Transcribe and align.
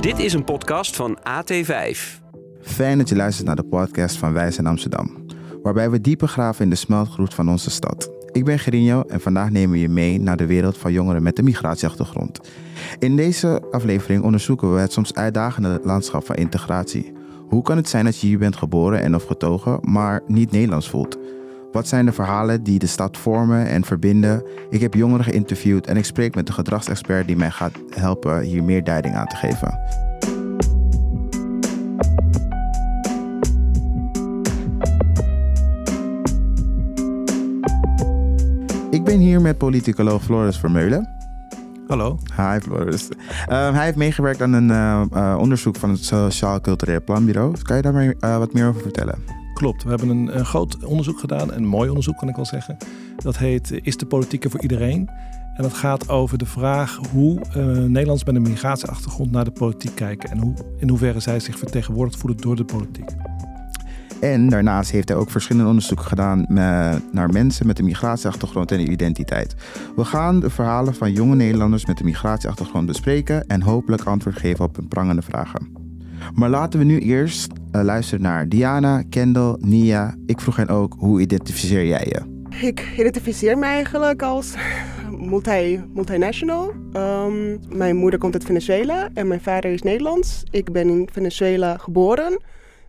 Dit 0.00 0.18
is 0.18 0.32
een 0.32 0.44
podcast 0.44 0.96
van 0.96 1.18
AT5. 1.18 1.98
Fijn 2.60 2.98
dat 2.98 3.08
je 3.08 3.16
luistert 3.16 3.46
naar 3.46 3.56
de 3.56 3.64
podcast 3.64 4.16
van 4.16 4.32
Wijs 4.32 4.58
in 4.58 4.66
Amsterdam, 4.66 5.26
waarbij 5.62 5.90
we 5.90 6.00
dieper 6.00 6.28
graven 6.28 6.64
in 6.64 6.70
de 6.70 6.76
smeltgroet 6.76 7.34
van 7.34 7.48
onze 7.48 7.70
stad. 7.70 8.10
Ik 8.32 8.44
ben 8.44 8.58
Gerinho 8.58 9.02
en 9.02 9.20
vandaag 9.20 9.50
nemen 9.50 9.70
we 9.70 9.80
je 9.80 9.88
mee 9.88 10.20
naar 10.20 10.36
de 10.36 10.46
wereld 10.46 10.78
van 10.78 10.92
jongeren 10.92 11.22
met 11.22 11.38
een 11.38 11.44
migratieachtergrond. 11.44 12.40
In 12.98 13.16
deze 13.16 13.62
aflevering 13.70 14.22
onderzoeken 14.22 14.74
we 14.74 14.80
het 14.80 14.92
soms 14.92 15.14
uitdagende 15.14 15.80
landschap 15.82 16.26
van 16.26 16.36
integratie. 16.36 17.12
Hoe 17.48 17.62
kan 17.62 17.76
het 17.76 17.88
zijn 17.88 18.04
dat 18.04 18.20
je 18.20 18.26
hier 18.26 18.38
bent 18.38 18.56
geboren 18.56 19.00
en 19.00 19.14
of 19.14 19.24
getogen, 19.24 19.78
maar 19.82 20.22
niet 20.26 20.50
Nederlands 20.50 20.88
voelt? 20.88 21.18
Wat 21.78 21.88
zijn 21.88 22.06
de 22.06 22.12
verhalen 22.12 22.62
die 22.62 22.78
de 22.78 22.86
stad 22.86 23.16
vormen 23.16 23.66
en 23.66 23.84
verbinden? 23.84 24.42
Ik 24.70 24.80
heb 24.80 24.94
jongeren 24.94 25.24
geïnterviewd 25.24 25.86
en 25.86 25.96
ik 25.96 26.04
spreek 26.04 26.34
met 26.34 26.46
de 26.46 26.52
gedragsexpert 26.52 27.26
die 27.26 27.36
mij 27.36 27.50
gaat 27.50 27.72
helpen 27.90 28.40
hier 28.40 28.64
meer 28.64 28.84
duiding 28.84 29.14
aan 29.14 29.26
te 29.26 29.36
geven. 29.36 29.78
Ik 38.90 39.04
ben 39.04 39.18
hier 39.18 39.40
met 39.40 39.58
politicoloog 39.58 40.22
Floris 40.22 40.58
Vermeulen. 40.58 41.08
Hallo. 41.86 42.18
Hi 42.36 42.60
Floris. 42.60 43.08
Uh, 43.10 43.74
hij 43.74 43.84
heeft 43.84 43.96
meegewerkt 43.96 44.42
aan 44.42 44.52
een 44.52 44.70
uh, 44.70 45.02
uh, 45.14 45.36
onderzoek 45.38 45.76
van 45.76 45.90
het 45.90 46.04
Sociaal 46.04 46.60
Cultureel 46.60 47.02
Planbureau. 47.02 47.54
Kan 47.62 47.76
je 47.76 47.82
daar 47.82 47.92
maar, 47.92 48.38
wat 48.38 48.52
meer 48.52 48.68
over 48.68 48.80
vertellen? 48.80 49.37
Klopt. 49.58 49.82
We 49.82 49.88
hebben 49.88 50.08
een, 50.08 50.38
een, 50.38 50.44
groot 50.44 50.84
onderzoek 50.84 51.18
gedaan, 51.18 51.52
een 51.52 51.66
mooi 51.66 51.88
onderzoek 51.88 52.16
kan 52.16 52.28
ik 52.28 52.36
wel 52.36 52.44
zeggen. 52.44 52.76
Dat 53.16 53.38
heet 53.38 53.80
Is 53.82 53.96
de 53.96 54.06
politiek 54.06 54.44
er 54.44 54.50
voor 54.50 54.62
iedereen? 54.62 55.08
En 55.54 55.62
dat 55.62 55.74
gaat 55.74 56.08
over 56.08 56.38
de 56.38 56.46
vraag 56.46 56.98
hoe 57.12 57.40
Nederlanders 57.88 58.24
met 58.24 58.34
een 58.34 58.42
migratieachtergrond 58.42 59.30
naar 59.30 59.44
de 59.44 59.50
politiek 59.50 59.94
kijken. 59.94 60.30
En 60.30 60.38
hoe, 60.38 60.54
in 60.76 60.88
hoeverre 60.88 61.20
zij 61.20 61.40
zich 61.40 61.58
vertegenwoordigd 61.58 62.18
voelen 62.20 62.40
door 62.40 62.56
de 62.56 62.64
politiek. 62.64 63.10
En 64.20 64.48
daarnaast 64.48 64.90
heeft 64.90 65.08
hij 65.08 65.18
ook 65.18 65.30
verschillende 65.30 65.68
onderzoeken 65.68 66.06
gedaan 66.06 66.46
naar 67.12 67.30
mensen 67.30 67.66
met 67.66 67.78
een 67.78 67.84
migratieachtergrond 67.84 68.72
en 68.72 68.92
identiteit. 68.92 69.54
We 69.96 70.04
gaan 70.04 70.40
de 70.40 70.50
verhalen 70.50 70.94
van 70.94 71.12
jonge 71.12 71.34
Nederlanders 71.34 71.86
met 71.86 72.00
een 72.00 72.06
migratieachtergrond 72.06 72.86
bespreken 72.86 73.46
en 73.46 73.62
hopelijk 73.62 74.02
antwoord 74.04 74.36
geven 74.36 74.64
op 74.64 74.76
hun 74.76 74.88
prangende 74.88 75.22
vragen. 75.22 75.86
Maar 76.34 76.48
laten 76.48 76.78
we 76.78 76.84
nu 76.84 76.98
eerst 76.98 77.52
uh, 77.78 77.84
luisteren 77.84 78.22
naar 78.22 78.48
Diana, 78.48 79.02
Kendall, 79.10 79.56
Nia. 79.60 80.14
Ik 80.26 80.40
vroeg 80.40 80.56
hen 80.56 80.68
ook, 80.68 80.94
hoe 80.98 81.20
identificeer 81.20 81.86
jij 81.86 82.06
je? 82.08 82.46
Ik 82.66 82.92
identificeer 82.96 83.58
me 83.58 83.64
eigenlijk 83.64 84.22
als 84.22 84.54
multi, 85.18 85.84
multinational. 85.94 86.72
Um, 86.92 87.60
mijn 87.68 87.96
moeder 87.96 88.18
komt 88.18 88.34
uit 88.34 88.44
Venezuela 88.44 89.08
en 89.14 89.28
mijn 89.28 89.40
vader 89.40 89.72
is 89.72 89.82
Nederlands. 89.82 90.42
Ik 90.50 90.72
ben 90.72 90.88
in 90.88 91.08
Venezuela 91.12 91.76
geboren. 91.76 92.40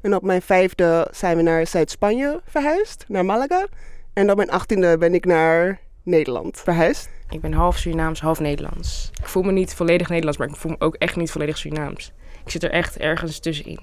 En 0.01 0.15
op 0.15 0.23
mijn 0.23 0.41
vijfde 0.41 1.07
zijn 1.11 1.37
we 1.37 1.43
naar 1.43 1.67
Zuid-Spanje 1.67 2.41
verhuisd, 2.45 3.05
naar 3.07 3.25
Malaga. 3.25 3.67
En 4.13 4.31
op 4.31 4.37
mijn 4.37 4.51
achttiende 4.51 4.97
ben 4.97 5.13
ik 5.13 5.25
naar 5.25 5.79
Nederland 6.03 6.59
verhuisd. 6.59 7.09
Ik 7.29 7.41
ben 7.41 7.53
half 7.53 7.77
Surinaams, 7.77 8.21
half 8.21 8.39
Nederlands. 8.39 9.11
Ik 9.21 9.27
voel 9.27 9.43
me 9.43 9.51
niet 9.51 9.73
volledig 9.73 10.09
Nederlands, 10.09 10.37
maar 10.37 10.47
ik 10.47 10.55
voel 10.55 10.71
me 10.71 10.79
ook 10.79 10.95
echt 10.95 11.15
niet 11.15 11.31
volledig 11.31 11.57
Surinaams. 11.57 12.13
Ik 12.45 12.51
zit 12.51 12.63
er 12.63 12.71
echt 12.71 12.97
ergens 12.97 13.39
tussenin. 13.39 13.79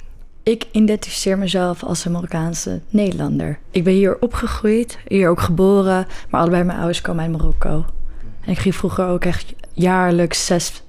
Ik 0.50 0.66
identificeer 0.72 1.38
mezelf 1.38 1.84
als 1.84 2.04
een 2.04 2.12
Marokkaanse 2.12 2.80
Nederlander. 2.88 3.58
Ik 3.70 3.84
ben 3.84 3.92
hier 3.92 4.20
opgegroeid, 4.20 4.98
hier 5.06 5.28
ook 5.28 5.40
geboren, 5.40 6.06
maar 6.30 6.40
allebei 6.40 6.64
mijn 6.64 6.78
ouders 6.78 7.00
komen 7.00 7.22
uit 7.22 7.32
Marokko. 7.32 7.84
En 8.40 8.50
ik 8.50 8.58
ging 8.58 8.74
vroeger 8.74 9.06
ook 9.06 9.24
echt 9.24 9.54
jaarlijks 9.72 10.46
zes 10.46 10.82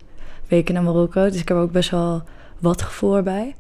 weken 0.48 0.74
naar 0.74 0.84
Marokko, 0.84 1.30
dus 1.30 1.40
ik 1.40 1.48
heb 1.48 1.58
ook 1.58 1.72
best 1.72 1.90
wel 1.90 2.24
wat 2.60 2.82
gevoel 2.82 3.22
bij. 3.22 3.56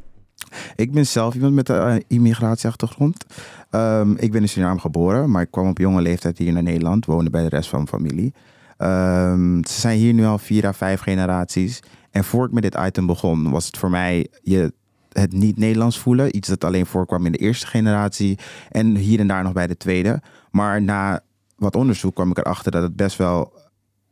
Ik 0.76 0.92
ben 0.92 1.08
zelf 1.08 1.34
iemand 1.34 1.54
met 1.54 1.70
een 1.70 1.96
uh, 1.96 2.02
immigratieachtergrond. 2.08 3.26
Um, 3.72 4.18
ik 4.18 4.32
ben 4.32 4.42
in 4.42 4.50
Suriname 4.50 4.80
geboren, 4.80 5.32
maar 5.32 5.42
ik 5.42 5.52
kwam 5.52 5.70
op 5.70 5.78
jonge 5.78 6.02
leeftijd 6.02 6.38
hier 6.38 6.54
naar 6.54 6.64
Nederland, 6.64 7.06
woonde 7.06 7.30
bij 7.30 7.44
de 7.44 7.50
rest 7.50 7.70
van 7.70 7.84
mijn 7.84 8.02
familie. 8.02 8.34
Um, 8.78 9.66
ze 9.66 9.80
zijn 9.80 9.98
hier 9.98 10.14
nu 10.14 10.26
al 10.26 10.38
vier 10.38 10.66
à 10.66 10.74
vijf 10.74 11.02
generaties. 11.02 11.80
En 12.12 12.24
voor 12.24 12.46
ik 12.46 12.52
met 12.52 12.64
dit 12.64 12.78
item 12.86 13.06
begon, 13.06 13.52
was 13.52 13.66
het 13.66 13.78
voor 13.78 13.90
mij 13.90 14.28
je, 14.42 14.74
het 15.12 15.34
niet 15.34 15.58
Nederlands 15.58 16.00
voelen. 16.00 16.36
Iets 16.36 16.48
dat 16.48 16.64
alleen 16.64 16.86
voorkwam 16.86 17.26
in 17.26 17.32
de 17.32 17.38
eerste 17.38 17.68
generatie 17.68 18.38
en 18.70 18.96
hier 18.96 19.20
en 19.20 19.28
daar 19.28 19.44
nog 19.44 19.54
bij 19.54 19.68
de 19.68 19.78
tweede. 19.78 20.22
Maar 20.52 20.82
na 20.82 21.20
wat 21.56 21.76
onderzoek 21.76 22.16
kwam 22.16 22.30
ik 22.30 22.38
erachter 22.38 22.72
dat 22.72 22.84
het 22.84 22.96
best 22.96 23.18
wel 23.18 23.54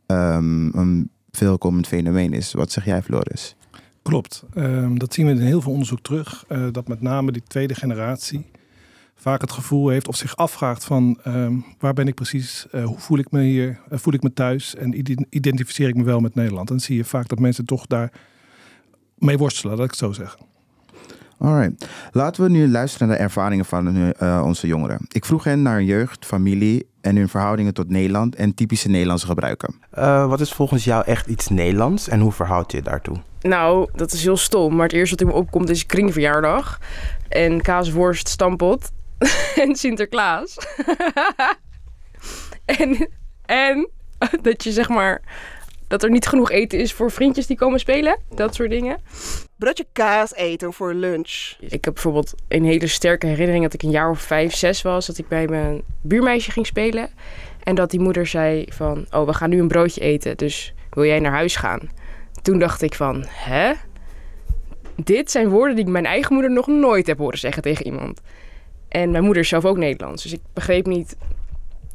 um, 0.06 0.74
een 0.74 1.10
veelkomend 1.30 1.86
fenomeen 1.86 2.32
is. 2.32 2.52
Wat 2.52 2.72
zeg 2.72 2.84
jij, 2.84 3.02
Floris? 3.02 3.56
Klopt. 4.02 4.44
Um, 4.54 4.98
dat 4.98 5.14
zien 5.14 5.26
we 5.26 5.32
in 5.32 5.40
heel 5.40 5.60
veel 5.60 5.72
onderzoek 5.72 6.00
terug. 6.02 6.44
Uh, 6.48 6.66
dat 6.72 6.88
met 6.88 7.00
name 7.00 7.32
die 7.32 7.42
tweede 7.46 7.74
generatie 7.74 8.46
vaak 9.14 9.40
het 9.40 9.52
gevoel 9.52 9.88
heeft 9.88 10.08
of 10.08 10.16
zich 10.16 10.36
afvraagt 10.36 10.84
van 10.84 11.18
um, 11.26 11.64
waar 11.78 11.92
ben 11.92 12.08
ik 12.08 12.14
precies, 12.14 12.66
uh, 12.72 12.84
hoe 12.84 12.98
voel 12.98 13.18
ik 13.18 13.30
me 13.30 13.42
hier, 13.42 13.80
uh, 13.92 13.98
voel 13.98 14.14
ik 14.14 14.22
me 14.22 14.32
thuis 14.32 14.74
en 14.74 14.98
identificeer 15.30 15.88
ik 15.88 15.94
me 15.94 16.02
wel 16.02 16.20
met 16.20 16.34
Nederland. 16.34 16.68
En 16.70 16.76
dan 16.76 16.84
zie 16.84 16.96
je 16.96 17.04
vaak 17.04 17.28
dat 17.28 17.38
mensen 17.38 17.64
toch 17.64 17.86
daar 17.86 18.12
mee 19.18 19.38
worstelen, 19.38 19.76
dat 19.76 19.84
ik 19.84 19.90
het 19.90 20.00
zo 20.00 20.12
zeggen. 20.12 20.40
Alright. 21.38 21.88
Laten 22.12 22.42
we 22.42 22.50
nu 22.50 22.68
luisteren 22.68 23.08
naar 23.08 23.16
de 23.16 23.22
ervaringen 23.22 23.64
van 23.64 23.96
uh, 23.96 24.42
onze 24.44 24.66
jongeren. 24.66 24.98
Ik 25.08 25.24
vroeg 25.24 25.44
hen 25.44 25.62
naar 25.62 25.82
jeugd, 25.82 26.26
familie 26.26 26.86
en 27.00 27.16
hun 27.16 27.28
verhoudingen 27.28 27.74
tot 27.74 27.88
Nederland 27.88 28.34
en 28.34 28.54
typische 28.54 28.88
Nederlandse 28.88 29.26
gebruiken. 29.26 29.74
Uh, 29.98 30.28
wat 30.28 30.40
is 30.40 30.52
volgens 30.52 30.84
jou 30.84 31.04
echt 31.04 31.26
iets 31.26 31.48
Nederlands 31.48 32.08
en 32.08 32.20
hoe 32.20 32.32
verhoud 32.32 32.70
je 32.70 32.76
je 32.76 32.82
daartoe? 32.82 33.16
Nou, 33.40 33.88
dat 33.94 34.12
is 34.12 34.22
heel 34.22 34.36
stom, 34.36 34.74
maar 34.74 34.86
het 34.86 34.94
eerste 34.94 35.10
wat 35.10 35.20
in 35.20 35.26
me 35.26 35.40
opkomt 35.40 35.70
is 35.70 35.86
kringverjaardag 35.86 36.78
en 37.28 37.60
kaasworst 37.60 38.28
stampot 38.28 38.90
en 39.62 39.76
Sinterklaas. 39.76 40.56
en, 42.64 43.08
en 43.44 43.88
dat 44.42 44.64
je 44.64 44.72
zeg 44.72 44.88
maar 44.88 45.22
dat 45.88 46.02
er 46.02 46.10
niet 46.10 46.26
genoeg 46.26 46.50
eten 46.50 46.78
is 46.78 46.92
voor 46.92 47.10
vriendjes 47.10 47.46
die 47.46 47.56
komen 47.56 47.80
spelen. 47.80 48.18
Dat 48.34 48.54
soort 48.54 48.70
dingen. 48.70 48.98
Broodje 49.56 49.86
kaas 49.92 50.34
eten 50.34 50.72
voor 50.72 50.94
lunch. 50.94 51.54
Ik 51.60 51.84
heb 51.84 51.94
bijvoorbeeld 51.94 52.34
een 52.48 52.64
hele 52.64 52.86
sterke 52.86 53.26
herinnering 53.26 53.62
dat 53.64 53.74
ik 53.74 53.82
een 53.82 53.90
jaar 53.90 54.10
of 54.10 54.20
vijf, 54.20 54.54
zes 54.54 54.82
was. 54.82 55.06
Dat 55.06 55.18
ik 55.18 55.28
bij 55.28 55.46
mijn 55.46 55.82
buurmeisje 56.02 56.50
ging 56.50 56.66
spelen. 56.66 57.08
En 57.62 57.74
dat 57.74 57.90
die 57.90 58.00
moeder 58.00 58.26
zei 58.26 58.66
van, 58.68 59.06
oh 59.10 59.26
we 59.26 59.34
gaan 59.34 59.50
nu 59.50 59.60
een 59.60 59.68
broodje 59.68 60.00
eten. 60.00 60.36
Dus 60.36 60.74
wil 60.90 61.04
jij 61.04 61.20
naar 61.20 61.32
huis 61.32 61.56
gaan? 61.56 61.90
Toen 62.42 62.58
dacht 62.58 62.82
ik 62.82 62.94
van, 62.94 63.24
hè? 63.28 63.72
Dit 64.96 65.30
zijn 65.30 65.48
woorden 65.48 65.76
die 65.76 65.84
ik 65.84 65.90
mijn 65.90 66.06
eigen 66.06 66.32
moeder 66.32 66.52
nog 66.52 66.66
nooit 66.66 67.06
heb 67.06 67.18
horen 67.18 67.38
zeggen 67.38 67.62
tegen 67.62 67.86
iemand. 67.86 68.20
En 68.88 69.10
mijn 69.10 69.24
moeder 69.24 69.42
is 69.42 69.48
zelf 69.48 69.64
ook 69.64 69.76
Nederlands. 69.76 70.22
Dus 70.22 70.32
ik 70.32 70.40
begreep 70.52 70.86
niet, 70.86 71.16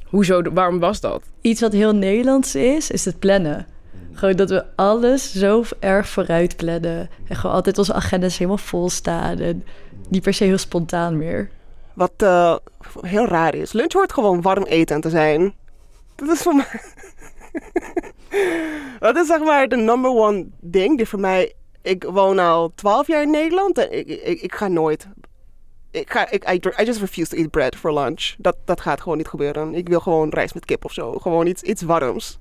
hoezo, 0.06 0.42
waarom 0.54 0.80
was 0.80 1.00
dat? 1.00 1.24
Iets 1.42 1.62
wat 1.62 1.72
heel 1.72 1.96
Nederlands 1.96 2.56
is, 2.56 2.92
is 2.92 3.06
het 3.06 3.20
plannen. 3.20 3.68
Gewoon 4.14 4.36
dat 4.36 4.50
we 4.50 4.66
alles 4.76 5.34
zo 5.34 5.64
erg 5.80 6.08
vooruit 6.08 6.56
plannen. 6.56 7.10
En 7.28 7.36
gewoon 7.36 7.56
altijd 7.56 7.78
onze 7.78 7.94
agendas 7.94 8.38
helemaal 8.38 8.58
vol 8.58 8.90
staan. 8.90 9.40
En 9.40 9.64
niet 10.10 10.24
per 10.24 10.34
se 10.34 10.44
heel 10.44 10.58
spontaan 10.58 11.18
meer. 11.18 11.50
Wat 11.94 12.12
uh, 12.24 12.56
heel 13.02 13.26
raar 13.26 13.56
is. 13.56 13.74
Lunch 13.74 13.94
hoort 13.94 14.14
gewoon 14.14 14.42
warm 14.42 14.64
eten 14.64 15.02
te 15.02 15.10
zijn. 15.10 15.54
Dat 16.16 16.30
is 16.30 16.42
voor 16.42 16.56
mij... 16.56 16.82
dat 19.00 19.16
is 19.16 19.28
zeg 19.28 19.40
maar 19.40 19.68
de 19.68 19.76
number 19.76 20.12
one 20.12 20.46
ding 20.60 20.98
die 20.98 21.08
voor 21.08 21.20
mij... 21.20 21.54
Ik 21.82 22.04
woon 22.04 22.40
al 22.40 22.72
twaalf 22.76 23.08
jaar 23.08 23.22
in 23.22 23.32
Nederland 23.32 23.78
en 23.78 23.98
ik, 23.98 24.08
ik, 24.08 24.42
ik 24.42 24.56
ga 24.56 24.68
nooit 24.68 25.08
ik 25.92 26.12
ga, 26.12 26.32
ik, 26.32 26.50
I, 26.50 26.82
I, 26.82 26.86
just 26.86 27.00
refuse 27.00 27.30
to 27.30 27.38
eat 27.38 27.52
bread 27.52 27.76
for 27.76 27.94
lunch. 27.94 28.34
Dat, 28.38 28.58
dat 28.66 28.82
gaat 28.82 29.02
gewoon 29.02 29.18
niet 29.18 29.28
gebeuren. 29.28 29.76
Ik 29.76 29.88
wil 29.88 30.00
gewoon 30.00 30.30
rijst 30.30 30.54
met 30.54 30.66
kip 30.66 30.86
of 30.86 30.94
zo. 30.94 31.12
Gewoon 31.12 31.48
iets, 31.48 31.62
iets 31.62 31.82
warms. 31.82 32.40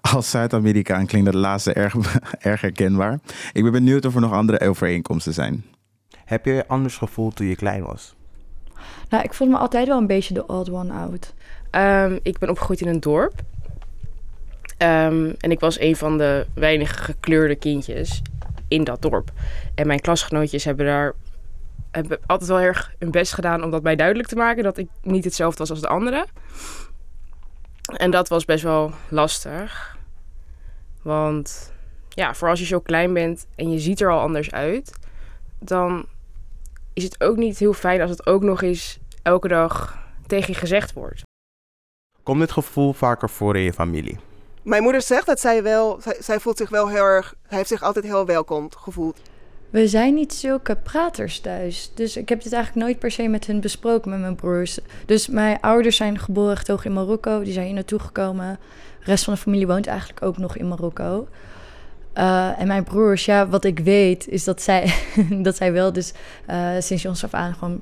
Als 0.00 0.30
Zuid-Amerikaan 0.30 1.06
klinkt 1.06 1.32
dat 1.32 1.40
laatste 1.40 1.72
erg, 1.72 1.94
erg 2.38 2.60
herkenbaar. 2.60 3.18
Ik 3.52 3.62
ben 3.62 3.72
benieuwd 3.72 4.04
of 4.04 4.14
er 4.14 4.20
nog 4.20 4.32
andere 4.32 4.68
overeenkomsten 4.68 5.32
zijn. 5.32 5.64
Heb 6.24 6.44
je 6.44 6.64
anders 6.66 6.96
gevoeld 6.96 7.36
toen 7.36 7.46
je 7.46 7.56
klein 7.56 7.84
was? 7.84 8.14
Nou, 9.08 9.24
ik 9.24 9.34
voelde 9.34 9.52
me 9.52 9.58
altijd 9.58 9.88
wel 9.88 9.98
een 9.98 10.06
beetje 10.06 10.34
de 10.34 10.46
odd 10.46 10.70
one 10.70 10.92
out. 10.92 11.34
Um, 11.70 12.18
ik 12.22 12.38
ben 12.38 12.50
opgegroeid 12.50 12.80
in 12.80 12.88
een 12.88 13.00
dorp. 13.00 13.34
Um, 14.78 15.34
en 15.38 15.50
ik 15.50 15.60
was 15.60 15.80
een 15.80 15.96
van 15.96 16.18
de 16.18 16.46
weinige 16.54 16.94
gekleurde 16.94 17.54
kindjes 17.54 18.22
in 18.68 18.84
dat 18.84 19.02
dorp. 19.02 19.32
En 19.74 19.86
mijn 19.86 20.00
klasgenootjes 20.00 20.64
hebben 20.64 20.86
daar 20.86 21.14
hebben 21.94 22.18
altijd 22.26 22.50
wel 22.50 22.60
erg 22.60 22.94
hun 22.98 23.10
best 23.10 23.32
gedaan 23.32 23.62
om 23.62 23.70
dat 23.70 23.82
mij 23.82 23.96
duidelijk 23.96 24.28
te 24.28 24.36
maken 24.36 24.62
dat 24.62 24.78
ik 24.78 24.88
niet 25.02 25.24
hetzelfde 25.24 25.58
was 25.58 25.70
als 25.70 25.80
de 25.80 25.88
anderen. 25.88 26.26
En 27.96 28.10
dat 28.10 28.28
was 28.28 28.44
best 28.44 28.62
wel 28.62 28.92
lastig. 29.08 29.96
Want 31.02 31.72
ja, 32.08 32.34
voor 32.34 32.48
als 32.48 32.58
je 32.58 32.66
zo 32.66 32.80
klein 32.80 33.12
bent 33.12 33.46
en 33.56 33.70
je 33.70 33.78
ziet 33.78 34.00
er 34.00 34.10
al 34.10 34.20
anders 34.20 34.50
uit, 34.50 34.92
dan 35.58 36.06
is 36.92 37.04
het 37.04 37.20
ook 37.20 37.36
niet 37.36 37.58
heel 37.58 37.72
fijn 37.72 38.00
als 38.00 38.10
het 38.10 38.26
ook 38.26 38.42
nog 38.42 38.62
eens 38.62 38.98
elke 39.22 39.48
dag 39.48 39.98
tegen 40.26 40.52
je 40.52 40.58
gezegd 40.58 40.92
wordt. 40.92 41.22
Komt 42.22 42.40
dit 42.40 42.52
gevoel 42.52 42.92
vaker 42.92 43.30
voor 43.30 43.56
in 43.56 43.62
je 43.62 43.72
familie? 43.72 44.18
Mijn 44.62 44.82
moeder 44.82 45.02
zegt 45.02 45.26
dat 45.26 45.40
zij 45.40 45.62
wel, 45.62 46.00
zij, 46.00 46.16
zij 46.20 46.40
voelt 46.40 46.56
zich 46.56 46.68
wel 46.68 46.88
heel 46.88 47.04
erg, 47.04 47.34
zij 47.48 47.56
heeft 47.56 47.68
zich 47.68 47.82
altijd 47.82 48.04
heel 48.04 48.26
welkom 48.26 48.68
gevoeld. 48.76 49.20
We 49.74 49.88
zijn 49.88 50.14
niet 50.14 50.34
zulke 50.34 50.76
praters 50.76 51.40
thuis. 51.40 51.90
Dus 51.94 52.16
ik 52.16 52.28
heb 52.28 52.42
dit 52.42 52.52
eigenlijk 52.52 52.86
nooit 52.86 52.98
per 52.98 53.10
se 53.10 53.28
met 53.28 53.46
hun 53.46 53.60
besproken, 53.60 54.10
met 54.10 54.20
mijn 54.20 54.34
broers. 54.34 54.78
Dus 55.06 55.28
mijn 55.28 55.60
ouders 55.60 55.96
zijn 55.96 56.18
geboren 56.18 56.56
getogen 56.56 56.84
in 56.84 56.92
Marokko. 56.92 57.42
Die 57.42 57.52
zijn 57.52 57.64
hier 57.64 57.74
naartoe 57.74 57.98
gekomen. 57.98 58.58
De 58.98 59.04
rest 59.04 59.24
van 59.24 59.34
de 59.34 59.40
familie 59.40 59.66
woont 59.66 59.86
eigenlijk 59.86 60.22
ook 60.22 60.38
nog 60.38 60.56
in 60.56 60.68
Marokko. 60.68 61.28
Uh, 62.14 62.60
en 62.60 62.66
mijn 62.66 62.84
broers, 62.84 63.24
ja, 63.24 63.48
wat 63.48 63.64
ik 63.64 63.78
weet, 63.78 64.28
is 64.28 64.44
dat 64.44 64.62
zij, 64.62 64.94
dat 65.42 65.56
zij 65.56 65.72
wel 65.72 65.92
dus 65.92 66.12
uh, 66.50 66.68
sinds 66.78 67.02
jongs 67.02 67.24
af 67.24 67.34
aan 67.34 67.54
gewoon 67.54 67.80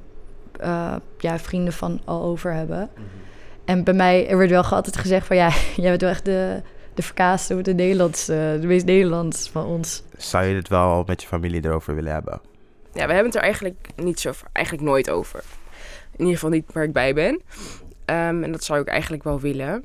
uh, 0.60 0.94
ja, 1.18 1.38
vrienden 1.38 1.72
van 1.72 2.00
al 2.04 2.22
over 2.22 2.52
hebben. 2.52 2.78
Mm 2.78 2.88
-hmm. 2.94 3.04
En 3.64 3.84
bij 3.84 3.94
mij 3.94 4.28
er 4.28 4.38
werd 4.38 4.50
wel 4.50 4.64
altijd 4.64 4.96
gezegd 4.96 5.26
van 5.26 5.36
ja, 5.36 5.48
jij 5.76 5.88
bent 5.88 6.00
wel 6.00 6.10
echt 6.10 6.24
de, 6.24 6.62
de 6.94 7.02
verkaaste, 7.02 7.60
de 7.60 7.74
Nederlandse, 7.74 8.58
de 8.60 8.66
meest 8.66 8.86
Nederlands 8.86 9.50
van 9.50 9.66
ons. 9.66 10.02
Zou 10.16 10.44
je 10.44 10.54
het 10.54 10.68
wel 10.68 11.04
met 11.06 11.22
je 11.22 11.28
familie 11.28 11.64
erover 11.64 11.94
willen 11.94 12.12
hebben? 12.12 12.40
Ja, 12.92 13.06
we 13.06 13.12
hebben 13.12 13.24
het 13.24 13.34
er 13.34 13.42
eigenlijk 13.42 13.88
niet 13.96 14.20
zo, 14.20 14.32
eigenlijk 14.52 14.86
nooit 14.86 15.10
over. 15.10 15.42
In 16.12 16.18
ieder 16.18 16.34
geval 16.34 16.50
niet 16.50 16.72
waar 16.72 16.84
ik 16.84 16.92
bij 16.92 17.14
ben. 17.14 17.34
Um, 17.34 18.44
en 18.44 18.52
dat 18.52 18.64
zou 18.64 18.80
ik 18.80 18.88
eigenlijk 18.88 19.22
wel 19.22 19.40
willen. 19.40 19.84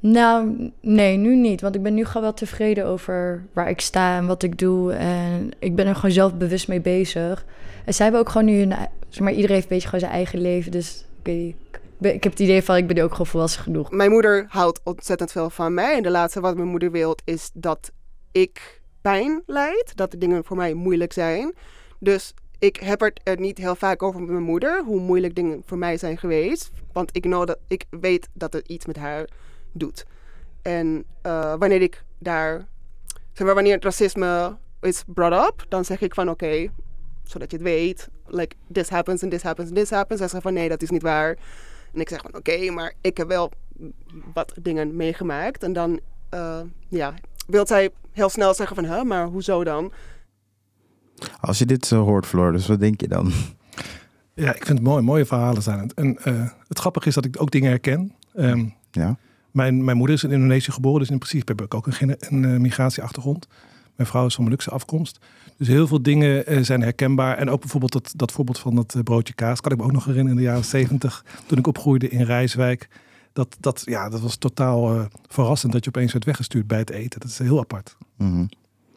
Nou, 0.00 0.70
nee, 0.80 1.16
nu 1.16 1.36
niet. 1.36 1.60
Want 1.60 1.74
ik 1.74 1.82
ben 1.82 1.94
nu 1.94 2.04
gewoon 2.04 2.22
wel 2.22 2.34
tevreden 2.34 2.86
over 2.86 3.44
waar 3.52 3.68
ik 3.68 3.80
sta 3.80 4.16
en 4.16 4.26
wat 4.26 4.42
ik 4.42 4.58
doe. 4.58 4.92
En 4.92 5.50
ik 5.58 5.74
ben 5.74 5.86
er 5.86 5.94
gewoon 5.94 6.10
zelf 6.10 6.34
bewust 6.34 6.68
mee 6.68 6.80
bezig. 6.80 7.44
En 7.84 7.94
zij 7.94 8.04
hebben 8.04 8.22
ook 8.22 8.28
gewoon 8.28 8.46
nu 8.46 8.60
een... 8.60 8.74
Zeg 9.08 9.20
maar, 9.20 9.32
iedereen 9.32 9.54
heeft 9.54 9.68
een 9.68 9.74
beetje 9.74 9.88
gewoon 9.88 10.04
zijn 10.04 10.12
eigen 10.12 10.40
leven. 10.40 10.70
Dus 10.70 11.04
ik 11.18 11.26
weet 11.26 11.36
niet, 11.36 11.56
ik 12.00 12.22
heb 12.22 12.32
het 12.32 12.40
idee 12.40 12.62
van, 12.62 12.76
ik 12.76 12.86
ben 12.86 13.04
ook 13.04 13.10
gewoon 13.10 13.26
volwassen 13.26 13.62
genoeg. 13.62 13.90
Mijn 13.90 14.10
moeder 14.10 14.46
houdt 14.48 14.80
ontzettend 14.84 15.32
veel 15.32 15.50
van 15.50 15.74
mij. 15.74 15.96
En 15.96 16.02
de 16.02 16.10
laatste 16.10 16.40
wat 16.40 16.56
mijn 16.56 16.68
moeder 16.68 16.90
wil, 16.90 17.16
is 17.24 17.50
dat 17.54 17.92
ik 18.32 18.80
pijn 19.00 19.42
leid. 19.46 19.92
Dat 19.94 20.10
de 20.10 20.18
dingen 20.18 20.44
voor 20.44 20.56
mij 20.56 20.74
moeilijk 20.74 21.12
zijn. 21.12 21.54
Dus 21.98 22.34
ik 22.58 22.76
heb 22.76 23.00
het 23.00 23.20
er 23.24 23.40
niet 23.40 23.58
heel 23.58 23.76
vaak 23.76 24.02
over 24.02 24.20
met 24.20 24.30
mijn 24.30 24.42
moeder. 24.42 24.84
Hoe 24.84 25.00
moeilijk 25.00 25.34
dingen 25.34 25.62
voor 25.64 25.78
mij 25.78 25.96
zijn 25.96 26.18
geweest. 26.18 26.70
Want 26.92 27.16
ik, 27.16 27.30
dat, 27.30 27.58
ik 27.68 27.84
weet 27.90 28.28
dat 28.32 28.52
het 28.52 28.68
iets 28.68 28.86
met 28.86 28.96
haar 28.96 29.28
doet. 29.72 30.06
En 30.62 31.04
uh, 31.26 31.54
wanneer 31.58 31.82
ik 31.82 32.04
daar... 32.18 32.66
Zeg 33.32 33.46
maar, 33.46 33.56
wanneer 33.56 33.74
het 33.74 33.84
racisme 33.84 34.56
is 34.80 35.04
brought 35.06 35.48
up, 35.48 35.64
dan 35.68 35.84
zeg 35.84 36.00
ik 36.00 36.14
van 36.14 36.30
oké, 36.30 36.70
zodat 37.24 37.50
je 37.50 37.56
het 37.56 37.66
weet. 37.66 38.08
Like, 38.26 38.56
this 38.72 38.88
happens 38.88 39.22
and 39.22 39.32
this 39.32 39.42
happens 39.42 39.68
and 39.68 39.78
this 39.78 39.90
happens. 39.90 40.18
Zij 40.18 40.28
zeggen 40.28 40.50
van 40.50 40.60
nee, 40.60 40.68
dat 40.68 40.82
is 40.82 40.90
niet 40.90 41.02
waar. 41.02 41.38
En 41.92 42.00
ik 42.00 42.08
zeg 42.08 42.20
van 42.20 42.34
oké, 42.34 42.52
okay, 42.52 42.68
maar 42.68 42.92
ik 43.00 43.16
heb 43.16 43.28
wel 43.28 43.52
wat 44.34 44.54
dingen 44.62 44.96
meegemaakt. 44.96 45.62
En 45.62 45.72
dan, 45.72 46.00
uh, 46.34 46.60
ja, 46.88 47.14
wil 47.46 47.66
zij 47.66 47.90
heel 48.12 48.28
snel 48.28 48.54
zeggen 48.54 48.76
van, 48.76 48.84
huh, 48.84 49.02
maar 49.02 49.26
hoezo 49.26 49.64
dan? 49.64 49.92
Als 51.40 51.58
je 51.58 51.66
dit 51.66 51.86
zo 51.86 52.04
hoort, 52.04 52.26
Floor, 52.26 52.52
dus 52.52 52.66
wat 52.66 52.80
denk 52.80 53.00
je 53.00 53.08
dan? 53.08 53.32
Ja, 54.34 54.54
ik 54.54 54.66
vind 54.66 54.78
het 54.78 54.88
mooi. 54.88 55.02
Mooie 55.02 55.26
verhalen 55.26 55.62
zijn 55.62 55.78
het. 55.78 55.94
En 55.94 56.18
uh, 56.24 56.50
het 56.68 56.78
grappige 56.78 57.08
is 57.08 57.14
dat 57.14 57.24
ik 57.24 57.40
ook 57.40 57.50
dingen 57.50 57.70
herken. 57.70 58.14
Um, 58.34 58.74
ja. 58.90 59.16
mijn, 59.50 59.84
mijn 59.84 59.96
moeder 59.96 60.16
is 60.16 60.24
in 60.24 60.30
Indonesië 60.30 60.70
geboren, 60.70 61.00
dus 61.00 61.10
in 61.10 61.18
principe 61.18 61.52
heb 61.52 61.62
ik 61.62 61.74
ook 61.74 61.86
een, 61.86 62.16
een 62.18 62.42
uh, 62.42 62.58
migratieachtergrond. 62.58 63.46
Mijn 63.98 64.10
vrouw 64.10 64.26
is 64.26 64.34
van 64.34 64.44
Molukse 64.44 64.70
afkomst. 64.70 65.18
Dus 65.56 65.68
heel 65.68 65.86
veel 65.86 66.02
dingen 66.02 66.52
uh, 66.52 66.62
zijn 66.62 66.82
herkenbaar. 66.82 67.36
En 67.36 67.50
ook 67.50 67.60
bijvoorbeeld 67.60 67.92
dat, 67.92 68.12
dat 68.16 68.32
voorbeeld 68.32 68.58
van 68.58 68.74
dat 68.74 68.94
uh, 68.94 69.02
broodje 69.02 69.34
kaas. 69.34 69.60
Kan 69.60 69.72
ik 69.72 69.78
me 69.78 69.84
ook 69.84 69.92
nog 69.92 70.04
herinneren 70.04 70.38
in 70.38 70.44
de 70.44 70.48
jaren 70.50 70.64
zeventig. 70.64 71.24
Toen 71.46 71.58
ik 71.58 71.66
opgroeide 71.66 72.08
in 72.08 72.22
Rijswijk. 72.22 72.88
Dat, 73.32 73.56
dat, 73.60 73.82
ja, 73.84 74.08
dat 74.08 74.20
was 74.20 74.36
totaal 74.36 74.94
uh, 74.94 75.04
verrassend 75.26 75.72
dat 75.72 75.84
je 75.84 75.90
opeens 75.90 76.12
werd 76.12 76.24
weggestuurd 76.24 76.66
bij 76.66 76.78
het 76.78 76.90
eten. 76.90 77.20
Dat 77.20 77.30
is 77.30 77.38
heel 77.38 77.58
apart. 77.58 77.96
Mm. 78.16 78.48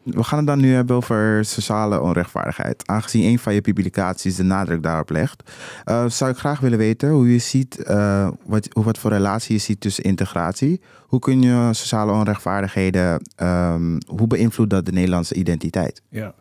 We 0.02 0.22
gaan 0.22 0.38
het 0.38 0.46
dan 0.46 0.60
nu 0.60 0.72
hebben 0.74 0.96
over 0.96 1.44
sociale 1.44 2.00
onrechtvaardigheid. 2.00 2.86
Aangezien 2.86 3.24
een 3.24 3.38
van 3.38 3.54
je 3.54 3.60
publicaties 3.60 4.36
de 4.36 4.42
nadruk 4.42 4.82
daarop 4.82 5.10
legt, 5.10 5.50
uh, 5.84 6.08
zou 6.08 6.30
ik 6.30 6.36
graag 6.36 6.60
willen 6.60 6.78
weten 6.78 7.10
hoe 7.10 7.32
je 7.32 7.38
ziet, 7.38 7.84
uh, 7.88 8.28
wat, 8.44 8.68
hoe, 8.72 8.84
wat 8.84 8.98
voor 8.98 9.10
relatie 9.10 9.54
je 9.54 9.60
ziet 9.60 9.80
tussen 9.80 10.04
integratie. 10.04 10.80
Hoe 11.06 11.20
kun 11.20 11.42
je 11.42 11.68
sociale 11.72 12.12
onrechtvaardigheden, 12.12 13.22
um, 13.42 13.98
hoe 14.06 14.26
beïnvloedt 14.26 14.70
dat 14.70 14.86
de 14.86 14.92
Nederlandse 14.92 15.34
identiteit? 15.34 16.02
Ja. 16.08 16.34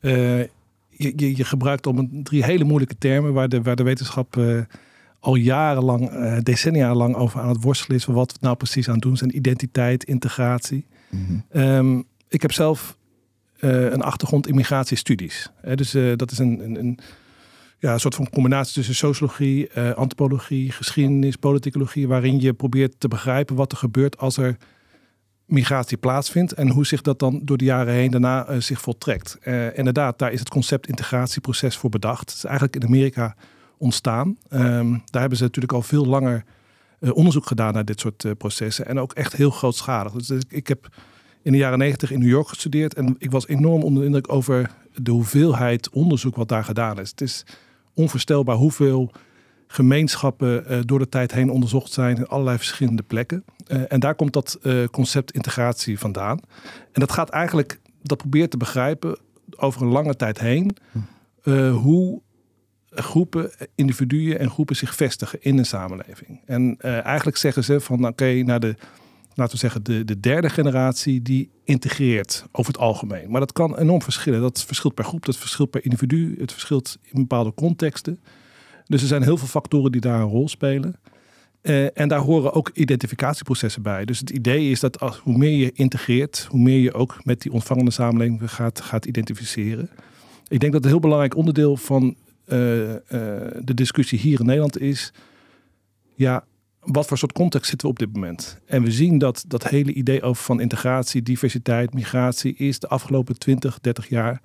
Uh, 0.00 0.38
je, 0.88 1.12
je, 1.16 1.36
je, 1.36 1.44
gebruikt 1.44 1.86
om 1.86 1.98
een, 1.98 2.20
drie 2.22 2.44
hele 2.44 2.64
moeilijke 2.64 2.98
termen 2.98 3.32
waar 3.32 3.48
de, 3.48 3.62
waar 3.62 3.76
de 3.76 3.82
wetenschap 3.82 4.40
al 5.20 5.34
jarenlang, 5.34 6.10
decennia 6.42 6.94
lang 6.94 7.14
over 7.14 7.40
aan 7.40 7.48
het 7.48 7.62
worstelen 7.62 7.96
is 7.96 8.04
van 8.04 8.14
wat 8.14 8.32
we 8.32 8.38
nou 8.40 8.56
precies 8.56 8.88
aan 8.88 8.94
het 8.94 9.02
doen 9.02 9.16
zijn. 9.16 9.36
Identiteit, 9.36 10.04
integratie. 10.04 10.86
Mm 11.10 11.26
-hmm. 11.26 11.62
um, 11.62 12.04
ik 12.34 12.42
heb 12.42 12.52
zelf 12.52 12.96
uh, 13.60 13.82
een 13.82 14.02
achtergrond 14.02 14.46
in 14.46 14.54
migratiestudies. 14.54 15.50
Dus 15.74 15.94
uh, 15.94 16.16
dat 16.16 16.30
is 16.30 16.38
een, 16.38 16.64
een, 16.64 16.78
een, 16.78 16.98
ja, 17.78 17.92
een 17.92 18.00
soort 18.00 18.14
van 18.14 18.30
combinatie 18.30 18.74
tussen 18.74 18.94
sociologie, 18.94 19.68
uh, 19.78 19.90
antropologie, 19.90 20.72
geschiedenis, 20.72 21.36
politicologie, 21.36 22.08
waarin 22.08 22.40
je 22.40 22.52
probeert 22.52 23.00
te 23.00 23.08
begrijpen 23.08 23.56
wat 23.56 23.72
er 23.72 23.78
gebeurt 23.78 24.18
als 24.18 24.36
er 24.36 24.56
migratie 25.46 25.96
plaatsvindt 25.96 26.52
en 26.52 26.68
hoe 26.68 26.86
zich 26.86 27.00
dat 27.00 27.18
dan 27.18 27.40
door 27.44 27.56
de 27.56 27.64
jaren 27.64 27.94
heen 27.94 28.10
daarna 28.10 28.60
zich 28.60 28.80
voltrekt. 28.80 29.38
inderdaad, 29.74 30.18
daar 30.18 30.32
is 30.32 30.38
het 30.38 30.48
concept 30.48 30.86
integratieproces 30.86 31.76
voor 31.76 31.90
bedacht. 31.90 32.20
Het 32.20 32.38
is 32.38 32.44
eigenlijk 32.44 32.76
in 32.76 32.84
Amerika 32.84 33.36
ontstaan. 33.78 34.38
Um, 34.50 35.02
daar 35.04 35.20
hebben 35.20 35.38
ze 35.38 35.44
natuurlijk 35.44 35.72
al 35.72 35.82
veel 35.82 36.06
langer 36.06 36.44
onderzoek 37.00 37.46
gedaan 37.46 37.72
naar 37.72 37.84
dit 37.84 38.00
soort 38.00 38.38
processen 38.38 38.86
en 38.86 38.98
ook 38.98 39.12
echt 39.12 39.32
heel 39.32 39.50
grootschalig. 39.50 40.12
Dus 40.12 40.30
ik, 40.30 40.44
ik 40.48 40.68
heb 40.68 40.88
in 41.44 41.52
de 41.52 41.58
jaren 41.58 41.78
negentig 41.78 42.10
in 42.10 42.18
New 42.18 42.28
York 42.28 42.48
gestudeerd. 42.48 42.94
En 42.94 43.14
ik 43.18 43.30
was 43.30 43.48
enorm 43.48 43.82
onder 43.82 44.00
de 44.00 44.06
indruk 44.06 44.32
over 44.32 44.70
de 44.94 45.10
hoeveelheid 45.10 45.90
onderzoek 45.90 46.36
wat 46.36 46.48
daar 46.48 46.64
gedaan 46.64 47.00
is. 47.00 47.10
Het 47.10 47.20
is 47.20 47.46
onvoorstelbaar 47.94 48.56
hoeveel 48.56 49.12
gemeenschappen 49.66 50.64
uh, 50.72 50.78
door 50.84 50.98
de 50.98 51.08
tijd 51.08 51.32
heen 51.32 51.50
onderzocht 51.50 51.92
zijn 51.92 52.16
in 52.16 52.26
allerlei 52.26 52.56
verschillende 52.56 53.02
plekken. 53.02 53.44
Uh, 53.68 53.82
en 53.88 54.00
daar 54.00 54.14
komt 54.14 54.32
dat 54.32 54.58
uh, 54.62 54.86
concept 54.86 55.32
integratie 55.32 55.98
vandaan. 55.98 56.40
En 56.92 57.00
dat 57.00 57.12
gaat 57.12 57.28
eigenlijk, 57.28 57.80
dat 58.02 58.18
probeert 58.18 58.50
te 58.50 58.56
begrijpen 58.56 59.18
over 59.56 59.82
een 59.82 59.88
lange 59.88 60.16
tijd 60.16 60.38
heen, 60.38 60.76
hoe 61.72 62.22
groepen, 62.90 63.50
individuen 63.74 64.38
en 64.38 64.50
groepen 64.50 64.76
zich 64.76 64.94
vestigen 64.94 65.42
in 65.42 65.58
een 65.58 65.66
samenleving. 65.66 66.40
En 66.46 66.80
eigenlijk 66.80 67.36
zeggen 67.36 67.64
ze 67.64 67.80
van 67.80 67.98
oké, 67.98 68.06
okay, 68.06 68.40
naar 68.40 68.60
de 68.60 68.76
laten 69.34 69.54
we 69.54 69.60
zeggen, 69.60 69.84
de, 69.84 70.04
de 70.04 70.20
derde 70.20 70.48
generatie 70.48 71.22
die 71.22 71.50
integreert 71.64 72.46
over 72.52 72.72
het 72.72 72.80
algemeen. 72.80 73.30
Maar 73.30 73.40
dat 73.40 73.52
kan 73.52 73.78
enorm 73.78 74.02
verschillen. 74.02 74.40
Dat 74.40 74.64
verschilt 74.64 74.94
per 74.94 75.04
groep, 75.04 75.24
dat 75.24 75.36
verschilt 75.36 75.70
per 75.70 75.84
individu, 75.84 76.34
het 76.38 76.52
verschilt 76.52 76.98
in 77.02 77.20
bepaalde 77.20 77.54
contexten. 77.54 78.20
Dus 78.86 79.02
er 79.02 79.08
zijn 79.08 79.22
heel 79.22 79.36
veel 79.36 79.48
factoren 79.48 79.92
die 79.92 80.00
daar 80.00 80.20
een 80.20 80.28
rol 80.28 80.48
spelen. 80.48 80.96
Uh, 81.62 81.98
en 81.98 82.08
daar 82.08 82.18
horen 82.18 82.52
ook 82.52 82.70
identificatieprocessen 82.74 83.82
bij. 83.82 84.04
Dus 84.04 84.18
het 84.18 84.30
idee 84.30 84.70
is 84.70 84.80
dat 84.80 85.00
als, 85.00 85.18
hoe 85.18 85.36
meer 85.36 85.56
je 85.56 85.72
integreert, 85.72 86.46
hoe 86.50 86.60
meer 86.60 86.78
je 86.78 86.92
ook 86.92 87.24
met 87.24 87.40
die 87.40 87.52
ontvangende 87.52 87.90
samenleving 87.90 88.52
gaat, 88.52 88.80
gaat 88.80 89.04
identificeren. 89.04 89.90
Ik 90.48 90.60
denk 90.60 90.72
dat 90.72 90.82
een 90.82 90.90
heel 90.90 91.00
belangrijk 91.00 91.36
onderdeel 91.36 91.76
van 91.76 92.16
uh, 92.46 92.90
uh, 92.90 92.96
de 93.60 93.74
discussie 93.74 94.18
hier 94.18 94.40
in 94.40 94.46
Nederland 94.46 94.80
is. 94.80 95.12
Ja, 96.14 96.44
wat 96.84 97.06
voor 97.06 97.18
soort 97.18 97.32
context 97.32 97.68
zitten 97.68 97.86
we 97.86 97.92
op 97.92 97.98
dit 97.98 98.12
moment? 98.12 98.58
En 98.66 98.82
we 98.82 98.90
zien 98.90 99.18
dat 99.18 99.44
dat 99.48 99.68
hele 99.68 99.92
idee 99.92 100.22
over 100.22 100.42
van 100.42 100.60
integratie, 100.60 101.22
diversiteit, 101.22 101.94
migratie 101.94 102.54
is 102.54 102.78
de 102.78 102.88
afgelopen 102.88 103.38
20, 103.38 103.80
30 103.80 104.08
jaar 104.08 104.40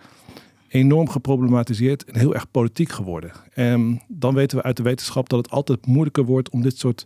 enorm 0.68 1.10
geproblematiseerd 1.10 2.04
en 2.04 2.20
heel 2.20 2.34
erg 2.34 2.52
politiek 2.52 2.90
geworden. 2.90 3.32
En 3.54 4.02
dan 4.08 4.34
weten 4.34 4.58
we 4.58 4.64
uit 4.64 4.78
de 4.78 4.84
wetenschap 4.84 5.30
dat 5.30 5.40
het 5.40 5.52
altijd 5.52 5.86
moeilijker 5.86 6.26
wordt 6.26 6.50
om 6.50 6.62
dit 6.62 6.78
soort 6.78 7.06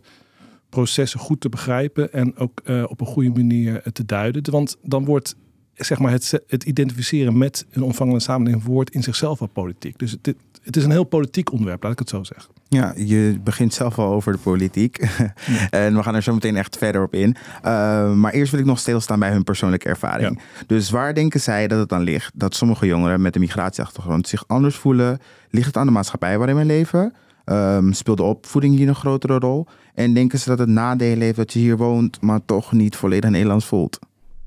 processen 0.68 1.20
goed 1.20 1.40
te 1.40 1.48
begrijpen 1.48 2.12
en 2.12 2.36
ook 2.36 2.60
uh, 2.64 2.84
op 2.88 3.00
een 3.00 3.06
goede 3.06 3.30
manier 3.30 3.82
te 3.92 4.04
duiden. 4.04 4.52
Want 4.52 4.76
dan 4.82 5.04
wordt 5.04 5.36
zeg 5.76 5.98
maar, 5.98 6.12
het, 6.12 6.40
het 6.46 6.64
identificeren 6.64 7.38
met 7.38 7.66
een 7.70 7.82
ontvangende 7.82 8.20
samenleving 8.20 8.64
wordt 8.64 8.90
in 8.90 9.02
zichzelf 9.02 9.40
al 9.40 9.46
politiek. 9.46 9.98
Dus 9.98 10.10
het, 10.10 10.34
het 10.62 10.76
is 10.76 10.84
een 10.84 10.90
heel 10.90 11.04
politiek 11.04 11.52
onderwerp, 11.52 11.82
laat 11.82 11.92
ik 11.92 11.98
het 11.98 12.08
zo 12.08 12.24
zeggen. 12.24 12.52
Ja, 12.68 12.92
je 12.96 13.40
begint 13.44 13.74
zelf 13.74 13.98
al 13.98 14.12
over 14.12 14.32
de 14.32 14.38
politiek. 14.38 14.98
Ja. 15.46 15.70
en 15.70 15.94
we 15.94 16.02
gaan 16.02 16.14
er 16.14 16.22
zo 16.22 16.34
meteen 16.34 16.56
echt 16.56 16.78
verder 16.78 17.02
op 17.02 17.14
in. 17.14 17.36
Uh, 17.64 18.12
maar 18.12 18.32
eerst 18.32 18.50
wil 18.50 18.60
ik 18.60 18.66
nog 18.66 18.78
stilstaan 18.78 19.18
bij 19.18 19.30
hun 19.30 19.44
persoonlijke 19.44 19.88
ervaring. 19.88 20.40
Ja. 20.58 20.64
Dus 20.66 20.90
waar 20.90 21.14
denken 21.14 21.40
zij 21.40 21.68
dat 21.68 21.78
het 21.78 21.92
aan 21.92 22.02
ligt? 22.02 22.32
Dat 22.34 22.54
sommige 22.54 22.86
jongeren 22.86 23.20
met 23.20 23.34
een 23.34 23.40
migratieachtergrond 23.40 24.28
zich 24.28 24.44
anders 24.46 24.76
voelen? 24.76 25.18
Ligt 25.50 25.66
het 25.66 25.76
aan 25.76 25.86
de 25.86 25.92
maatschappij 25.92 26.38
waarin 26.38 26.56
we 26.56 26.64
leven? 26.64 27.12
Um, 27.44 27.92
speelt 27.92 28.16
de 28.16 28.22
opvoeding 28.22 28.76
hier 28.76 28.88
een 28.88 28.94
grotere 28.94 29.38
rol? 29.38 29.66
En 29.94 30.14
denken 30.14 30.38
ze 30.38 30.48
dat 30.48 30.58
het 30.58 30.68
nadeel 30.68 31.20
heeft 31.20 31.36
dat 31.36 31.52
je 31.52 31.58
hier 31.58 31.76
woont, 31.76 32.20
maar 32.20 32.40
toch 32.44 32.72
niet 32.72 32.96
volledig 32.96 33.30
Nederlands 33.30 33.66
voelt? 33.66 33.98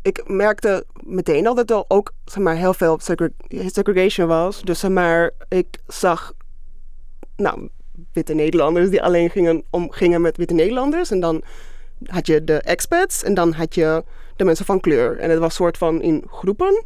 Ik 0.07 0.27
merkte 0.27 0.85
meteen 1.03 1.47
al 1.47 1.55
dat 1.55 1.69
er 1.69 1.83
ook 1.87 2.13
zeg 2.25 2.43
maar, 2.43 2.55
heel 2.55 2.73
veel 2.73 2.99
segregation 3.49 4.27
was. 4.27 4.61
Dus 4.61 4.79
zeg 4.79 4.91
maar, 4.91 5.31
ik 5.49 5.67
zag 5.87 6.33
nou, 7.35 7.69
witte 8.13 8.33
Nederlanders 8.33 8.89
die 8.89 9.03
alleen 9.03 9.29
gingen, 9.29 9.63
omgingen 9.69 10.21
met 10.21 10.37
witte 10.37 10.53
Nederlanders. 10.53 11.11
En 11.11 11.19
dan 11.19 11.43
had 12.05 12.27
je 12.27 12.43
de 12.43 12.61
expats 12.61 13.23
en 13.23 13.33
dan 13.33 13.53
had 13.53 13.75
je 13.75 14.03
de 14.35 14.43
mensen 14.43 14.65
van 14.65 14.79
kleur. 14.79 15.17
En 15.17 15.29
het 15.29 15.39
was 15.39 15.55
soort 15.55 15.77
van 15.77 16.01
in 16.01 16.23
groepen. 16.29 16.85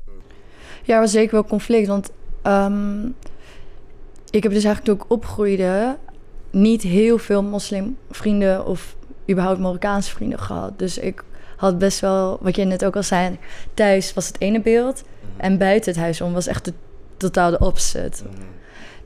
Ja, 0.84 1.00
was 1.00 1.12
zeker 1.12 1.32
wel 1.32 1.46
conflict. 1.46 1.88
Want 1.88 2.12
ehm, 2.42 3.06
ik 4.30 4.44
heb 4.44 4.52
dus 4.52 4.64
eigenlijk 4.64 4.86
toen 4.86 4.96
ik 4.96 5.12
opgroeide 5.12 5.98
niet 6.50 6.82
heel 6.82 7.18
veel 7.18 7.44
moslimvrienden 7.44 8.66
of 8.66 8.96
überhaupt 9.30 9.60
Marokkaanse 9.60 10.12
vrienden 10.12 10.40
gehad. 10.40 10.80
Dus 10.80 10.98
ik 10.98 11.24
had 11.62 11.78
best 11.78 12.00
wel, 12.00 12.38
wat 12.42 12.56
je 12.56 12.64
net 12.64 12.86
ook 12.86 12.96
al 12.96 13.04
zei, 13.04 13.38
thuis 13.74 14.14
was 14.14 14.28
het 14.28 14.40
ene 14.40 14.62
beeld 14.62 15.04
en 15.38 15.58
buiten 15.58 15.92
het 15.92 16.02
huis 16.02 16.22
om 16.22 16.34
was 16.34 16.48
echt 16.48 16.66
de, 16.66 16.74
totaal 17.18 17.52
de 17.52 17.60
opposite. 17.60 18.24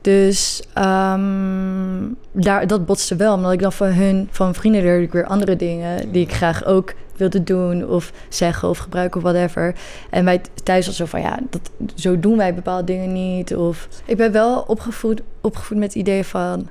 Dus 0.00 0.62
ehm, 0.74 2.08
daar, 2.32 2.66
dat 2.66 2.86
botste 2.86 3.16
wel, 3.16 3.34
omdat 3.34 3.52
ik 3.52 3.60
dan 3.60 3.72
van 3.72 3.88
hun, 3.88 4.28
van 4.30 4.54
vrienden 4.54 4.82
leerde 4.82 5.02
ik 5.02 5.12
weer 5.12 5.26
andere 5.26 5.56
dingen 5.56 6.12
die 6.12 6.22
ik 6.22 6.32
graag 6.32 6.64
ook 6.64 6.94
wilde 7.16 7.42
doen 7.42 7.88
of 7.88 8.12
zeggen 8.28 8.68
of 8.68 8.78
gebruiken 8.78 9.16
of 9.16 9.32
whatever. 9.32 9.74
En 10.10 10.24
wij 10.24 10.40
thuis 10.62 10.86
was 10.86 10.96
zo 10.96 11.04
van 11.04 11.20
ja, 11.20 11.38
dat, 11.50 11.70
zo 11.94 12.20
doen 12.20 12.36
wij 12.36 12.54
bepaalde 12.54 12.84
dingen 12.84 13.12
niet. 13.12 13.56
Of 13.56 13.88
ik 14.04 14.16
ben 14.16 14.32
wel 14.32 14.60
opgevoed, 14.60 15.22
opgevoed 15.40 15.76
met 15.76 15.88
het 15.88 15.96
idee 16.02 16.24
van 16.24 16.68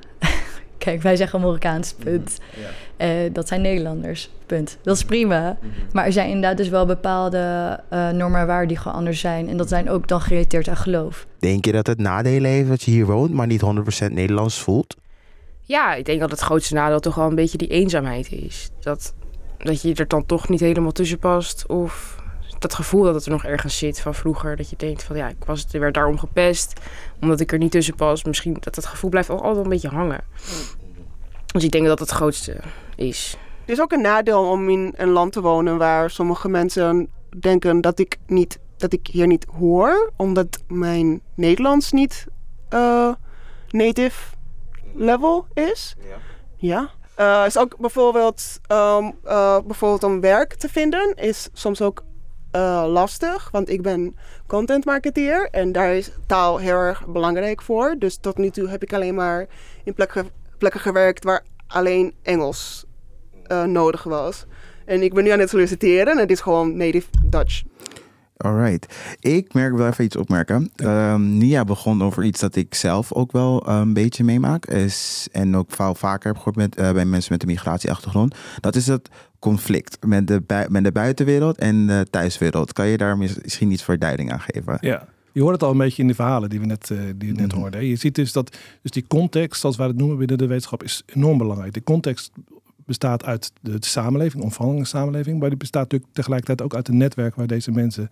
kijk, 0.86 1.02
wij 1.02 1.16
zeggen 1.16 1.42
Marokkaans, 1.42 1.94
punt. 1.94 2.38
Ja. 2.98 3.26
Uh, 3.26 3.34
dat 3.34 3.48
zijn 3.48 3.62
Nederlanders, 3.62 4.30
punt. 4.46 4.78
Dat 4.84 4.96
is 4.96 5.04
prima. 5.04 5.58
Mhm. 5.62 5.72
Maar 5.92 6.06
er 6.06 6.12
zijn 6.14 6.28
inderdaad 6.28 6.58
dus 6.58 6.70
wel 6.70 6.86
bepaalde 6.86 7.38
uh, 7.94 8.10
normen 8.10 8.40
en 8.40 8.48
waarden 8.48 8.68
die 8.68 8.78
gewoon 8.78 8.98
anders 8.98 9.20
zijn. 9.20 9.50
En 9.50 9.58
dat 9.58 9.70
zijn 9.70 9.90
ook 9.90 10.08
dan 10.08 10.22
gerelateerd 10.22 10.68
aan 10.68 10.78
geloof. 10.78 11.28
Denk 11.40 11.66
je 11.66 11.72
dat 11.72 11.88
het 11.88 11.98
nadelen 11.98 12.52
heeft 12.52 12.70
dat 12.70 12.82
je 12.82 12.92
hier 12.92 13.06
woont, 13.06 13.34
maar 13.34 13.48
niet 13.48 13.62
100% 14.10 14.12
Nederlands 14.12 14.60
voelt? 14.60 14.96
Ja, 15.62 15.94
ik 15.94 16.06
denk 16.06 16.20
dat 16.20 16.32
het 16.32 16.40
grootste 16.40 16.74
nadeel 16.74 17.00
toch 17.00 17.16
wel 17.16 17.28
een 17.28 17.36
beetje 17.36 17.58
die 17.58 17.68
eenzaamheid 17.68 18.32
is. 18.32 18.70
Dat, 18.80 19.14
dat 19.58 19.82
je 19.82 19.94
er 19.96 20.08
dan 20.08 20.26
toch 20.26 20.50
niet 20.50 20.60
helemaal 20.60 20.92
tussen 20.92 21.20
past. 21.20 21.68
Of 21.68 22.24
dat 22.60 22.74
gevoel 22.74 23.04
dat 23.04 23.16
het 23.16 23.26
er 23.26 23.32
nog 23.32 23.44
ergens 23.44 23.78
zit 23.78 24.00
van 24.00 24.16
vroeger. 24.16 24.56
Dat 24.56 24.70
je 24.70 24.76
denkt 24.76 25.04
van 25.04 25.16
ja, 25.16 25.28
ik 25.28 25.46
was, 25.46 25.66
werd 25.72 25.94
daarom 25.94 26.18
gepest. 26.18 26.80
Omdat 27.22 27.40
ik 27.40 27.52
er 27.52 27.58
niet 27.58 27.72
tussen 27.72 27.96
pas. 27.96 28.24
Misschien 28.24 28.58
dat 28.60 28.76
dat 28.76 28.86
gevoel 28.86 29.10
blijft 29.10 29.30
altijd 29.30 29.64
een 29.64 29.70
beetje 29.70 29.90
hangen. 29.90 30.24
Dus 31.46 31.64
ik 31.64 31.72
denk 31.72 31.86
dat 31.86 31.98
dat 31.98 32.08
het 32.08 32.18
grootste 32.18 32.58
is. 32.96 33.38
Het 33.60 33.70
is 33.70 33.82
ook 33.82 33.92
een 33.92 34.02
nadeel 34.02 34.50
om 34.50 34.70
in 34.70 34.94
een 34.96 35.10
land 35.10 35.32
te 35.32 35.42
wonen 35.42 35.78
waar 35.78 36.10
sommige 36.10 36.50
mensen 36.50 37.10
denken 37.40 37.82
dat 37.82 38.00
ik, 38.00 38.18
niet, 38.28 38.60
dat 38.78 38.94
ik 38.94 39.08
hier 39.08 39.28
niet 39.28 39.46
hoor, 39.60 40.12
omdat 40.16 40.64
mijn 40.68 41.22
Nederlands 41.36 41.92
niet 41.92 42.28
uh, 42.74 43.14
native 43.70 44.36
level 44.94 45.48
is. 45.54 45.96
Ja. 46.00 46.18
ja. 46.58 46.90
Uh, 47.20 47.46
is 47.46 47.58
ook 47.58 47.78
bijvoorbeeld, 47.78 48.60
um, 48.72 49.14
uh, 49.26 49.60
bijvoorbeeld 49.66 50.04
om 50.04 50.22
werk 50.22 50.54
te 50.54 50.70
vinden, 50.70 51.14
is 51.16 51.50
soms 51.54 51.82
ook 51.82 52.04
lastig, 52.88 53.50
want 53.52 53.70
ik 53.70 53.82
ben 53.82 54.16
content 54.48 54.86
marketeer 54.86 55.48
en 55.52 55.72
daar 55.72 55.96
is 55.96 56.12
taal 56.26 56.58
heel 56.58 56.76
erg 56.76 57.06
belangrijk 57.08 57.62
voor. 57.62 57.96
Dus 58.00 58.18
tot 58.18 58.38
nu 58.38 58.50
toe 58.50 58.70
heb 58.70 58.84
ik 58.84 58.94
alleen 58.94 59.16
maar 59.16 59.48
in 59.84 59.94
plekken 60.58 60.80
gewerkt 60.80 61.24
waar 61.24 61.44
alleen 61.68 62.14
Engels 62.22 62.86
uh, 63.48 63.64
nodig 63.64 64.04
was. 64.04 64.46
En 64.86 65.02
ik 65.02 65.14
ben 65.14 65.24
nu 65.24 65.30
aan 65.30 65.40
het 65.40 65.50
solliciteren 65.50 66.08
en 66.08 66.18
het 66.18 66.32
is 66.32 66.42
gewoon 66.42 66.78
native 66.78 67.08
Dutch. 67.26 67.64
Alright. 68.38 68.96
Ik 69.20 69.54
merk 69.54 69.76
wel 69.76 69.88
even 69.88 70.04
iets 70.04 70.16
opmerken. 70.16 70.72
Um, 70.76 71.38
Nia 71.38 71.64
begon 71.64 72.04
over 72.04 72.24
iets 72.24 72.40
dat 72.40 72.56
ik 72.56 72.76
zelf 72.76 73.14
ook 73.14 73.32
wel 73.32 73.70
een 73.70 73.94
beetje 73.94 74.24
meemaak. 74.24 74.66
Is, 74.66 75.28
en 75.32 75.56
ook 75.56 75.72
veel 75.72 75.96
vaker 75.96 76.28
heb 76.28 76.38
gehoord 76.38 76.56
met, 76.56 76.80
uh, 76.80 76.92
bij 76.92 77.06
mensen 77.06 77.32
met 77.32 77.42
een 77.42 77.48
migratieachtergrond. 77.48 78.36
Dat 78.60 78.76
is 78.76 78.88
het 78.88 79.10
conflict 79.40 79.98
met 80.06 80.28
de, 80.28 80.66
met 80.70 80.84
de 80.84 80.92
buitenwereld 80.92 81.58
en 81.58 81.88
de 81.88 82.08
thuiswereld. 82.10 82.74
Kan 82.74 82.88
je 82.88 82.98
daar 82.98 83.18
misschien 83.18 83.72
iets 83.72 83.84
voor 83.84 83.98
duiding 83.98 84.32
aan 84.32 84.42
geven? 84.42 84.78
Ja. 84.82 85.08
Je 85.32 85.42
hoort 85.42 85.54
het 85.54 85.64
al 85.64 85.72
een 85.72 85.78
beetje 85.78 86.02
in 86.02 86.08
de 86.08 86.16
verhalen 86.16 86.50
die 86.50 86.60
we 86.60 86.66
net, 86.66 86.90
uh, 86.90 87.00
die 87.16 87.34
we 87.34 87.40
net 87.42 87.52
mhm. 87.52 87.60
hoorden. 87.60 87.86
Je 87.86 87.96
ziet 87.96 88.16
dus 88.16 88.32
dat 88.32 88.58
dus 88.82 88.92
die 88.92 89.06
context, 89.08 89.62
zoals 89.62 89.76
wij 89.76 89.88
het 89.88 89.98
noemen 89.98 90.18
binnen 90.18 90.38
de 90.38 90.48
wetenschap, 90.48 90.84
is 90.84 91.04
enorm 91.06 91.38
belangrijk. 91.38 91.74
De 91.74 91.84
context 91.84 92.32
bestaat 92.86 93.26
uit 93.26 93.52
de, 93.62 93.78
samenleving, 93.80 94.56
de 94.58 94.86
samenleving, 94.86 95.40
maar 95.40 95.50
die 95.50 95.58
bestaat 95.58 95.84
natuurlijk 95.84 96.14
tegelijkertijd 96.14 96.62
ook 96.62 96.76
uit 96.76 96.88
een 96.88 96.98
netwerk 96.98 97.36
waar 97.36 97.48
deze 97.48 97.72
mensen 97.72 98.10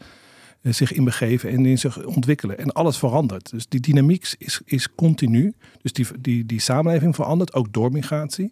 uh, 0.62 0.74
zich 0.74 0.94
in 0.94 1.04
begeven 1.04 1.50
en 1.50 1.66
in 1.66 1.78
zich 1.78 2.06
ontwikkelen. 2.06 2.58
En 2.58 2.72
alles 2.72 2.98
verandert. 2.98 3.50
Dus 3.50 3.68
die 3.68 3.80
dynamiek 3.80 4.36
is, 4.38 4.62
is 4.66 4.96
continu. 4.96 5.54
Dus 5.82 5.94
die, 5.94 6.08
die, 6.20 6.46
die 6.46 6.60
samenleving 6.60 7.16
verandert, 7.16 7.54
ook 7.54 7.74
door 7.74 7.92
migratie. 7.92 8.52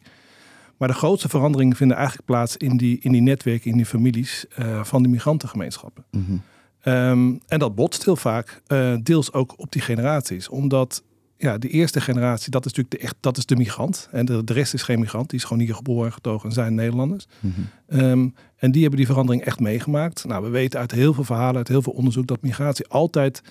Maar 0.77 0.87
de 0.87 0.93
grootste 0.93 1.29
veranderingen 1.29 1.75
vinden 1.75 1.97
eigenlijk 1.97 2.25
plaats 2.25 2.57
in 2.57 2.77
die, 2.77 2.99
in 3.01 3.11
die 3.11 3.21
netwerken, 3.21 3.71
in 3.71 3.77
die 3.77 3.85
families 3.85 4.45
uh, 4.59 4.83
van 4.83 5.03
de 5.03 5.09
migrantengemeenschappen. 5.09 6.03
Mm 6.11 6.41
Ehm, 6.81 7.33
en 7.47 7.59
dat 7.59 7.75
botst 7.75 8.05
heel 8.05 8.15
vaak, 8.15 8.61
uh, 8.67 8.95
deels 9.03 9.33
ook 9.33 9.53
op 9.57 9.71
die 9.71 9.81
generaties. 9.81 10.49
Omdat 10.49 11.03
ja, 11.41 11.57
de 11.57 11.67
eerste 11.67 12.01
generatie, 12.01 12.51
dat 12.51 12.65
is 12.65 12.71
natuurlijk 12.73 13.01
de, 13.01 13.07
echt, 13.07 13.15
dat 13.19 13.37
is 13.37 13.45
de 13.45 13.55
migrant. 13.55 14.07
En 14.11 14.25
de, 14.25 14.43
de 14.43 14.53
rest 14.53 14.73
is 14.73 14.83
geen 14.83 14.99
migrant, 14.99 15.29
die 15.29 15.39
is 15.39 15.45
gewoon 15.45 15.63
hier 15.63 15.75
geboren 15.75 16.05
en 16.05 16.13
getogen 16.13 16.49
en 16.49 16.55
zijn 16.55 16.75
Nederlanders. 16.75 17.27
Mhm. 17.39 17.61
Ehm, 17.87 18.29
en 18.55 18.71
die 18.71 18.81
hebben 18.81 18.99
die 18.99 19.07
verandering 19.07 19.43
echt 19.43 19.59
meegemaakt. 19.59 20.25
Nou, 20.25 20.43
we 20.43 20.49
weten 20.49 20.79
uit 20.79 20.91
heel 20.91 21.13
veel 21.13 21.23
verhalen, 21.23 21.55
uit 21.55 21.67
heel 21.67 21.81
veel 21.81 21.93
onderzoek, 21.93 22.27
dat 22.27 22.41
migratie 22.41 22.87
altijd. 22.87 23.41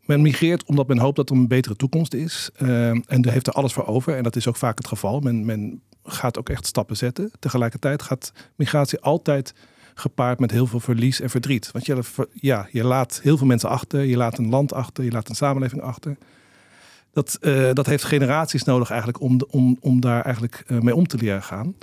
Men 0.00 0.22
migreert 0.22 0.64
omdat 0.64 0.88
men 0.88 0.98
hoopt 0.98 1.16
dat 1.16 1.30
er 1.30 1.36
een 1.36 1.48
betere 1.48 1.76
toekomst 1.76 2.14
is. 2.14 2.50
Um, 2.62 3.02
en 3.06 3.22
daar 3.22 3.32
heeft 3.32 3.46
er 3.46 3.52
alles 3.52 3.72
voor 3.72 3.86
over. 3.86 4.16
En 4.16 4.22
dat 4.22 4.36
is 4.36 4.48
ook 4.48 4.56
vaak 4.56 4.78
het 4.78 4.86
geval. 4.86 5.20
Men, 5.20 5.44
men 5.44 5.80
gaat 6.04 6.38
ook 6.38 6.48
echt 6.48 6.66
stappen 6.66 6.96
zetten. 6.96 7.30
Tegelijkertijd 7.38 8.02
gaat 8.02 8.32
migratie 8.56 9.00
altijd 9.00 9.54
gepaard 9.94 10.38
met 10.38 10.50
heel 10.50 10.66
veel 10.66 10.80
verlies 10.80 11.20
en 11.20 11.30
verdriet. 11.30 11.70
Want 11.72 11.86
je, 11.86 12.02
ja, 12.32 12.68
je 12.70 12.84
laat 12.84 13.20
heel 13.22 13.36
veel 13.36 13.46
mensen 13.46 13.68
achter, 13.68 14.04
je 14.04 14.16
laat 14.16 14.38
een 14.38 14.48
land 14.48 14.72
achter, 14.72 15.04
je 15.04 15.10
laat 15.10 15.28
een 15.28 15.34
samenleving 15.34 15.82
achter. 15.82 16.16
Dat, 17.14 17.38
uh, 17.40 17.70
dat 17.72 17.86
heeft 17.86 18.04
generaties 18.04 18.64
nodig 18.64 18.88
eigenlijk 18.88 19.20
om, 19.20 19.40
om, 19.50 19.76
om 19.80 20.00
daar 20.00 20.24
eigenlijk 20.24 20.64
uh, 20.66 20.80
mee 20.80 20.94
om 20.94 21.06
te 21.06 21.16
leren 21.16 21.42
gaan. 21.42 21.74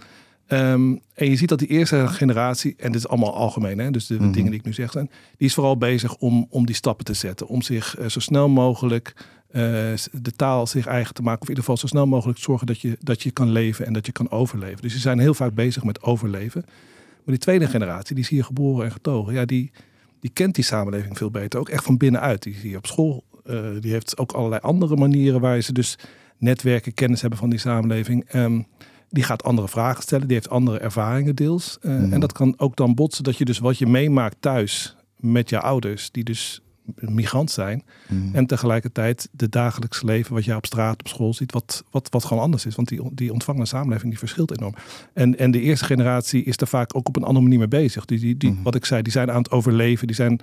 Um, 0.48 1.02
en 1.14 1.30
je 1.30 1.36
ziet 1.36 1.50
dat 1.50 1.60
die 1.60 1.68
eerste 1.68 2.08
generatie, 2.08 2.74
en 2.78 2.92
dit 2.92 3.02
is 3.02 3.08
allemaal 3.08 3.36
algemeen, 3.36 3.80
hè, 3.80 3.92
dus 3.92 4.08
de, 4.08 4.16
mhm. 4.16 4.32
dingen 4.32 4.50
die 4.50 4.60
ik 4.60 4.66
nu 4.66 4.74
zeg 4.74 4.92
zijn, 4.92 5.10
die 5.38 5.48
is 5.48 5.54
vooral 5.54 5.78
bezig 5.78 6.16
om, 6.16 6.48
om 6.50 6.66
die 6.66 6.76
stappen 6.76 7.06
te 7.06 7.14
zetten. 7.14 7.48
Om 7.48 7.62
zich 7.62 8.00
uh, 8.00 8.06
zo 8.06 8.20
snel 8.20 8.50
mogelijk 8.50 9.14
de 9.52 10.32
taal 10.36 10.68
zich 10.68 10.86
eigen 10.86 11.14
te 11.14 11.22
maken. 11.22 11.42
Of 11.42 11.48
in 11.48 11.56
ieder 11.56 11.64
geval 11.64 11.78
zo 11.78 11.88
snel 11.88 12.08
mogelijk 12.08 12.40
zorgen 12.40 12.68
dat 12.68 12.80
je, 12.80 12.98
dat 13.00 13.22
je 13.24 13.32
kan 13.32 13.50
leven 13.52 13.86
en 13.86 13.94
dat 13.94 14.06
je 14.06 14.12
kan 14.12 14.32
overleven. 14.32 14.82
Dus 14.82 14.94
ze 14.94 15.00
zijn 15.00 15.20
heel 15.20 15.34
vaak 15.34 15.54
bezig 15.54 15.84
met 15.84 16.02
overleven. 16.02 16.64
Maar 16.66 17.36
die 17.36 17.38
tweede 17.38 17.68
generatie, 17.68 18.16
die 18.16 18.24
is 18.24 18.30
hier 18.30 18.44
geboren 18.44 18.86
en 18.86 18.92
getogen. 18.92 19.34
Ja, 19.34 19.46
die, 19.46 19.72
die 20.20 20.32
kent 20.34 20.56
die 20.56 20.64
samenleving 20.64 21.18
veel 21.18 21.32
beter. 21.32 21.60
Ook 21.60 21.70
echt 21.70 21.84
van 21.84 21.98
binnenuit. 21.98 22.44
Die 22.44 22.54
is 22.54 22.62
hier 22.62 22.78
op 22.78 22.86
school. 22.86 23.24
Uh, 23.46 23.66
die 23.80 23.92
heeft 23.92 24.18
ook 24.18 24.32
allerlei 24.32 24.62
andere 24.62 24.96
manieren 24.96 25.42
waar 25.42 25.62
ze 25.62 25.74
dus 25.74 25.98
netwerken, 26.38 26.94
kennis 26.94 27.22
hebben 27.22 27.40
van 27.40 27.50
die 27.50 27.60
samenleving. 27.60 28.34
Um, 28.34 28.68
die 29.10 29.24
gaat 29.24 29.44
andere 29.44 29.68
vragen 29.68 30.04
stellen. 30.04 30.28
Die 30.28 30.36
heeft 30.36 30.50
andere 30.50 30.80
ervaringen 30.80 31.36
deels. 31.36 31.78
Uh, 31.82 31.98
mm. 31.98 32.14
En 32.14 32.20
dat 32.20 32.32
kan 32.32 32.54
ook 32.58 32.76
dan 32.76 32.96
botsen 32.96 33.24
dat 33.24 33.38
je 33.38 33.46
dus 33.46 33.60
wat 33.60 33.78
je 33.78 33.88
meemaakt 33.88 34.36
thuis 34.40 34.96
met 35.18 35.50
je 35.50 35.60
ouders, 35.60 36.12
die 36.12 36.24
dus 36.24 36.62
migrant 36.96 37.52
zijn. 37.52 37.84
Mm. 38.08 38.30
En 38.36 38.46
tegelijkertijd 38.46 39.30
de 39.32 39.50
dagelijks 39.50 40.02
leven 40.02 40.34
wat 40.34 40.46
jij 40.46 40.56
op 40.56 40.66
straat, 40.66 41.00
op 41.00 41.08
school 41.08 41.34
ziet, 41.34 41.52
wat, 41.52 41.84
wat, 41.92 42.08
wat 42.10 42.26
gewoon 42.26 42.44
anders 42.44 42.66
is. 42.66 42.76
Want 42.76 42.88
die, 42.88 43.02
die 43.14 43.34
ontvangende 43.34 43.68
samenleving 43.68 44.10
die 44.10 44.20
verschilt 44.20 44.58
enorm. 44.58 44.74
En, 45.14 45.38
en 45.38 45.52
de 45.52 45.62
eerste 45.62 45.86
generatie 45.86 46.44
is 46.44 46.58
er 46.58 46.68
vaak 46.68 46.96
ook 46.96 47.08
op 47.08 47.16
een 47.16 47.24
andere 47.24 47.44
manier 47.44 47.60
mee 47.60 47.68
bezig. 47.68 48.06
Die, 48.06 48.20
die, 48.20 48.38
die, 48.38 48.52
mm. 48.52 48.64
Wat 48.64 48.76
ik 48.76 48.86
zei, 48.86 49.02
die 49.02 49.12
zijn 49.12 49.32
aan 49.32 49.42
het 49.42 49.52
overleven, 49.52 50.08
die, 50.08 50.16
zijn, 50.16 50.40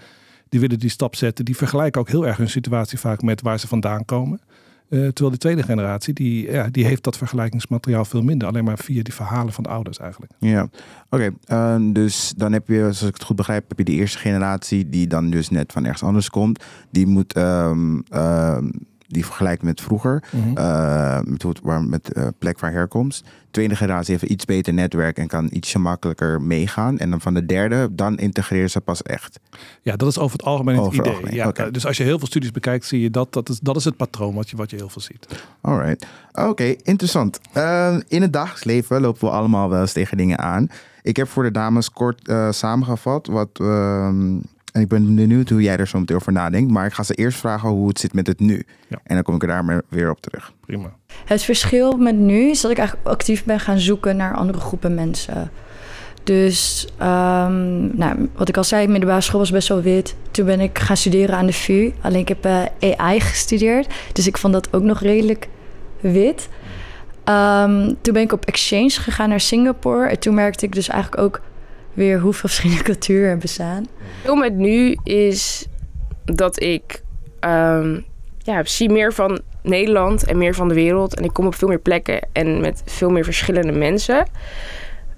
die 0.49 0.61
willen 0.61 0.79
die 0.79 0.91
stap 0.91 1.15
zetten. 1.15 1.45
Die 1.45 1.57
vergelijken 1.57 2.01
ook 2.01 2.09
heel 2.09 2.27
erg 2.27 2.37
hun 2.37 2.51
situatie 2.51 2.99
vaak 2.99 3.23
met 3.23 3.43
waar 3.43 3.59
ze 3.59 3.69
vandaan 3.69 4.05
komen. 4.05 4.41
Uh, 4.89 5.01
terwijl 5.01 5.31
de 5.31 5.39
tweede 5.39 5.63
generatie, 5.63 6.15
die, 6.15 6.51
ja, 6.51 6.69
die 6.71 6.85
heeft 6.85 7.03
dat 7.05 7.17
vergelijkingsmateriaal 7.17 8.05
veel 8.05 8.23
minder. 8.23 8.49
Alleen 8.49 8.65
maar 8.65 8.79
via 8.79 9.03
die 9.03 9.15
verhalen 9.15 9.53
van 9.53 9.65
de 9.65 9.71
ouders 9.71 9.99
eigenlijk. 9.99 10.33
Ja, 10.39 10.69
oké. 11.11 11.31
Uh, 11.49 11.77
dus 11.93 12.33
dan 12.37 12.53
heb 12.53 12.69
je, 12.69 12.79
zoals 12.79 13.03
ik 13.03 13.15
het 13.15 13.23
goed 13.23 13.37
begrijp, 13.37 13.69
heb 13.69 13.79
je 13.79 13.85
de 13.85 13.93
eerste 13.93 14.19
generatie 14.19 14.89
die 14.89 15.07
dan 15.07 15.31
dus 15.31 15.49
net 15.49 15.73
van 15.73 15.85
ergens 15.85 16.03
anders 16.03 16.31
komt. 16.31 16.65
Die 16.91 17.07
moet 17.07 17.37
um, 17.37 18.03
die 19.09 19.25
vergelijkt 19.25 19.63
met 19.63 19.81
vroeger, 19.81 20.23
mm 20.31 20.53
met, 21.25 21.45
waar, 21.63 21.83
met 21.83 22.05
de 22.05 22.15
uh, 22.17 22.27
plek 22.39 22.59
van 22.59 22.71
herkomst. 22.71 23.25
Tweede 23.51 23.77
generatie 23.77 24.17
heeft 24.19 24.33
iets 24.33 24.45
beter 24.45 24.75
netwerk 24.75 25.19
en 25.19 25.27
kan 25.27 25.49
ietsje 25.53 25.79
makkelijker 25.79 26.43
meegaan. 26.43 26.99
En 26.99 27.11
dan 27.11 27.21
van 27.21 27.35
de 27.35 27.47
derde, 27.47 27.89
dan 27.93 28.19
integreren 28.19 28.71
ze 28.71 28.81
pas 28.81 29.03
echt. 29.03 29.41
Ja, 29.83 29.97
dat 29.97 30.09
is 30.09 30.19
over 30.19 30.37
het 30.37 30.47
algemeen 30.47 30.83
het 30.83 30.93
idee. 30.93 31.13
Algemeen. 31.13 31.35
Ja, 31.35 31.49
okay. 31.49 31.71
Dus 31.71 31.87
als 31.87 31.97
je 31.97 32.03
heel 32.03 32.19
veel 32.19 32.27
studies 32.27 32.51
bekijkt, 32.51 32.85
zie 32.85 33.01
je 33.01 33.11
dat 33.11 33.33
dat 33.33 33.49
is, 33.49 33.61
dat 33.61 33.77
is 33.77 33.85
het 33.85 33.97
patroon 33.97 34.35
wat 34.35 34.51
je, 34.51 34.57
wat 34.57 34.71
je 34.71 34.77
heel 34.77 34.89
veel 34.89 35.03
ziet. 35.03 35.27
Alright. 35.61 36.07
Oké, 36.33 36.75
interessant. 36.83 37.41
Uh, 37.57 37.97
in 38.09 38.23
het 38.23 38.33
dagelijks 38.33 38.65
leven 38.65 39.01
lopen 39.01 39.21
we 39.21 39.31
allemaal 39.31 39.69
wel 39.69 39.81
eens 39.81 39.93
tegen 39.93 40.17
dingen 40.17 40.39
aan. 40.39 40.69
Ik 41.03 41.17
heb 41.17 41.29
voor 41.29 41.43
de 41.43 41.51
dames 41.51 41.91
kort 41.91 42.29
uh, 42.29 42.51
samengevat 42.51 43.27
wat... 43.27 43.49
Uh, 43.63 44.09
en 44.79 44.85
ik 44.85 44.91
ben 44.91 45.15
benieuwd 45.15 45.49
hoe 45.49 45.63
jij 45.63 45.77
er 45.77 45.89
zo 45.89 45.99
meteen 45.99 46.17
over 46.17 46.33
nadenkt. 46.33 46.71
Maar 46.71 46.87
ik 46.87 46.93
ga 46.93 47.03
ze 47.03 47.15
eerst 47.15 47.39
vragen 47.39 47.69
hoe 47.69 47.89
het 47.89 47.99
zit 47.99 48.13
met 48.13 48.27
het 48.27 48.41
nu. 48.41 48.65
Ja. 48.89 48.99
En 49.03 49.15
dan 49.15 49.23
kom 49.23 49.35
ik 49.35 49.43
er 49.43 49.49
daar 49.49 49.83
weer 49.89 50.11
op 50.11 50.21
terug. 50.21 50.53
Prima. 50.61 50.93
Het 51.25 51.43
verschil 51.43 51.97
met 51.97 52.17
nu 52.17 52.51
is 52.51 52.61
dat 52.61 52.71
ik 52.71 52.79
eigenlijk 52.79 53.09
actief 53.09 53.45
ben 53.45 53.61
gaan 53.61 53.79
zoeken 53.79 54.17
naar 54.17 54.35
andere 54.35 54.61
groepen 54.61 54.95
mensen. 54.95 55.51
Dus, 56.25 56.89
ehm, 56.97 57.97
nou, 57.97 58.29
wat 58.35 58.49
ik 58.49 58.57
al 58.57 58.65
zei, 58.65 58.87
middelbare 58.87 59.21
school 59.21 59.41
was 59.41 59.51
best 59.51 59.69
wel 59.69 59.83
wit. 59.83 60.17
Toen 60.31 60.47
ben 60.47 60.61
ik 60.61 60.79
gaan 60.79 60.97
studeren 60.97 61.37
aan 61.37 61.47
de 61.47 61.53
VU. 61.53 61.93
Alleen 62.01 62.21
ik 62.21 62.29
heb 62.29 62.45
eh, 62.45 62.97
AI 62.97 63.21
gestudeerd. 63.21 63.95
Dus 64.13 64.27
ik 64.27 64.39
vond 64.39 64.53
dat 64.53 64.73
ook 64.73 64.83
nog 64.83 65.01
redelijk 65.01 65.49
wit. 66.01 66.49
Ehm, 67.25 67.95
toen 68.01 68.13
ben 68.13 68.23
ik 68.23 68.33
op 68.33 68.45
exchange 68.45 68.91
gegaan 68.91 69.29
naar 69.29 69.41
Singapore. 69.41 70.09
En 70.09 70.19
toen 70.19 70.35
merkte 70.35 70.65
ik 70.65 70.75
dus 70.75 70.89
eigenlijk 70.89 71.23
ook 71.23 71.41
weer 71.95 72.21
hoeveel 72.21 72.49
verschillende 72.49 72.83
culturen 72.93 73.31
er 73.31 73.39
bestaan. 73.39 73.87
Veel 74.23 74.37
met 74.37 74.55
nu 74.55 74.97
is 75.05 75.67
dat 76.25 76.63
ik 76.63 77.03
um, 77.41 78.05
ja, 78.39 78.65
zie 78.65 78.91
meer 78.91 79.13
van 79.13 79.41
Nederland 79.63 80.25
en 80.25 80.39
meer 80.39 80.55
van 80.55 80.69
de 80.69 80.75
wereld. 80.75 81.15
En 81.15 81.25
ik 81.25 81.33
kom 81.33 81.47
op 81.47 81.55
veel 81.55 81.69
meer 81.69 81.79
plekken 81.79 82.29
en 82.33 82.61
met 82.61 82.83
veel 82.85 83.11
meer 83.11 83.25
verschillende 83.25 83.73
mensen. 83.73 84.27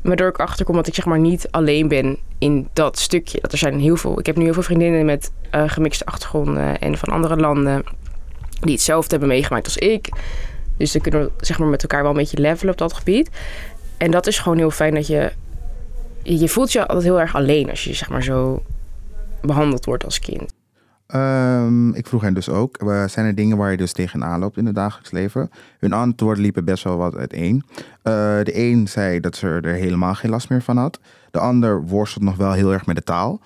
Waardoor 0.02 0.28
ik 0.28 0.38
achterkom 0.38 0.74
dat 0.74 0.86
ik 0.86 0.94
zeg 0.94 1.04
maar 1.04 1.18
niet 1.18 1.48
alleen 1.50 1.88
ben 1.88 2.18
in 2.38 2.68
dat 2.72 2.98
stukje. 2.98 3.38
Dat 3.40 3.52
er 3.52 3.58
zijn 3.58 3.80
heel 3.80 3.96
veel. 3.96 4.18
Ik 4.18 4.26
heb 4.26 4.36
nu 4.36 4.44
heel 4.44 4.52
veel 4.52 4.62
vriendinnen 4.62 5.04
met 5.04 5.32
uh, 5.54 5.62
gemixte 5.66 6.04
achtergronden 6.06 6.78
en 6.78 6.98
van 6.98 7.08
andere 7.08 7.36
landen. 7.36 7.84
Die 8.60 8.72
hetzelfde 8.72 9.10
hebben 9.10 9.28
meegemaakt 9.28 9.64
als 9.64 9.76
ik. 9.76 10.08
Dus 10.76 10.92
dan 10.92 11.02
kunnen 11.02 11.22
we 11.22 11.30
zeg 11.44 11.58
maar, 11.58 11.68
met 11.68 11.82
elkaar 11.82 12.02
wel 12.02 12.10
een 12.10 12.16
beetje 12.16 12.40
levelen 12.40 12.72
op 12.72 12.78
dat 12.78 12.92
gebied. 12.92 13.30
En 13.96 14.10
dat 14.10 14.26
is 14.26 14.38
gewoon 14.38 14.58
heel 14.58 14.70
fijn 14.70 14.94
dat 14.94 15.06
je. 15.06 15.32
Je 16.38 16.48
voelt 16.48 16.72
je 16.72 16.80
altijd 16.80 17.02
heel 17.02 17.20
erg 17.20 17.34
alleen 17.34 17.70
als 17.70 17.84
je 17.84 17.94
zeg 17.94 18.10
maar 18.10 18.22
zo 18.22 18.62
behandeld 19.40 19.84
wordt 19.84 20.04
als 20.04 20.18
kind. 20.18 20.54
Um, 21.14 21.94
ik 21.94 22.06
vroeg 22.06 22.22
hen 22.22 22.34
dus 22.34 22.48
ook, 22.48 22.76
zijn 23.06 23.26
er 23.26 23.34
dingen 23.34 23.56
waar 23.56 23.70
je 23.70 23.76
dus 23.76 23.92
tegenaan 23.92 24.40
loopt 24.40 24.56
in 24.56 24.66
het 24.66 24.74
dagelijks 24.74 25.10
leven? 25.10 25.50
Hun 25.78 25.92
antwoorden 25.92 26.42
liepen 26.42 26.64
best 26.64 26.84
wel 26.84 26.96
wat 26.96 27.16
uiteen. 27.16 27.64
Uh, 27.76 27.82
de 28.42 28.50
een 28.58 28.88
zei 28.88 29.20
dat 29.20 29.36
ze 29.36 29.46
er 29.62 29.74
helemaal 29.74 30.14
geen 30.14 30.30
last 30.30 30.48
meer 30.48 30.62
van 30.62 30.76
had. 30.76 31.00
De 31.30 31.38
ander 31.38 31.82
worstelt 31.86 32.24
nog 32.24 32.36
wel 32.36 32.52
heel 32.52 32.72
erg 32.72 32.86
met 32.86 32.96
de 32.96 33.02
taal. 33.02 33.40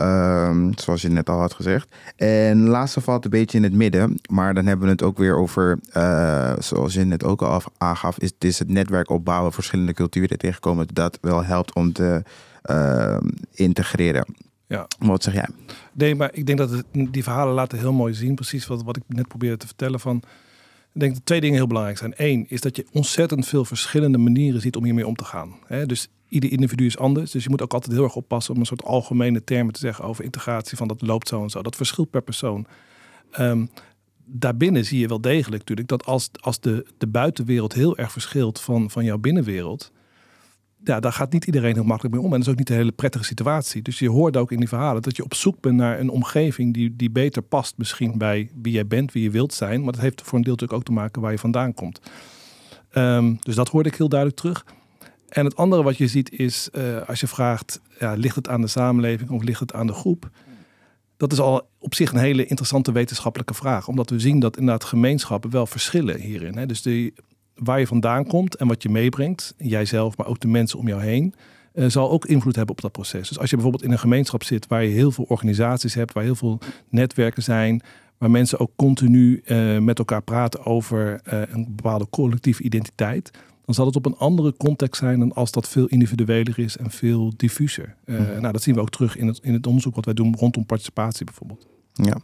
Um, 0.00 0.72
zoals 0.78 1.02
je 1.02 1.08
net 1.08 1.28
al 1.28 1.38
had 1.38 1.54
gezegd. 1.54 1.88
En 2.16 2.68
laatste 2.68 3.00
valt 3.00 3.24
een 3.24 3.30
beetje 3.30 3.58
in 3.58 3.64
het 3.64 3.72
midden. 3.72 4.20
Maar 4.30 4.54
dan 4.54 4.66
hebben 4.66 4.86
we 4.86 4.92
het 4.92 5.02
ook 5.02 5.18
weer 5.18 5.36
over, 5.36 5.78
uh, 5.96 6.52
zoals 6.58 6.94
je 6.94 7.04
net 7.04 7.24
ook 7.24 7.42
al 7.42 7.62
aangaf, 7.78 8.18
is, 8.18 8.32
is 8.38 8.58
het 8.58 8.68
netwerk 8.68 9.10
opbouwen, 9.10 9.52
verschillende 9.52 9.92
culturen 9.92 10.38
tegenkomen. 10.38 10.86
Dat 10.92 11.18
wel 11.20 11.44
helpt 11.44 11.74
om 11.74 11.92
te 11.92 12.22
uh, 12.70 13.16
integreren. 13.54 14.24
Ja. 14.66 14.86
Wat 14.98 15.22
zeg 15.22 15.34
jij? 15.34 15.48
Nee, 15.92 16.14
maar 16.14 16.30
ik 16.32 16.46
denk 16.46 16.58
dat 16.58 16.70
het, 16.70 16.84
die 16.92 17.22
verhalen 17.22 17.54
laten 17.54 17.78
heel 17.78 17.92
mooi 17.92 18.14
zien. 18.14 18.34
Precies 18.34 18.66
wat, 18.66 18.82
wat 18.82 18.96
ik 18.96 19.02
net 19.06 19.28
probeerde 19.28 19.56
te 19.56 19.66
vertellen. 19.66 20.00
Van, 20.00 20.16
ik 20.92 21.00
denk 21.00 21.14
dat 21.14 21.26
twee 21.26 21.40
dingen 21.40 21.56
heel 21.56 21.66
belangrijk 21.66 21.98
zijn. 21.98 22.14
Eén 22.16 22.46
is 22.48 22.60
dat 22.60 22.76
je 22.76 22.86
ontzettend 22.92 23.46
veel 23.46 23.64
verschillende 23.64 24.18
manieren 24.18 24.60
ziet 24.60 24.76
om 24.76 24.84
hiermee 24.84 25.06
om 25.06 25.16
te 25.16 25.24
gaan. 25.24 25.54
dus 25.86 26.08
ieder 26.30 26.50
individu 26.50 26.86
is 26.86 26.98
anders. 26.98 27.30
Dus 27.30 27.44
je 27.44 27.50
moet 27.50 27.62
ook 27.62 27.72
altijd 27.72 27.92
heel 27.92 28.04
erg 28.04 28.16
oppassen 28.16 28.54
om 28.54 28.60
een 28.60 28.66
soort 28.66 28.84
algemene 28.84 29.44
termen 29.44 29.72
te 29.72 29.80
zeggen 29.80 30.04
over 30.04 30.24
integratie. 30.24 30.76
Van 30.76 30.88
dat 30.88 31.02
loopt 31.02 31.28
zo 31.28 31.42
en 31.42 31.50
zo. 31.50 31.62
Dat 31.62 31.76
verschilt 31.76 32.10
per 32.10 32.22
persoon. 32.22 32.66
Um, 33.38 33.70
daarbinnen 34.24 34.84
zie 34.84 34.98
je 34.98 35.08
wel 35.08 35.20
degelijk 35.20 35.58
natuurlijk 35.58 35.88
dat 35.88 36.04
als, 36.04 36.30
als 36.40 36.60
de, 36.60 36.86
de 36.98 37.06
buitenwereld 37.06 37.72
heel 37.72 37.96
erg 37.96 38.12
verschilt 38.12 38.60
van, 38.60 38.90
van 38.90 39.04
jouw 39.04 39.18
binnenwereld 39.18 39.92
ja, 40.84 41.00
daar 41.00 41.12
gaat 41.12 41.32
niet 41.32 41.44
iedereen 41.44 41.74
heel 41.74 41.84
makkelijk 41.84 42.14
mee 42.14 42.24
om. 42.24 42.32
En 42.32 42.38
dat 42.38 42.46
is 42.46 42.52
ook 42.52 42.58
niet 42.58 42.70
een 42.70 42.76
hele 42.76 42.92
prettige 42.92 43.24
situatie. 43.24 43.82
Dus 43.82 43.98
je 43.98 44.10
hoort 44.10 44.36
ook 44.36 44.52
in 44.52 44.58
die 44.58 44.68
verhalen 44.68 45.02
dat 45.02 45.16
je 45.16 45.24
op 45.24 45.34
zoek 45.34 45.60
bent 45.60 45.76
naar 45.76 46.00
een 46.00 46.08
omgeving 46.08 46.74
die, 46.74 46.96
die 46.96 47.10
beter 47.10 47.42
past 47.42 47.78
misschien 47.78 48.18
bij 48.18 48.50
wie 48.62 48.72
jij 48.72 48.86
bent, 48.86 49.12
wie 49.12 49.22
je 49.22 49.30
wilt 49.30 49.54
zijn. 49.54 49.82
Maar 49.82 49.92
dat 49.92 50.00
heeft 50.00 50.22
voor 50.22 50.38
een 50.38 50.44
deel 50.44 50.52
natuurlijk 50.52 50.78
ook 50.80 50.86
te 50.86 50.92
maken 50.92 51.22
waar 51.22 51.32
je 51.32 51.38
vandaan 51.38 51.74
komt. 51.74 52.00
Um, 52.94 53.38
dus 53.40 53.54
dat 53.54 53.68
hoorde 53.68 53.88
ik 53.88 53.96
heel 53.96 54.08
duidelijk 54.08 54.40
terug. 54.40 54.64
En 55.30 55.44
het 55.44 55.56
andere 55.56 55.82
wat 55.82 55.96
je 55.96 56.06
ziet 56.06 56.30
is, 56.32 56.68
uh, 56.72 57.08
als 57.08 57.20
je 57.20 57.26
vraagt, 57.26 57.80
ja, 57.98 58.14
ligt 58.14 58.36
het 58.36 58.48
aan 58.48 58.60
de 58.60 58.66
samenleving 58.66 59.30
of 59.30 59.42
ligt 59.42 59.60
het 59.60 59.72
aan 59.72 59.86
de 59.86 59.92
groep? 59.92 60.30
Dat 61.16 61.32
is 61.32 61.40
al 61.40 61.68
op 61.78 61.94
zich 61.94 62.12
een 62.12 62.18
hele 62.18 62.46
interessante 62.46 62.92
wetenschappelijke 62.92 63.54
vraag. 63.54 63.88
Omdat 63.88 64.10
we 64.10 64.18
zien 64.18 64.38
dat 64.38 64.56
inderdaad 64.56 64.84
gemeenschappen 64.84 65.50
wel 65.50 65.66
verschillen 65.66 66.20
hierin. 66.20 66.56
Hè. 66.56 66.66
Dus 66.66 66.82
die, 66.82 67.14
waar 67.54 67.78
je 67.78 67.86
vandaan 67.86 68.26
komt 68.26 68.56
en 68.56 68.66
wat 68.66 68.82
je 68.82 68.88
meebrengt, 68.88 69.54
jijzelf, 69.58 70.16
maar 70.16 70.26
ook 70.26 70.40
de 70.40 70.48
mensen 70.48 70.78
om 70.78 70.88
jou 70.88 71.02
heen, 71.02 71.34
uh, 71.74 71.88
zal 71.88 72.10
ook 72.10 72.26
invloed 72.26 72.56
hebben 72.56 72.74
op 72.74 72.80
dat 72.80 72.92
proces. 72.92 73.28
Dus 73.28 73.38
als 73.38 73.50
je 73.50 73.56
bijvoorbeeld 73.56 73.84
in 73.84 73.92
een 73.92 73.98
gemeenschap 73.98 74.42
zit 74.42 74.66
waar 74.66 74.84
je 74.84 74.90
heel 74.90 75.10
veel 75.10 75.24
organisaties 75.28 75.94
hebt, 75.94 76.12
waar 76.12 76.24
heel 76.24 76.34
veel 76.34 76.58
netwerken 76.88 77.42
zijn, 77.42 77.82
waar 78.18 78.30
mensen 78.30 78.58
ook 78.58 78.70
continu 78.76 79.42
uh, 79.44 79.78
met 79.78 79.98
elkaar 79.98 80.22
praten 80.22 80.64
over 80.64 81.20
een 81.24 81.66
bepaalde 81.68 82.06
collectieve 82.10 82.62
identiteit, 82.62 83.30
dan 83.70 83.78
zal 83.78 83.86
het 83.86 83.96
op 83.96 84.06
een 84.06 84.18
andere 84.18 84.54
context 84.56 85.00
zijn 85.00 85.18
dan 85.18 85.32
als 85.32 85.50
dat 85.50 85.68
veel 85.68 85.86
individueler 85.86 86.58
is 86.58 86.76
en 86.76 86.90
veel 86.90 87.32
diffuser. 87.36 87.94
Mm. 88.06 88.16
Nou, 88.40 88.52
dat 88.52 88.62
zien 88.62 88.74
we 88.74 88.80
ook 88.80 88.90
terug 88.90 89.16
in 89.16 89.26
het, 89.26 89.38
in 89.42 89.52
het 89.52 89.66
onderzoek 89.66 89.94
wat 89.94 90.04
wij 90.04 90.14
doen 90.14 90.36
rondom 90.38 90.66
participatie 90.66 91.24
bijvoorbeeld. 91.24 91.66
Ja. 91.92 92.16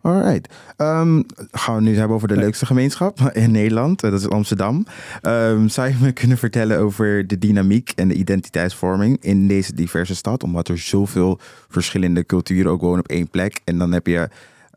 Alright. 0.00 0.54
Um, 0.76 1.26
gaan 1.50 1.76
we 1.76 1.82
nu 1.82 1.96
hebben 1.96 2.16
over 2.16 2.28
de 2.28 2.36
leukste 2.36 2.66
gemeenschap 2.66 3.20
in 3.32 3.50
Nederland. 3.50 4.00
Dat 4.00 4.12
is 4.12 4.28
Amsterdam. 4.28 4.86
Um, 5.22 5.68
zou 5.68 5.88
je 5.88 5.94
me 6.00 6.12
kunnen 6.12 6.38
vertellen 6.38 6.78
over 6.78 7.26
de 7.26 7.38
dynamiek 7.38 7.92
en 7.94 8.08
de 8.08 8.14
identiteitsvorming 8.14 9.22
in 9.22 9.48
deze 9.48 9.74
diverse 9.74 10.14
stad? 10.14 10.42
Omdat 10.42 10.68
er 10.68 10.78
zoveel 10.78 11.38
verschillende 11.68 12.26
culturen 12.26 12.70
ook 12.70 12.80
wonen 12.80 12.98
op 12.98 13.08
één 13.08 13.28
plek. 13.28 13.60
En 13.64 13.78
dan 13.78 13.92
heb 13.92 14.06
je. 14.06 14.28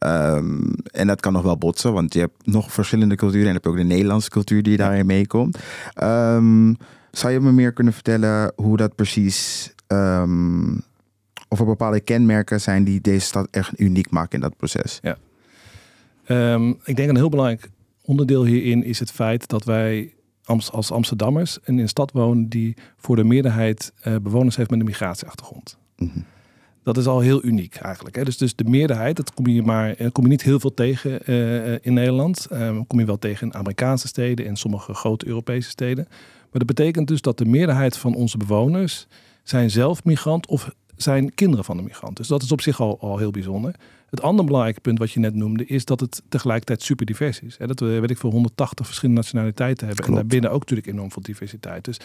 Um, 0.06 0.74
en 0.92 1.08
dat 1.08 1.20
kan 1.20 1.34
nog 1.34 1.42
wel 1.42 1.58
botsen, 1.58 1.94
want 1.94 2.14
je 2.14 2.20
hebt 2.20 2.46
nog 2.46 2.72
verschillende 2.74 3.16
culturen. 3.16 3.48
En 3.48 3.54
heb 3.54 3.64
je 3.64 3.70
ook 3.70 3.76
de 3.76 3.84
Nederlandse 3.84 4.30
cultuur 4.30 4.64
die 4.64 4.78
daarin 4.78 5.06
meekomt. 5.06 5.58
zou 7.12 7.34
je 7.34 7.40
me 7.40 7.52
meer 7.52 7.74
kunnen 7.74 7.94
vertellen 7.94 8.52
hoe 8.56 8.78
dat 8.78 8.96
precies 8.96 9.74
of 11.48 11.60
er 11.60 11.66
bepaalde 11.66 12.00
kenmerken 12.00 12.62
zijn 12.62 12.84
die 12.84 13.02
deze 13.02 13.26
stad 13.26 13.48
echt 13.52 13.80
uniek 13.80 14.10
maken 14.10 14.34
in 14.34 14.42
dat 14.42 14.58
proces? 14.58 15.00
Ja. 15.02 15.18
Ik 16.84 16.96
denk 16.96 17.10
een 17.10 17.16
heel 17.16 17.30
belangrijk 17.30 17.70
onderdeel 18.10 18.46
hierin 18.46 18.84
is 18.84 19.00
het 19.00 19.12
feit 19.12 19.48
dat 19.48 19.64
wij 19.64 20.14
als 20.46 20.92
Amsterdammers 20.92 21.58
in 21.64 21.78
een 21.78 21.90
stad 21.90 22.12
wonen 22.12 22.50
die 22.50 22.76
voor 22.98 23.16
de 23.16 23.24
meerderheid 23.24 23.94
uh, 24.08 24.16
bewoners 24.22 24.56
heeft 24.56 24.70
met 24.70 24.80
een 24.80 24.86
migratieachtergrond. 24.86 25.78
Mm 25.96 26.12
-hmm. 26.14 26.26
Dat 26.94 27.04
is 27.04 27.10
al 27.10 27.20
heel 27.20 27.46
uniek 27.46 27.76
eigenlijk. 27.76 28.16
Hè? 28.16 28.24
Dus, 28.24 28.38
dus 28.38 28.56
de 28.56 28.64
meerderheid, 28.64 29.16
dat 29.16 29.34
kom 29.34 29.48
je, 29.48 29.62
maar, 29.62 29.94
eh, 29.94 30.12
kom 30.12 30.24
je 30.24 30.30
niet 30.30 30.44
heel 30.44 30.60
veel 30.60 30.74
tegen 30.74 31.20
uh, 31.26 31.74
in 31.82 31.94
Nederland. 31.94 32.48
Um, 32.52 32.88
kom 32.88 33.00
je 33.00 33.06
wel 33.06 33.20
tegen 33.20 33.48
in 33.48 33.54
Amerikaanse 33.54 34.08
steden 34.08 34.46
en 34.46 34.56
sommige 34.56 34.94
grote 34.94 35.28
Europese 35.28 35.70
steden. 35.70 36.06
Maar 36.08 36.48
dat 36.52 36.66
betekent 36.66 37.08
dus 37.08 37.22
dat 37.22 37.38
de 37.38 37.46
meerderheid 37.46 37.98
van 37.98 38.16
onze 38.16 38.38
bewoners 38.38 39.08
zijn 39.44 39.72
zelf 39.72 40.04
migrant 40.04 40.48
of 40.48 40.72
zijn 40.96 41.34
kinderen 41.34 41.66
van 41.66 41.78
de 41.78 41.84
migrant. 41.84 42.18
Dus 42.18 42.28
dat 42.28 42.44
is 42.44 42.52
op 42.52 42.62
zich 42.62 42.82
al, 42.82 43.00
al 43.00 43.18
heel 43.18 43.32
bijzonder. 43.32 43.76
Het 44.10 44.22
andere 44.22 44.44
belangrijke 44.46 44.82
punt 44.82 45.00
wat 45.00 45.12
je 45.12 45.20
net 45.20 45.36
noemde, 45.36 45.66
is 45.66 45.86
dat 45.86 46.00
het 46.00 46.22
tegelijkertijd 46.30 46.82
super 46.82 47.06
divers 47.06 47.40
is. 47.40 47.58
Dat 47.58 47.80
we, 47.80 48.00
weet 48.00 48.10
ik 48.10 48.18
veel, 48.18 48.32
180 48.32 48.86
verschillende 48.86 49.22
nationaliteiten 49.22 49.88
hebben. 49.88 50.06
Klopt. 50.06 50.20
En 50.20 50.28
daarbinnen 50.28 50.52
ook 50.52 50.60
natuurlijk 50.60 50.88
enorm 50.88 51.12
veel 51.12 51.22
diversiteit. 51.22 51.86
Dus 51.86 52.00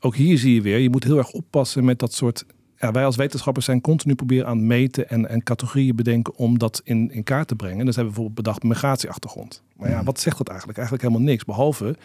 ook 0.00 0.16
hier 0.16 0.38
zie 0.38 0.54
je 0.54 0.60
weer, 0.60 0.78
je 0.78 0.90
moet 0.90 1.04
heel 1.04 1.18
erg 1.18 1.30
oppassen 1.30 1.84
met 1.84 1.98
dat 1.98 2.12
soort. 2.12 2.44
Ja, 2.84 2.92
wij 2.92 3.04
als 3.04 3.16
wetenschappers 3.16 3.64
zijn 3.64 3.80
continu 3.80 4.14
proberen 4.14 4.46
aan 4.46 4.66
meten 4.66 5.08
en, 5.08 5.28
en 5.28 5.42
categorieën 5.42 5.96
bedenken 5.96 6.34
om 6.36 6.58
dat 6.58 6.80
in, 6.84 7.10
in 7.10 7.22
kaart 7.22 7.48
te 7.48 7.56
brengen. 7.56 7.84
Dus 7.84 7.96
hebben 7.96 8.14
we 8.14 8.20
bijvoorbeeld 8.20 8.34
bedacht 8.34 8.62
migratieachtergrond. 8.62 9.62
Maar 9.76 9.88
ja, 9.88 9.96
mhm. 9.96 10.04
wat 10.04 10.20
zegt 10.20 10.38
dat 10.38 10.48
eigenlijk? 10.48 10.78
Eigenlijk 10.78 11.08
helemaal 11.08 11.28
niks. 11.28 11.44
Behalve 11.44 11.96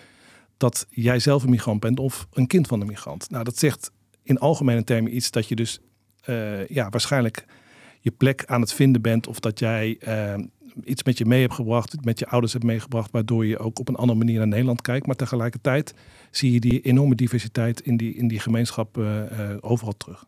dat 0.58 0.88
jij 0.90 1.20
zelf 1.20 1.44
een 1.44 1.50
migrant 1.50 1.80
bent 1.80 2.00
of 2.00 2.28
een 2.34 2.48
kind 2.48 2.68
van 2.68 2.82
een 2.82 2.88
migrant. 2.88 3.30
Nou, 3.30 3.44
dat 3.44 3.58
zegt 3.58 3.92
in 4.24 4.40
algemene 4.40 4.84
termen 4.84 5.16
iets 5.16 5.32
dat 5.32 5.48
je 5.48 5.56
dus 5.56 5.80
uh, 6.26 6.68
ja, 6.68 6.90
waarschijnlijk 6.90 7.46
je 8.00 8.12
plek 8.12 8.44
aan 8.46 8.62
het 8.62 8.74
vinden 8.74 9.02
bent. 9.02 9.28
Of 9.28 9.40
dat 9.40 9.60
jij 9.60 9.98
uh, 10.08 10.34
iets 10.84 11.04
met 11.04 11.18
je 11.18 11.26
mee 11.26 11.42
hebt 11.42 11.54
gebracht, 11.54 12.06
met 12.06 12.20
je 12.20 12.28
ouders 12.28 12.54
hebt 12.54 12.66
meegebracht, 12.66 13.12
waardoor 13.12 13.46
je 13.46 13.58
ook 13.58 13.80
op 13.80 13.88
een 13.88 13.96
andere 13.96 14.20
manier 14.20 14.38
naar 14.38 14.48
Nederland 14.48 14.82
kijkt. 14.82 15.06
Maar 15.06 15.16
tegelijkertijd 15.16 15.94
zie 16.32 16.52
je 16.52 16.60
die 16.60 16.82
enorme 16.82 17.16
diversiteit 17.16 17.82
in 17.82 17.98
die, 17.98 18.14
in 18.16 18.28
die 18.28 18.40
gemeenschap 18.40 18.98
uh, 18.98 19.24
overal 19.60 19.98
terug. 19.98 20.26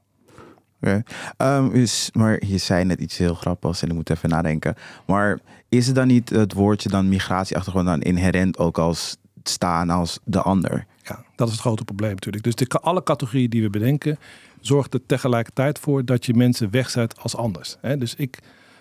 Um, 1.37 1.71
is, 1.71 2.09
maar 2.13 2.45
je 2.45 2.57
zei 2.57 2.85
net 2.85 2.99
iets 2.99 3.17
heel 3.17 3.33
grappigs 3.33 3.81
en 3.81 3.89
ik 3.89 3.93
moet 3.93 4.09
even 4.09 4.29
nadenken. 4.29 4.75
Maar 5.05 5.39
is 5.69 5.85
het 5.85 5.95
dan 5.95 6.07
niet 6.07 6.29
het 6.29 6.53
woordje 6.53 6.89
dan 6.89 7.09
migratieachtergrond 7.09 7.85
dan 7.85 8.01
inherent 8.01 8.57
ook 8.57 8.77
als 8.77 9.17
staan 9.43 9.89
als 9.89 10.19
de 10.23 10.41
ander? 10.41 10.85
Ja, 11.03 11.23
dat 11.35 11.47
is 11.47 11.53
het 11.53 11.61
grote 11.61 11.83
probleem 11.83 12.11
natuurlijk. 12.11 12.43
Dus 12.43 12.55
de, 12.55 12.67
alle 12.67 13.03
categorieën 13.03 13.49
die 13.49 13.61
we 13.61 13.69
bedenken, 13.69 14.19
zorgt 14.59 14.93
er 14.93 15.05
tegelijkertijd 15.05 15.79
voor 15.79 16.05
dat 16.05 16.25
je 16.25 16.33
mensen 16.33 16.71
wegzet 16.71 17.19
als 17.19 17.35
anders. 17.35 17.77
Dus 17.97 18.15
ik, 18.15 18.39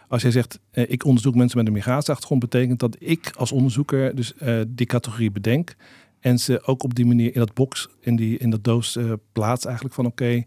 als 0.09 0.23
jij 0.23 0.31
zegt, 0.31 0.59
eh, 0.71 0.91
ik 0.91 1.05
onderzoek 1.05 1.35
mensen 1.35 1.59
met 1.59 1.67
een 1.67 1.73
migratieachtergrond, 1.73 2.41
betekent 2.41 2.79
dat 2.81 2.97
ik 2.99 3.33
als 3.37 3.53
onderzoeker 3.53 4.15
dus 4.15 4.33
uh, 4.43 4.61
die 4.69 4.87
categorie 4.87 5.31
bedenk 5.31 5.75
en 6.21 6.39
ze 6.39 6.63
ook 6.65 6.83
op 6.83 6.95
die 6.95 7.07
manier 7.07 7.35
in 7.35 7.41
dat 7.41 7.55
box, 7.55 7.89
in, 8.01 8.17
die, 8.17 8.39
in 8.39 8.51
dat 8.51 8.65
doos 8.65 8.97
uh, 8.97 9.13
plaats 9.33 9.65
eigenlijk 9.65 9.95
van 9.95 10.07
oké, 10.07 10.45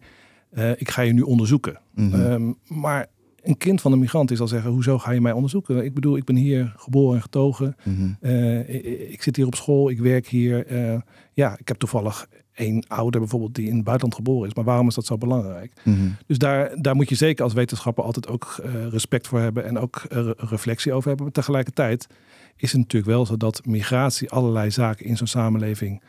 ik 0.78 0.90
ga 0.90 1.02
je 1.02 1.14
nu 1.14 1.22
onderzoeken. 1.22 1.80
Mm 1.94 2.12
-hmm. 2.12 2.22
um, 2.22 2.58
maar 2.68 3.08
een 3.44 3.58
kind 3.58 3.82
van 3.82 3.92
een 3.92 4.00
migrant 4.00 4.28
die 4.28 4.38
zal 4.38 4.48
zeggen, 4.48 4.72
hoezo 4.72 5.00
ga 5.00 5.12
je 5.12 5.22
mij 5.22 5.32
onderzoeken? 5.32 5.86
Ik 5.86 5.94
bedoel, 5.94 6.18
ik 6.18 6.24
ben 6.24 6.36
hier 6.36 6.74
geboren 6.78 7.16
en 7.16 7.22
getogen. 7.22 7.76
Mhm. 7.84 8.10
Eh, 8.22 8.76
ik, 8.76 9.10
ik 9.10 9.24
zit 9.24 9.36
hier 9.36 9.46
op 9.46 9.56
school, 9.56 9.90
ik 9.90 10.00
werk 10.00 10.28
hier. 10.28 10.66
Eh, 10.66 11.00
ja, 11.34 11.58
ik 11.58 11.68
heb 11.68 11.78
toevallig 11.78 12.28
één 12.54 12.88
ouder 12.88 13.20
bijvoorbeeld 13.20 13.56
die 13.56 13.68
in 13.68 13.76
het 13.76 13.84
buitenland 13.84 14.16
geboren 14.16 14.48
is. 14.50 14.56
Maar 14.56 14.64
waarom 14.64 14.88
is 14.88 14.96
dat 14.96 15.06
zo 15.06 15.18
belangrijk? 15.18 15.74
Mhm. 15.84 16.08
Dus 16.28 16.38
daar, 16.38 16.82
daar 16.82 16.96
moet 16.96 17.10
je 17.10 17.16
zeker 17.16 17.44
als 17.44 17.54
wetenschapper 17.54 18.04
altijd 18.04 18.28
ook 18.28 18.56
eh, 18.64 18.88
respect 18.88 19.28
voor 19.28 19.40
hebben 19.40 19.66
en 19.66 19.80
ook 19.80 19.96
eh, 20.10 20.18
re- 20.18 20.34
reflectie 20.38 20.94
over 20.94 21.08
hebben. 21.08 21.26
Maar 21.26 21.36
tegelijkertijd 21.36 22.08
is 22.56 22.72
het 22.72 22.82
natuurlijk 22.82 23.12
wel 23.12 23.26
zo 23.26 23.38
dat 23.38 23.66
migratie 23.66 24.30
allerlei 24.30 24.72
zaken 24.72 25.06
in 25.06 25.18
zo'n 25.18 25.28
samenleving 25.28 26.02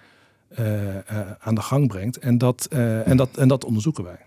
eh, 0.49 0.97
eh, 0.97 1.31
aan 1.39 1.55
de 1.55 1.61
gang 1.61 1.89
brengt. 1.89 2.19
En 2.19 2.39
dat, 2.39 2.67
eh, 2.71 3.09
en, 3.09 3.17
dat, 3.17 3.37
en 3.37 3.49
dat 3.49 3.65
onderzoeken 3.65 4.05
wij. 4.05 4.19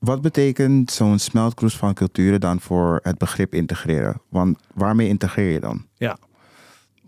Wat 0.00 0.20
betekent 0.20 0.90
zo'n 0.90 1.18
smeltkroes 1.18 1.76
van 1.76 1.94
culturen 1.94 2.40
dan 2.40 2.60
voor 2.60 3.00
het 3.02 3.18
begrip 3.18 3.54
integreren? 3.54 4.20
Want 4.28 4.58
waarmee 4.74 5.08
integreer 5.08 5.52
je 5.52 5.60
dan? 5.60 5.86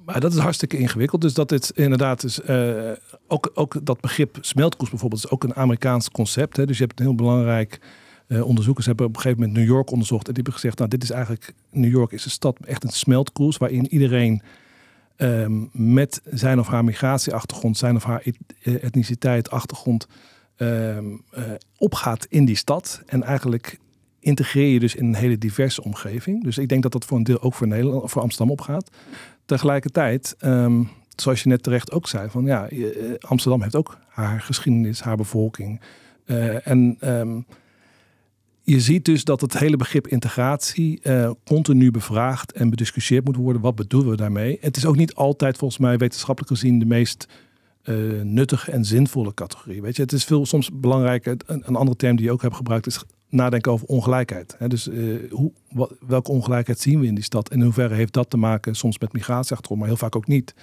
Maar 0.05 0.21
dat 0.21 0.33
is 0.33 0.39
hartstikke 0.39 0.79
ingewikkeld. 0.79 1.21
Dus 1.21 1.35
dat 1.35 1.51
het 1.51 1.71
inderdaad 1.75 2.25
is. 2.25 2.41
eh, 2.41 2.91
ook, 3.29 3.51
ook 3.55 3.87
dat 3.87 4.01
begrip 4.01 4.37
smeltkroes 4.41 4.91
bijvoorbeeld 4.91 5.25
is 5.25 5.31
ook 5.31 5.45
een 5.45 5.55
Amerikaans 5.55 6.11
concept. 6.11 6.57
Hè? 6.57 6.67
Dus 6.67 6.79
je 6.79 6.85
hebt 6.85 7.01
een 7.01 7.07
heel 7.07 7.15
belangrijk. 7.15 7.81
eh, 8.27 8.47
onderzoekers 8.47 8.87
hebben 8.87 9.07
op 9.07 9.15
een 9.17 9.21
gegeven 9.21 9.43
moment 9.43 9.59
New 9.59 9.69
York 9.69 9.91
onderzocht. 9.91 10.27
En 10.29 10.35
die 10.35 10.43
hebben 10.43 10.61
gezegd: 10.61 10.79
Nou, 10.79 10.91
dit 10.91 11.03
is 11.03 11.11
eigenlijk. 11.11 11.53
New 11.71 11.91
York 11.91 12.13
is 12.13 12.25
een 12.25 12.31
stad 12.31 12.59
echt 12.65 12.85
een 12.85 12.91
smeltkroes. 12.91 13.57
waarin 13.57 13.87
iedereen. 13.93 14.43
ehm, 15.17 15.53
met 15.73 16.21
zijn 16.31 16.59
of 16.59 16.67
haar 16.69 16.85
migratieachtergrond, 16.85 17.77
zijn 17.79 17.97
of 17.97 18.05
haar 18.05 18.23
eh, 18.63 18.85
etniciteit, 18.85 19.51
achtergrond. 19.51 20.07
Ehm, 20.57 21.07
eh, 21.31 21.43
opgaat 21.79 22.27
in 22.29 22.45
die 22.45 22.57
stad. 22.57 23.03
En 23.07 23.23
eigenlijk 23.23 23.79
integreer 24.21 24.73
je 24.73 24.81
dus 24.81 24.95
in 24.95 25.05
een 25.05 25.15
hele 25.15 25.39
diverse 25.39 25.83
omgeving. 25.83 26.45
Dus 26.45 26.59
ik 26.59 26.69
denk 26.69 26.83
dat 26.83 26.93
dat 26.93 27.05
voor 27.05 27.17
een 27.17 27.25
deel 27.25 27.43
ook 27.43 27.55
voor 27.55 27.67
Nederland, 27.67 28.11
voor 28.11 28.23
Amsterdam 28.23 28.53
opgaat. 28.53 28.91
Tegelijkertijd, 29.45 30.35
ehm, 30.39 30.83
zoals 31.17 31.43
je 31.43 31.49
net 31.49 31.63
terecht 31.63 31.93
ook 31.93 32.09
zei, 32.09 32.31
van 32.31 32.45
ja, 32.45 32.69
eh, 32.69 32.85
Amsterdam 33.21 33.63
heeft 33.63 33.77
ook 33.77 33.99
haar 34.09 34.41
geschiedenis, 34.41 35.01
haar 35.01 35.17
bevolking. 35.17 35.81
Eh, 36.25 36.67
en 36.67 36.97
ehm, 37.01 37.41
je 38.63 38.81
ziet 38.81 39.05
dus 39.05 39.25
dat 39.25 39.41
het 39.41 39.59
hele 39.59 39.77
begrip 39.77 40.07
integratie 40.09 41.03
continu 41.45 41.91
bevraagd 41.91 42.53
en 42.53 42.71
bediscussieerd 42.71 43.25
moet 43.25 43.37
worden. 43.37 43.63
Wat 43.63 43.75
bedoelen 43.75 44.11
we 44.11 44.17
daarmee? 44.17 44.59
Het 44.61 44.77
is 44.77 44.87
ook 44.87 44.97
niet 44.97 45.15
altijd 45.15 45.57
volgens 45.57 45.81
mij 45.81 45.99
wetenschappelijk 45.99 46.53
gezien 46.53 46.79
de 46.79 46.87
meest 46.87 47.27
eh, 47.83 47.95
nuttige 48.23 48.71
en 48.71 48.85
zinvolle 48.85 49.35
categorie. 49.35 49.83
Weet 49.83 49.97
je, 49.97 50.03
het 50.03 50.13
is 50.13 50.25
veel 50.25 50.47
soms 50.47 50.71
belangrijker. 50.73 51.37
Een, 51.47 51.77
andere 51.77 51.97
term 51.97 52.17
die 52.17 52.25
je 52.25 52.33
ook 52.33 52.43
hebt 52.43 52.57
gebruikt 52.57 52.87
is 52.87 53.05
nadenken 53.29 53.73
over 53.73 53.87
ongelijkheid. 53.87 54.57
Dus 54.69 54.89
eh, 54.89 54.97
hoe, 55.31 55.53
wat, 55.71 55.95
welke 56.07 56.31
ongelijkheid 56.31 56.81
zien 56.81 57.01
we 57.01 57.07
in 57.07 57.15
die 57.15 57.25
stad? 57.25 57.49
En 57.49 57.59
in 57.59 57.65
hoeverre 57.65 57.95
heeft 57.95 58.13
dat 58.13 58.31
te 58.31 58.37
maken 58.37 58.75
soms 58.75 58.99
met 58.99 59.13
migratieachtergrond, 59.13 59.81
maar 59.81 59.89
heel 59.89 59.99
vaak 59.99 60.17
ook 60.17 60.27
niet. 60.27 60.55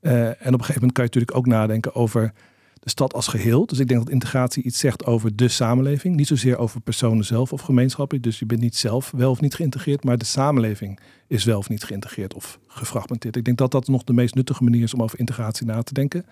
Eh, 0.00 0.26
en 0.26 0.32
op 0.32 0.38
een 0.38 0.52
gegeven 0.52 0.74
moment 0.74 0.92
kan 0.92 1.04
je 1.04 1.10
natuurlijk 1.10 1.36
ook 1.36 1.46
nadenken 1.46 1.94
over 1.94 2.32
de 2.80 2.90
stad 2.90 3.14
als 3.14 3.26
geheel. 3.26 3.66
Dus 3.66 3.78
ik 3.78 3.88
denk 3.88 4.00
dat 4.00 4.10
integratie 4.10 4.62
iets 4.62 4.78
zegt 4.78 5.04
over 5.06 5.36
de 5.36 5.48
samenleving. 5.48 6.16
Niet 6.16 6.26
zozeer 6.26 6.58
over 6.58 6.80
personen 6.80 7.24
zelf 7.24 7.52
of 7.52 7.60
gemeenschappen. 7.60 8.22
Dus 8.22 8.38
je 8.38 8.46
bent 8.46 8.60
niet 8.60 8.76
zelf 8.76 9.10
wel 9.16 9.30
of 9.30 9.40
niet 9.40 9.54
geïntegreerd, 9.54 10.04
maar 10.04 10.18
de 10.18 10.24
samenleving 10.24 11.00
is 11.26 11.44
wel 11.44 11.58
of 11.58 11.68
niet 11.68 11.84
geïntegreerd 11.84 12.34
of 12.34 12.58
gefragmenteerd. 12.66 13.36
Ik 13.36 13.44
denk 13.44 13.58
dat 13.58 13.70
dat 13.70 13.88
nog 13.88 14.04
de 14.04 14.12
meest 14.12 14.34
nuttige 14.34 14.64
manier 14.64 14.82
is 14.82 14.94
om 14.94 15.02
over 15.02 15.18
integratie 15.18 15.66
na 15.66 15.82
te 15.82 15.94
denken. 15.94 16.24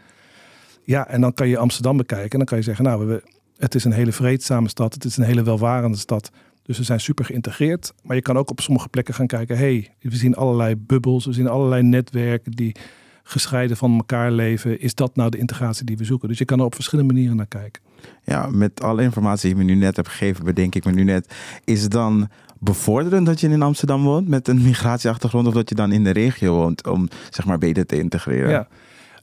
Ja, 0.89 1.09
en 1.09 1.21
dan 1.21 1.35
kan 1.35 1.49
je 1.49 1.59
Amsterdam 1.59 1.97
bekijken 1.97 2.31
en 2.31 2.39
dan 2.39 2.47
kan 2.47 2.59
je 2.59 2.65
zeggen, 2.65 2.85
nou, 2.85 3.07
we, 3.07 3.23
het 3.57 3.75
is 3.75 3.85
een 3.85 3.93
hele 3.93 4.13
vreedzame 4.13 4.69
stad, 4.69 4.95
het 4.95 5.05
is 5.05 5.17
een 5.17 5.25
hele 5.25 5.43
welvarende 5.43 5.97
stad. 5.97 6.31
Dus 6.63 6.79
we 6.79 6.85
zijn 6.85 7.01
super 7.01 7.25
geïntegreerd. 7.25 7.93
Maar 8.03 8.17
je 8.17 8.23
kan 8.23 8.37
ook 8.39 8.51
op 8.51 8.61
sommige 8.61 8.89
plekken 8.89 9.15
gaan 9.15 9.27
kijken, 9.27 9.57
hey, 9.57 9.95
we 10.01 10.17
zien 10.17 10.35
allerlei 10.35 10.77
bubbels, 10.77 11.27
we 11.27 11.33
zien 11.33 11.49
allerlei 11.49 11.83
netwerken 11.83 12.53
die 12.53 12.77
gescheiden 13.23 13.77
van 13.77 13.97
elkaar 13.97 14.33
leven. 14.33 14.81
Is 14.81 14.95
dat 14.95 15.17
nou 15.17 15.31
de 15.31 15.39
integratie 15.39 15.85
die 15.85 15.97
we 15.97 16.05
zoeken? 16.05 16.29
Dus 16.29 16.39
je 16.39 16.45
kan 16.45 16.59
er 16.59 16.65
op 16.65 16.75
verschillende 16.75 17.13
manieren 17.13 17.37
naar 17.37 17.47
kijken. 17.47 17.83
Ja, 18.25 18.47
met 18.51 18.83
alle 18.83 19.03
informatie 19.03 19.49
die 19.49 19.59
je 19.59 19.65
me 19.65 19.73
nu 19.73 19.79
net 19.79 19.97
hebt 19.97 20.09
gegeven, 20.09 20.45
bedenk 20.45 20.75
ik 20.75 20.85
me 20.85 20.93
nu 20.93 21.05
net. 21.05 21.35
Is 21.65 21.83
het 21.83 21.91
dan 21.91 22.29
bevorderend 22.59 23.27
dat 23.27 23.41
je 23.41 23.49
in 23.49 23.63
Amsterdam 23.63 24.03
woont 24.03 24.29
met 24.29 24.49
een 24.49 24.63
migratieachtergrond 24.63 25.47
of 25.47 25.55
dat 25.55 25.69
je 25.69 25.75
dan 25.75 25.93
in 25.93 26.05
de 26.05 26.11
regio 26.11 26.55
woont 26.55 26.87
om 26.87 27.09
zeg 27.31 27.45
maar 27.45 27.59
beter 27.59 27.87
te 27.87 27.99
integreren? 27.99 28.51
Ja. 28.51 28.69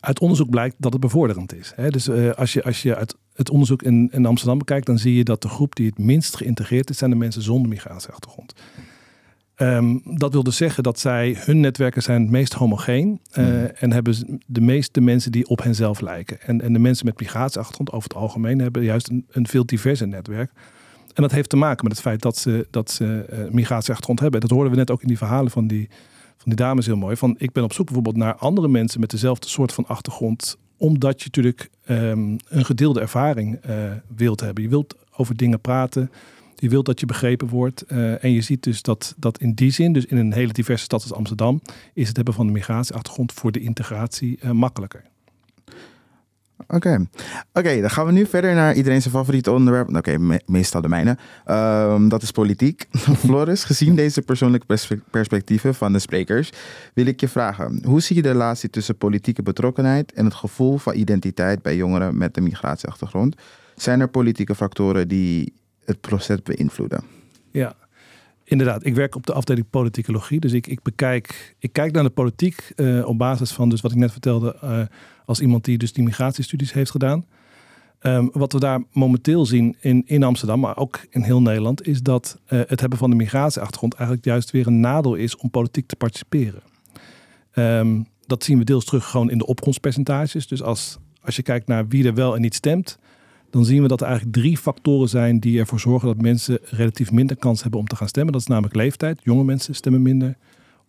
Uit 0.05 0.19
onderzoek 0.19 0.49
blijkt 0.49 0.75
dat 0.77 0.91
het 0.91 1.01
bevorderend 1.01 1.55
is. 1.55 1.71
Hè? 1.75 1.89
Dus 1.89 2.07
eh, 2.07 2.31
als 2.31 2.53
je, 2.53 2.63
als 2.63 2.81
je 2.81 2.95
uit 2.95 3.15
het 3.33 3.49
onderzoek 3.49 3.83
in, 3.83 4.09
in 4.11 4.25
Amsterdam 4.25 4.57
bekijkt, 4.57 4.85
dan 4.85 4.97
zie 4.97 5.15
je 5.15 5.23
dat 5.23 5.41
de 5.41 5.49
groep 5.49 5.75
die 5.75 5.85
het 5.85 5.97
minst 5.97 6.35
geïntegreerd 6.35 6.89
is, 6.89 6.97
zijn 6.97 7.09
de 7.09 7.15
mensen 7.15 7.41
zonder 7.41 7.69
migratieachtergrond. 7.69 8.53
Ehm, 9.55 9.97
dat 10.03 10.33
wil 10.33 10.43
dus 10.43 10.57
zeggen 10.57 10.83
dat 10.83 10.99
zij, 10.99 11.35
hun 11.39 11.59
netwerken 11.59 12.01
zijn 12.01 12.21
het 12.21 12.31
meest 12.31 12.53
homogeen 12.53 13.19
Mhm. 13.35 13.67
en 13.79 13.91
hebben 13.91 14.41
de 14.45 14.61
meeste 14.61 15.01
mensen 15.01 15.31
die 15.31 15.47
op 15.47 15.63
henzelf 15.63 16.01
lijken. 16.01 16.41
En, 16.41 16.61
en 16.61 16.73
de 16.73 16.79
mensen 16.79 17.05
met 17.05 17.19
migratieachtergrond 17.19 17.91
over 17.91 18.09
het 18.09 18.17
algemeen 18.17 18.59
hebben 18.59 18.83
juist 18.83 19.09
een, 19.09 19.25
een 19.31 19.47
veel 19.47 19.65
diverser 19.65 20.07
netwerk. 20.07 20.51
En 21.13 21.21
dat 21.21 21.31
heeft 21.31 21.49
te 21.49 21.55
maken 21.55 21.83
met 21.83 21.93
het 21.93 22.01
feit 22.01 22.21
dat 22.21 22.37
ze, 22.37 22.67
dat 22.71 22.91
ze 22.91 23.25
eh, 23.29 23.39
migratieachtergrond 23.51 24.19
hebben. 24.19 24.41
Dat 24.41 24.49
hoorden 24.49 24.71
we 24.71 24.77
net 24.77 24.91
ook 24.91 25.01
in 25.01 25.07
die 25.07 25.17
verhalen 25.17 25.51
van 25.51 25.67
die, 25.67 25.89
van 26.37 26.45
die 26.45 26.55
dames 26.55 26.85
heel 26.85 26.97
mooi. 26.97 27.15
Van, 27.15 27.35
ik 27.37 27.51
ben 27.51 27.63
op 27.63 27.73
zoek 27.73 27.85
bijvoorbeeld 27.85 28.17
naar 28.17 28.35
andere 28.35 28.67
mensen 28.67 28.99
met 28.99 29.09
dezelfde 29.09 29.47
soort 29.47 29.73
van 29.73 29.87
achtergrond. 29.87 30.57
Omdat 30.77 31.19
je 31.19 31.25
natuurlijk 31.25 31.69
ehm, 31.85 32.37
een 32.47 32.65
gedeelde 32.65 32.99
ervaring 32.99 33.55
eh, 33.55 33.91
wilt 34.15 34.39
hebben. 34.39 34.63
Je 34.63 34.69
wilt 34.69 34.95
over 35.15 35.35
dingen 35.35 35.59
praten. 35.61 36.11
Je 36.55 36.69
wilt 36.69 36.85
dat 36.85 36.99
je 36.99 37.05
begrepen 37.05 37.47
wordt. 37.47 37.81
eh, 37.81 38.23
en 38.23 38.31
je 38.31 38.41
ziet 38.41 38.63
dus 38.63 38.81
dat, 38.81 39.13
dat 39.17 39.39
in 39.39 39.53
die 39.53 39.71
zin, 39.71 39.93
dus 39.93 40.05
in 40.05 40.17
een 40.17 40.33
hele 40.33 40.53
diverse 40.53 40.83
stad 40.83 41.01
als 41.01 41.13
Amsterdam, 41.13 41.61
is 41.93 42.07
het 42.07 42.15
hebben 42.15 42.33
van 42.33 42.47
een 42.47 42.53
migratieachtergrond 42.53 43.33
voor 43.33 43.51
de 43.51 43.59
integratie 43.59 44.37
eh, 44.39 44.51
makkelijker. 44.51 45.03
Oké, 46.67 47.05
Oké, 47.53 47.81
dan 47.81 47.89
gaan 47.89 48.05
we 48.05 48.11
nu 48.11 48.25
verder 48.25 48.53
naar 48.53 48.75
iedereen 48.75 49.01
zijn 49.01 49.13
favoriete 49.13 49.51
onderwerp. 49.51 49.95
Oké, 49.95 50.17
me- 50.17 50.41
meestal 50.45 50.81
de 50.81 50.87
mijne. 50.87 51.17
Ehm, 51.45 52.07
dat 52.07 52.21
is 52.21 52.31
politiek. 52.31 52.85
Floris, 53.25 53.63
gezien 53.63 53.95
deze 53.95 54.21
persoonlijke 54.21 54.65
perspe- 54.65 55.01
perspectieven 55.11 55.75
van 55.75 55.93
de 55.93 55.99
sprekers, 55.99 56.49
wil 56.93 57.05
ik 57.05 57.19
je 57.19 57.27
vragen: 57.27 57.81
hoe 57.85 58.01
zie 58.01 58.15
je 58.15 58.21
de 58.21 58.31
relatie 58.31 58.69
tussen 58.69 58.97
politieke 58.97 59.41
betrokkenheid 59.43 60.13
en 60.13 60.25
het 60.25 60.33
gevoel 60.33 60.77
van 60.77 60.95
identiteit 60.95 61.61
bij 61.61 61.75
jongeren 61.75 62.17
met 62.17 62.37
een 62.37 62.43
migratieachtergrond? 62.43 63.35
Zijn 63.75 63.99
er 63.99 64.07
politieke 64.07 64.55
factoren 64.55 65.07
die 65.07 65.53
het 65.85 66.01
proces 66.01 66.41
beïnvloeden? 66.43 67.03
Ja, 67.51 67.73
inderdaad. 68.43 68.85
Ik 68.85 68.95
werk 68.95 69.15
op 69.15 69.25
de 69.25 69.33
afdeling 69.33 69.69
politicologie. 69.69 70.39
Dus 70.39 70.51
ik, 70.53 70.67
ik 70.67 70.81
bekijk, 70.81 71.55
ik 71.59 71.73
kijk 71.73 71.91
naar 71.91 72.03
de 72.03 72.09
politiek 72.09 72.71
eh, 72.75 73.07
op 73.07 73.17
basis 73.17 73.51
van 73.51 73.69
dus 73.69 73.81
wat 73.81 73.91
ik 73.91 73.97
net 73.97 74.11
vertelde, 74.11 74.57
eh, 74.61 74.79
als 75.25 75.39
iemand 75.39 75.65
die 75.65 75.77
dus 75.77 75.93
die 75.93 76.03
migratiestudies 76.03 76.73
heeft 76.73 76.91
gedaan. 76.91 77.25
Ehm, 77.99 78.27
wat 78.31 78.53
we 78.53 78.59
daar 78.59 78.83
momenteel 78.91 79.45
zien 79.45 79.75
in, 79.79 80.03
in 80.05 80.23
Amsterdam, 80.23 80.59
maar 80.59 80.77
ook 80.77 80.99
in 81.09 81.21
heel 81.21 81.41
Nederland, 81.41 81.87
is 81.87 82.01
dat 82.01 82.39
eh, 82.45 82.59
het 82.67 82.79
hebben 82.79 82.99
van 82.99 83.09
de 83.09 83.15
migratieachtergrond 83.15 83.93
eigenlijk 83.93 84.25
juist 84.25 84.51
weer 84.51 84.67
een 84.67 84.79
nadeel 84.79 85.15
is 85.15 85.37
om 85.37 85.49
politiek 85.49 85.87
te 85.87 85.95
participeren. 85.95 86.61
Ehm, 87.51 88.01
dat 88.27 88.43
zien 88.43 88.57
we 88.57 88.63
deels 88.63 88.85
terug 88.85 89.05
gewoon 89.05 89.29
in 89.29 89.37
de 89.37 89.45
opkomstpercentages. 89.45 90.47
Dus 90.47 90.61
als, 90.61 90.97
als 91.21 91.35
je 91.35 91.41
kijkt 91.41 91.67
naar 91.67 91.87
wie 91.87 92.05
er 92.05 92.13
wel 92.13 92.35
en 92.35 92.41
niet 92.41 92.55
stemt, 92.55 92.97
dan 93.49 93.65
zien 93.65 93.81
we 93.81 93.87
dat 93.87 94.01
er 94.01 94.07
eigenlijk 94.07 94.37
drie 94.37 94.57
factoren 94.57 95.09
zijn 95.09 95.39
die 95.39 95.59
ervoor 95.59 95.79
zorgen 95.79 96.07
dat 96.07 96.21
mensen 96.21 96.59
relatief 96.63 97.11
minder 97.11 97.35
kans 97.35 97.61
hebben 97.61 97.79
om 97.79 97.87
te 97.87 97.95
gaan 97.95 98.07
stemmen. 98.07 98.33
Dat 98.33 98.41
is 98.41 98.47
namelijk 98.47 98.75
leeftijd. 98.75 99.19
Jonge 99.23 99.43
mensen 99.43 99.75
stemmen 99.75 100.01
minder. 100.01 100.37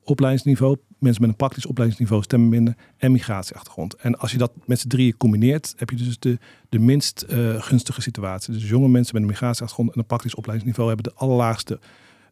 Opleidingsniveau. 0.07 0.77
Mensen 0.99 1.21
met 1.21 1.31
een 1.31 1.37
praktisch 1.37 1.67
opleidingsniveau 1.67 2.23
stemmen 2.23 2.49
minder. 2.49 2.77
En 2.97 3.13
migratieachtergrond. 3.13 3.95
En 3.95 4.19
als 4.19 4.33
je 4.33 4.39
dat 4.39 4.53
met 4.67 4.81
z'n 4.81 4.89
drieën 4.89 5.17
combineert, 5.17 5.75
heb 5.77 5.91
je 5.91 5.97
dus 5.97 6.19
de, 6.19 6.39
de 6.69 6.79
minst 6.79 7.23
eh, 7.23 7.63
gunstige 7.63 8.01
situatie. 8.01 8.53
Dus 8.53 8.69
jonge 8.69 8.89
mensen 8.89 9.15
met 9.15 9.23
een 9.23 9.29
migratieachtergrond 9.29 9.93
en 9.93 9.99
een 9.99 10.07
praktisch 10.07 10.35
opleidingsniveau 10.35 10.89
hebben 10.89 11.13
de 11.13 11.19
allerlaagste 11.19 11.79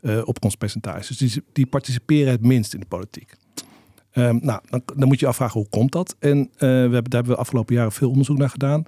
eh 0.01 0.21
opkomstpercentages. 0.25 1.17
Dus 1.17 1.33
die, 1.33 1.43
die 1.53 1.67
participeren 1.67 2.31
het 2.31 2.41
minst 2.41 2.75
in 2.75 2.81
de 2.81 2.87
politiek. 2.87 3.35
Ehm, 4.11 4.39
nou, 4.41 4.61
dan, 4.71 4.83
dan 4.97 5.09
moet 5.09 5.19
je 5.19 5.25
je 5.25 5.31
afvragen 5.31 5.61
hoe 5.61 5.69
komt 5.69 5.93
dat? 5.93 6.17
En 6.19 6.39
eh, 6.39 6.59
we 6.59 6.67
hebben, 6.67 6.91
daar 6.91 7.03
hebben 7.03 7.25
we 7.25 7.35
de 7.35 7.37
afgelopen 7.37 7.75
jaren 7.75 7.93
veel 7.93 8.11
onderzoek 8.11 8.39
naar 8.39 8.51
gedaan. 8.51 8.85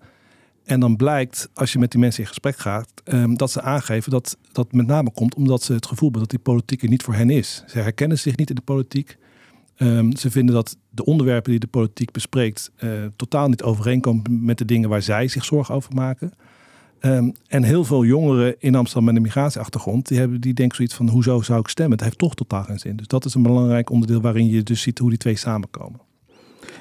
En 0.66 0.81
dan 0.81 0.96
blijkt, 0.96 1.50
als 1.55 1.72
je 1.72 1.79
met 1.79 1.90
die 1.90 2.00
mensen 2.00 2.22
in 2.22 2.29
gesprek 2.29 2.59
gaat, 2.59 2.88
ehm, 3.05 3.35
dat 3.35 3.50
ze 3.50 3.62
aangeven 3.62 4.11
dat 4.11 4.37
dat 4.52 4.72
met 4.72 4.87
name 4.87 5.11
komt 5.11 5.35
omdat 5.35 5.62
ze 5.62 5.72
het 5.72 5.87
gevoel 5.87 6.11
hebben 6.11 6.20
dat 6.20 6.31
die 6.31 6.52
politiek 6.52 6.83
er 6.83 6.88
niet 6.88 7.02
voor 7.02 7.14
hen 7.14 7.31
is. 7.31 7.62
Ze 7.66 7.79
herkennen 7.79 8.18
zich 8.18 8.37
niet 8.37 8.48
in 8.48 8.55
de 8.55 8.62
politiek. 8.62 9.16
Ehm, 9.76 10.16
ze 10.16 10.31
vinden 10.31 10.55
dat 10.55 10.76
de 10.90 11.05
onderwerpen 11.05 11.50
die 11.50 11.61
de 11.61 11.66
politiek 11.66 12.12
bespreekt 12.12 12.70
eh, 12.76 12.90
totaal 13.16 13.48
niet 13.48 13.62
overeenkomen 13.62 14.44
met 14.44 14.59
de 14.59 14.64
dingen 14.64 14.88
waar 14.88 15.02
zij 15.02 15.29
zich 15.29 15.44
zorgen 15.44 15.74
over 15.74 15.94
maken. 15.94 16.33
Ehm, 16.98 17.31
en 17.46 17.62
heel 17.62 17.85
veel 17.85 18.05
jongeren 18.05 18.55
in 18.59 18.74
Amsterdam 18.74 19.05
met 19.05 19.16
een 19.16 19.22
migratieachtergrond, 19.22 20.09
die, 20.09 20.18
hebben, 20.18 20.40
die 20.40 20.55
denken 20.55 20.76
zoiets 20.76 20.94
van, 20.94 21.09
hoezo 21.09 21.42
zou 21.42 21.61
ik 21.61 21.68
stemmen? 21.68 21.96
Het 21.96 22.07
heeft 22.07 22.18
toch 22.18 22.35
totaal 22.35 22.64
geen 22.64 22.79
zin. 22.79 22.96
Dus 22.96 23.07
dat 23.07 23.24
is 23.24 23.35
een 23.35 23.42
belangrijk 23.42 23.90
onderdeel 23.90 24.20
waarin 24.20 24.48
je 24.48 24.62
dus 24.62 24.83
ziet 24.83 24.98
hoe 24.98 25.09
die 25.09 25.18
twee 25.18 25.37
samenkomen. 25.37 26.00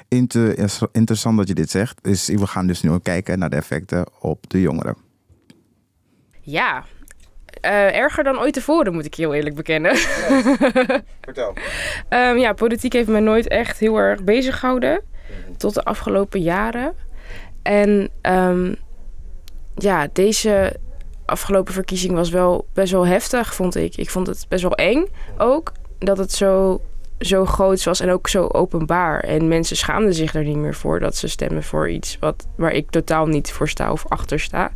Inter- 0.08 0.58
interessant 0.92 1.38
dat 1.38 1.48
je 1.48 1.54
dit 1.54 1.70
zegt. 1.70 2.04
Dus 2.04 2.28
we 2.28 2.48
gaan 2.48 2.68
dus 2.68 2.82
nu 2.82 2.92
ook 2.92 3.04
kijken 3.04 3.40
naar 3.40 3.50
de 3.50 3.56
effecten 3.56 4.06
op 4.20 4.50
de 4.50 4.62
jongeren. 4.62 4.96
Ja, 6.42 6.84
Eh, 7.62 7.96
erger 7.96 8.24
dan 8.24 8.40
ooit 8.40 8.54
tevoren, 8.54 8.94
moet 8.94 9.06
ik 9.06 9.16
heel 9.16 9.34
eerlijk 9.34 9.56
bekennen. 9.56 9.96
Vertel. 11.22 11.54
Ehm, 12.10 12.38
ja, 12.38 12.54
politiek 12.54 12.94
heeft 12.94 13.08
me 13.08 13.20
nooit 13.20 13.48
echt 13.48 13.80
heel 13.80 13.98
erg 13.98 14.24
bezig 14.24 14.60
gehouden. 14.60 15.02
Tot 15.58 15.74
de 15.74 15.84
afgelopen 15.84 16.42
jaren. 16.42 16.94
En 17.62 18.10
ehm, 18.22 18.74
ja, 19.76 20.08
deze 20.14 20.80
afgelopen 21.26 21.74
verkiezing 21.74 22.14
was 22.14 22.30
wel 22.30 22.68
best 22.74 22.92
wel 22.92 23.08
heftig, 23.08 23.56
vond 23.56 23.76
ik. 23.76 23.96
Ik 23.96 24.10
vond 24.10 24.28
het 24.28 24.46
best 24.50 24.62
wel 24.62 24.76
eng 24.76 25.06
ook. 25.38 25.72
Dat 26.00 26.18
het 26.18 26.32
zo, 26.32 26.82
zo 27.20 27.46
groot 27.46 27.84
was 27.84 28.00
en 28.00 28.12
ook 28.12 28.28
zo 28.28 28.48
openbaar. 28.48 29.20
En 29.20 29.48
mensen 29.48 29.78
schaamden 29.78 30.14
zich 30.14 30.34
er 30.34 30.44
niet 30.44 30.58
meer 30.58 30.76
voor 30.76 31.00
dat 31.00 31.16
ze 31.16 31.28
stemmen 31.28 31.64
voor 31.64 31.90
iets 31.90 32.18
wat, 32.20 32.48
waar 32.56 32.72
ik 32.72 32.90
totaal 32.90 33.26
niet 33.26 33.52
voor 33.52 33.70
sta 33.70 33.92
of 33.92 34.06
achter 34.08 34.40
sta. 34.40 34.72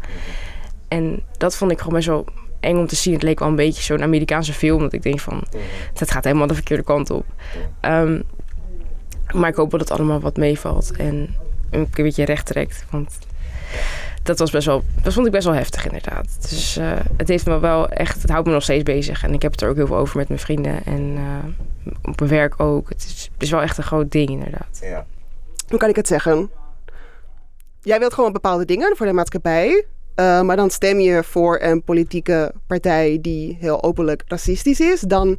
En 0.88 1.24
dat 1.38 1.58
vond 1.58 1.72
ik 1.72 1.78
gewoon 1.78 1.94
best 1.94 2.08
wel 2.08 2.26
eng 2.60 2.78
om 2.78 2.88
te 2.88 2.96
zien. 2.96 3.14
Het 3.14 3.24
leek 3.24 3.40
wel 3.40 3.48
een 3.48 3.56
beetje 3.56 3.84
zo'n 3.84 4.04
Amerikaanse 4.04 4.54
film. 4.54 4.80
Dat 4.80 4.94
ik 4.94 5.04
denk 5.04 5.20
van, 5.20 5.44
dat 5.94 6.12
gaat 6.12 6.24
helemaal 6.24 6.48
de 6.48 6.54
verkeerde 6.54 6.84
kant 6.84 7.10
op. 7.10 7.26
Ehm, 7.80 8.22
maar 9.34 9.50
ik 9.50 9.56
hoop 9.56 9.72
dat 9.72 9.80
het 9.80 9.92
allemaal 9.92 10.20
wat 10.20 10.38
meevalt. 10.38 10.92
En 10.92 11.36
een 11.70 11.88
beetje 11.92 12.26
recht 12.26 12.46
trekt. 12.46 12.86
Want 12.90 13.18
dat 14.24 14.40
was 14.40 14.52
best 14.52 14.66
wel, 14.66 14.84
dat 15.02 15.14
vond 15.14 15.26
ik 15.26 15.32
best 15.32 15.46
wel 15.46 15.54
heftig 15.56 15.86
inderdaad. 15.86 16.38
Dus 16.50 16.78
eh, 16.78 16.92
het 17.18 17.28
heeft 17.28 17.46
me 17.46 17.60
wel 17.60 17.90
echt, 17.90 18.22
het 18.22 18.32
houdt 18.32 18.48
me 18.48 18.54
nog 18.54 18.64
steeds 18.64 18.84
bezig. 18.84 19.24
En 19.24 19.34
ik 19.34 19.42
heb 19.42 19.52
het 19.52 19.62
er 19.62 19.70
ook 19.70 19.76
heel 19.76 19.88
veel 19.88 19.98
over 19.98 20.18
met 20.18 20.28
mijn 20.28 20.40
vrienden. 20.40 20.86
En 20.86 21.16
eh, 21.18 21.94
op 22.04 22.20
mijn 22.20 22.32
werk 22.32 22.60
ook. 22.60 22.90
Het 22.90 23.04
is, 23.04 23.30
het 23.34 23.44
is 23.44 23.50
wel 23.52 23.62
echt 23.62 23.78
een 23.78 23.84
groot 23.84 24.12
ding 24.12 24.30
inderdaad. 24.30 24.80
Ja. 24.82 25.06
Hoe 25.70 25.80
kan 25.80 25.90
ik 25.90 25.96
het 25.96 26.08
zeggen? 26.08 26.52
Jij 27.82 28.00
wilt 28.00 28.14
gewoon 28.14 28.34
bepaalde 28.34 28.66
dingen 28.66 28.98
voor 28.98 29.06
de 29.06 29.14
maatschappij. 29.14 29.86
eh, 30.16 30.42
maar 30.42 30.56
dan 30.56 30.70
stem 30.70 31.00
je 31.00 31.24
voor 31.24 31.60
een 31.62 31.84
politieke 31.84 32.54
partij 32.68 33.18
die 33.22 33.58
heel 33.60 33.84
openlijk 33.84 34.24
racistisch 34.28 34.80
is. 34.80 35.00
Dan 35.00 35.38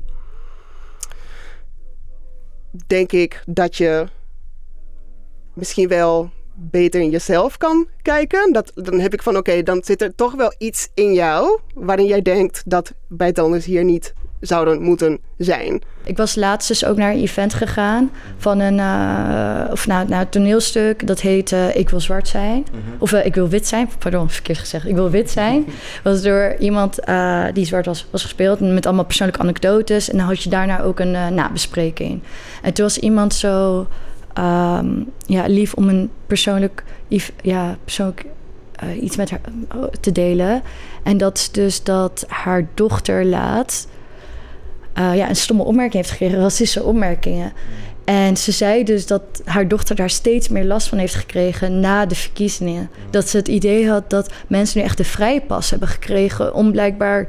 denk 2.87 3.13
ik 3.13 3.43
dat 3.47 3.77
je 3.77 4.07
misschien 5.55 5.89
wel 5.89 6.31
beter 6.61 7.01
in 7.01 7.11
jezelf 7.11 7.57
kan 7.57 7.87
kijken. 8.03 8.53
Dat, 8.53 8.73
dan 8.75 9.01
heb 9.01 9.13
ik 9.13 9.23
van 9.23 9.37
oké, 9.37 9.63
dan 9.63 9.81
zit 9.85 10.03
er 10.03 10.15
toch 10.15 10.35
wel 10.35 10.55
iets 10.59 10.89
in 10.95 11.13
jou 11.13 11.61
waarin 11.75 12.07
jij 12.07 12.23
denkt 12.23 12.63
dat 12.67 12.93
buitenlanders 13.09 13.65
hier 13.65 13.85
niet 13.85 14.15
zouden 14.41 14.83
moeten 14.83 15.19
zijn. 15.39 15.83
Ik 16.05 16.17
was 16.17 16.35
laatst 16.35 16.69
dus 16.69 16.85
ook 16.85 16.97
naar 16.97 17.13
een 17.13 17.21
event 17.21 17.55
gegaan 17.55 18.11
van 18.37 18.59
een, 18.59 18.79
uh, 18.79 19.73
of 19.73 19.87
nou, 19.87 20.09
nou, 20.09 20.21
een 20.21 20.29
toneelstuk. 20.29 21.07
Dat 21.07 21.21
heet 21.21 21.51
uh, 21.51 21.77
Ik 21.77 21.89
wil 21.89 22.01
zwart 22.01 22.29
zijn. 22.29 22.67
Of 22.99 23.13
uh, 23.13 23.27
Ik 23.27 23.35
wil 23.35 23.49
wit 23.49 23.67
zijn. 23.67 23.89
Pardon, 23.99 24.31
verkeerd 24.31 24.59
gezegd. 24.59 24.87
Ik 24.87 24.95
wil 24.95 25.11
wit 25.11 25.31
zijn. 25.31 25.67
was 26.05 26.23
door 26.23 26.55
iemand 26.59 26.99
die 27.53 27.65
zwart 27.65 27.87
was, 27.87 28.07
was 28.11 28.23
gespeeld. 28.23 28.61
Met 28.61 28.87
allemaal 28.87 29.05
persoonlijke 29.05 29.43
anekdotes. 29.43 30.11
En 30.11 30.17
dan 30.17 30.27
had 30.27 30.43
je 30.43 30.51
daarna 30.51 30.81
ook 30.81 31.01
een 31.01 31.35
nabespreking. 31.35 32.21
En 32.63 32.73
toen 32.73 32.85
was 32.85 32.99
iemand 32.99 33.35
zo 33.35 33.87
um, 34.41 35.13
ja, 35.27 35.47
lief 35.47 35.75
om 35.75 35.89
een 35.89 36.11
persoonlijk, 36.27 36.85
ja, 37.43 37.77
persoonlijk 37.85 38.25
iets 39.01 39.17
met 39.17 39.31
haar 39.31 39.41
te 40.01 40.13
delen. 40.13 40.63
En 41.03 41.19
dat 41.19 41.39
is 41.39 41.51
dus 41.51 41.83
dat 41.83 42.25
haar 42.29 42.67
dochter 42.75 43.25
laat 43.25 43.87
uh, 44.99 45.17
ja, 45.17 45.29
een 45.29 45.37
stomme 45.37 45.63
opmerking 45.63 45.95
heeft 45.95 46.11
gekregen, 46.11 46.39
racistische 46.41 46.83
opmerkingen. 46.83 47.53
En 48.05 48.37
ze 48.37 48.53
zei 48.53 48.85
dus 48.85 49.07
dat 49.07 49.23
haar 49.45 49.69
dochter 49.69 49.97
daar 49.97 50.11
steeds 50.11 50.49
meer 50.49 50.65
last 50.65 50.89
van 50.89 50.99
heeft 50.99 51.15
gekregen 51.15 51.81
na 51.81 52.07
de 52.07 52.15
verkiezingen. 52.15 52.91
Dat 53.11 53.29
ze 53.29 53.37
het 53.37 53.49
idee 53.49 53.89
had 53.89 54.11
dat 54.11 54.33
mensen 54.47 54.79
nu 54.79 54.85
echt 54.85 54.97
de 54.97 55.05
vrije 55.05 55.41
pas 55.41 55.71
hebben 55.71 55.89
gekregen 55.89 56.55
om 56.55 56.73
blijkbaar 56.73 57.29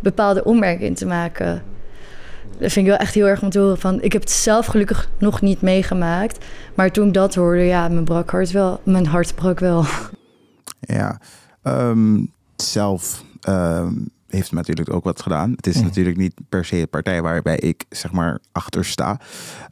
bepaalde 0.00 0.44
opmerkingen 0.44 0.94
te 0.94 1.06
maken. 1.06 1.62
Dat 2.62 2.72
vind 2.72 2.86
ik 2.86 2.92
wel 2.92 3.00
echt 3.00 3.14
heel 3.14 3.26
erg 3.26 3.42
om 3.42 3.50
te 3.50 3.58
horen. 3.58 3.78
Van, 3.78 4.02
ik 4.02 4.12
heb 4.12 4.22
het 4.22 4.30
zelf 4.30 4.66
gelukkig 4.66 5.08
nog 5.18 5.40
niet 5.40 5.60
meegemaakt. 5.60 6.44
Maar 6.74 6.90
toen 6.90 7.06
ik 7.06 7.14
dat 7.14 7.34
hoorde, 7.34 7.62
ja, 7.62 7.88
mijn, 7.88 8.04
brak 8.04 8.30
hart 8.30 8.50
wel, 8.50 8.80
mijn 8.84 9.06
hart 9.06 9.34
brak 9.34 9.58
wel. 9.58 9.84
Ja, 10.80 11.20
um, 11.62 12.32
zelf 12.56 13.24
um, 13.48 14.10
heeft 14.32 14.52
natuurlijk 14.52 14.92
ook 14.92 15.04
wat 15.04 15.22
gedaan. 15.22 15.50
Het 15.56 15.66
is 15.66 15.74
Mhm. 15.76 15.84
natuurlijk 15.84 16.16
niet 16.16 16.34
per 16.48 16.64
se 16.64 16.76
de 16.76 16.86
partij 16.86 17.22
waarbij 17.22 17.56
ik 17.56 17.84
zeg 17.88 18.12
maar 18.12 18.38
achter 18.52 18.84
sta. 18.84 19.20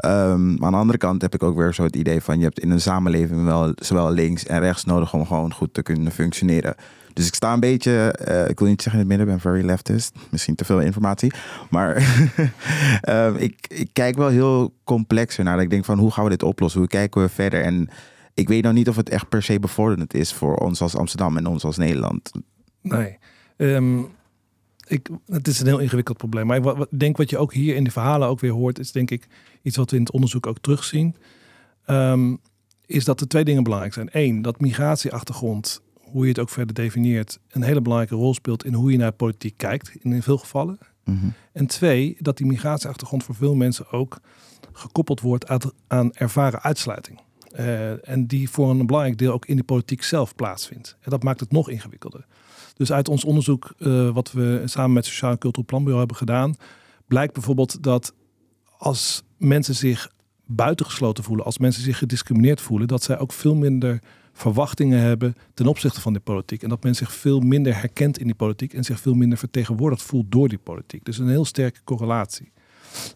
Um, 0.05 0.55
maar 0.59 0.67
aan 0.67 0.73
de 0.73 0.79
andere 0.79 0.99
kant 0.99 1.23
heb 1.23 1.35
ik 1.35 1.43
ook 1.43 1.57
weer 1.57 1.75
zo 1.75 1.83
het 1.83 1.97
idee 1.97 2.21
van 2.21 2.39
je 2.39 2.45
hebt 2.45 2.61
in 2.61 2.71
een 2.71 2.81
samenleving 2.81 3.45
wel 3.45 3.73
zowel 3.75 4.11
links 4.11 4.47
en 4.47 4.61
rechts 4.61 4.85
nodig 4.85 5.15
om 5.15 5.27
gewoon 5.27 5.55
goed 5.55 5.75
te 5.75 5.83
kunnen 5.83 6.13
functioneren. 6.13 6.75
Dus 7.13 7.27
ik 7.27 7.35
sta 7.35 7.53
een 7.53 7.61
beetje, 7.61 8.19
uh, 8.29 8.49
ik 8.49 8.59
wil 8.59 8.69
niet 8.69 8.83
zeggen 8.83 9.03
in 9.03 9.09
het 9.09 9.19
midden, 9.19 9.27
ben 9.37 9.41
very 9.53 9.65
leftist. 9.67 10.15
Misschien 10.31 10.55
te 10.55 10.65
veel 10.65 10.81
informatie. 10.81 11.33
Maar 11.71 11.97
um, 13.09 13.37
ik, 13.47 13.55
ik 13.69 13.89
kijk 13.93 14.17
wel 14.17 14.29
heel 14.29 14.75
complexer 14.85 15.45
naar. 15.45 15.61
Ik 15.61 15.71
denk 15.71 15.85
van 15.85 15.99
hoe 15.99 16.11
gaan 16.11 16.25
we 16.25 16.31
dit 16.31 16.43
oplossen? 16.43 16.81
Hoe 16.81 16.89
kijken 16.89 17.23
we 17.23 17.29
verder? 17.29 17.63
En 17.63 17.89
ik 18.35 18.49
weet 18.49 18.63
nou 18.63 18.75
niet 18.75 18.89
of 18.89 18.97
het 18.97 19.09
echt 19.09 19.29
per 19.29 19.43
se 19.43 19.59
bevorderend 19.61 20.15
is 20.15 20.33
voor 20.33 20.57
ons 20.57 20.81
als 20.81 20.97
Amsterdam 20.97 21.37
en 21.37 21.47
ons 21.47 21.65
als 21.65 21.77
Nederland. 21.77 22.31
Nee. 22.83 23.19
Um, 23.57 24.09
ik, 24.91 25.09
het 25.27 25.49
is 25.49 25.61
een 25.61 25.67
heel 25.67 25.79
ingewikkeld 25.79 26.17
probleem. 26.17 26.47
Maar 26.47 26.57
ik 26.57 26.63
wat, 26.63 26.89
denk 26.91 27.17
wat 27.17 27.31
je 27.31 27.39
ook 27.39 27.53
hier 27.53 27.77
in 27.77 27.85
de 27.85 27.91
verhalen 27.91 28.29
ook 28.29 28.41
weer 28.41 28.53
hoort, 28.53 28.79
is 28.79 28.93
denk 28.93 29.11
ik 29.11 29.27
iets 29.63 29.77
wat 29.77 29.91
we 29.91 29.97
in 29.97 30.03
het 30.03 30.13
onderzoek 30.13 30.47
ook 30.47 30.59
terugzien. 30.59 31.17
Um, 31.87 32.41
is 32.87 33.05
dat 33.05 33.21
er 33.21 33.29
twee 33.29 33.45
dingen 33.45 33.63
belangrijk 33.63 33.95
zijn. 33.95 34.09
Eén, 34.13 34.43
dat 34.43 34.61
migratieachtergrond, 34.61 35.83
hoe 35.95 36.23
je 36.23 36.29
het 36.29 36.39
ook 36.39 36.49
verder 36.49 36.75
definieert, 36.75 37.39
een 37.49 37.63
hele 37.63 37.81
belangrijke 37.81 38.17
rol 38.17 38.35
speelt 38.35 38.65
in 38.65 38.75
hoe 38.75 38.91
je 38.91 38.99
naar 38.99 39.13
politiek 39.13 39.57
kijkt, 39.57 39.95
in, 40.01 40.23
veel 40.23 40.39
gevallen. 40.39 40.79
Mm 41.05 41.19
-hmm. 41.21 41.33
En 41.53 41.67
twee, 41.67 42.17
dat 42.19 42.37
die 42.37 42.47
migratieachtergrond 42.47 43.25
voor 43.25 43.35
veel 43.35 43.55
mensen 43.55 43.91
ook 43.91 44.21
gekoppeld 44.73 45.21
wordt 45.21 45.49
aan, 45.49 45.61
aan 45.87 46.13
ervaren 46.13 46.63
uitsluiting. 46.63 47.21
Uh, 47.59 48.09
en 48.09 48.27
die 48.27 48.51
voor 48.51 48.71
een 48.71 48.87
belangrijk 48.87 49.19
deel 49.19 49.33
ook 49.33 49.47
in 49.47 49.57
de 49.57 49.63
politiek 49.63 50.03
zelf 50.03 50.35
plaatsvindt. 50.35 50.97
En 51.01 51.11
dat 51.11 51.23
maakt 51.23 51.41
het 51.41 51.53
nog 51.53 51.69
ingewikkelder. 51.69 52.27
Dus 52.81 52.93
uit 52.93 53.09
ons 53.09 53.25
onderzoek, 53.25 53.75
uh, 53.79 54.11
wat 54.11 54.33
we 54.33 54.63
samen 54.65 54.93
met 54.93 55.07
Sociaal 55.07 55.31
en 55.31 55.39
Cultureel 55.39 55.67
Planbureau 55.67 55.99
hebben 55.99 56.17
gedaan, 56.17 56.55
blijkt 57.07 57.33
bijvoorbeeld 57.33 57.83
dat 57.83 58.15
als 58.77 59.23
mensen 59.37 59.75
zich 59.75 60.11
buitengesloten 60.47 61.25
voelen, 61.25 61.45
als 61.45 61.59
mensen 61.59 61.83
zich 61.83 61.99
gediscrimineerd 61.99 62.61
voelen, 62.61 62.89
dat 62.89 63.03
zij 63.03 63.19
ook 63.19 63.33
veel 63.33 63.55
minder 63.55 64.03
verwachtingen 64.33 65.01
hebben 65.01 65.35
ten 65.55 65.67
opzichte 65.67 66.01
van 66.01 66.13
de 66.13 66.21
politiek. 66.21 66.63
En 66.63 66.69
dat 66.69 66.83
men 66.83 66.95
zich 66.95 67.13
veel 67.13 67.41
minder 67.41 67.75
herkent 67.75 68.19
in 68.19 68.27
die 68.27 68.35
politiek 68.35 68.75
en 68.75 68.85
zich 68.85 69.01
veel 69.01 69.15
minder 69.15 69.39
vertegenwoordigd 69.39 70.03
voelt 70.03 70.33
door 70.33 70.49
die 70.49 70.59
politiek. 70.59 71.05
Dus 71.05 71.19
een 71.19 71.29
heel 71.29 71.45
sterke 71.45 71.81
correlatie. 71.85 72.53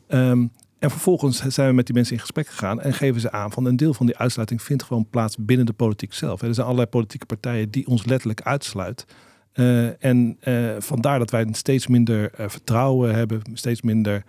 Um, 0.08 0.50
en 0.78 0.90
vervolgens 0.90 1.42
zijn 1.42 1.68
we 1.68 1.74
met 1.74 1.86
die 1.86 1.94
mensen 1.94 2.14
in 2.14 2.20
gesprek 2.20 2.48
gegaan 2.48 2.80
en 2.80 2.94
geven 2.94 3.20
ze 3.20 3.32
aan 3.32 3.52
van 3.52 3.64
een 3.64 3.76
deel 3.76 3.94
van 3.94 4.06
die 4.06 4.16
uitsluiting 4.16 4.62
vindt 4.62 4.82
gewoon 4.82 5.08
plaats 5.10 5.36
binnen 5.38 5.66
de 5.66 5.72
politiek 5.72 6.12
zelf. 6.12 6.42
Er 6.42 6.54
zijn 6.54 6.66
allerlei 6.66 6.88
politieke 6.88 7.26
partijen 7.26 7.70
die 7.70 7.86
ons 7.86 8.04
letterlijk 8.04 8.42
uitsluiten. 8.42 9.06
Uh, 9.54 10.04
en 10.04 10.38
uh, 10.44 10.74
vandaar 10.78 11.18
dat 11.18 11.30
wij 11.30 11.46
steeds 11.52 11.86
minder 11.86 12.40
uh, 12.40 12.48
vertrouwen 12.48 13.14
hebben, 13.14 13.42
steeds 13.52 13.82
minder 13.82 14.24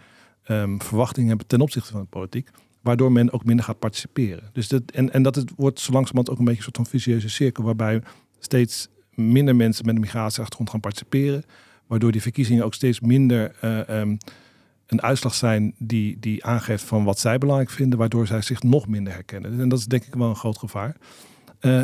um, 0.48 0.82
verwachting 0.82 1.28
hebben 1.28 1.48
ten 1.48 1.62
opzichte 1.62 1.92
van 1.92 2.02
de 2.02 2.08
politiek. 2.08 2.50
Waardoor 2.82 3.12
men 3.12 3.34
ook 3.34 3.46
minder 3.46 3.66
gaat 3.66 3.80
participeren. 3.80 4.50
Dus 4.54 4.68
dat, 4.68 4.82
en, 4.94 5.14
en 5.14 5.24
dat 5.24 5.36
het 5.36 5.52
wordt 5.56 5.80
zo 5.80 5.92
langzamerhand 5.92 6.30
ook 6.30 6.40
een 6.40 6.46
beetje 6.46 6.58
een 6.58 6.74
soort 6.74 6.90
van 6.90 7.00
vicieuze 7.00 7.30
cirkel. 7.30 7.64
Waarbij 7.64 8.02
steeds 8.40 8.88
minder 9.14 9.56
mensen 9.56 9.86
met 9.86 9.96
een 9.96 10.02
migratieachtergrond 10.02 10.70
gaan 10.70 10.80
participeren. 10.80 11.44
Waardoor 11.88 12.12
die 12.12 12.22
verkiezingen 12.22 12.66
ook 12.66 12.74
steeds 12.74 13.00
minder 13.00 13.56
um, 13.90 14.18
een 14.88 15.02
uitslag 15.02 15.34
zijn 15.34 15.74
die, 15.78 16.20
die 16.20 16.46
aangeeft 16.46 16.84
van 16.84 17.04
wat 17.04 17.20
zij 17.20 17.38
belangrijk 17.38 17.70
vinden. 17.70 18.00
Waardoor 18.00 18.28
zij 18.28 18.42
zich 18.42 18.64
nog 18.64 18.88
minder 18.88 19.14
herkennen. 19.14 19.60
En 19.60 19.70
dat 19.70 19.80
is 19.80 19.86
denk 19.86 20.04
ik 20.04 20.16
wel 20.16 20.30
een 20.30 20.36
groot 20.36 20.58
gevaar. 20.58 20.96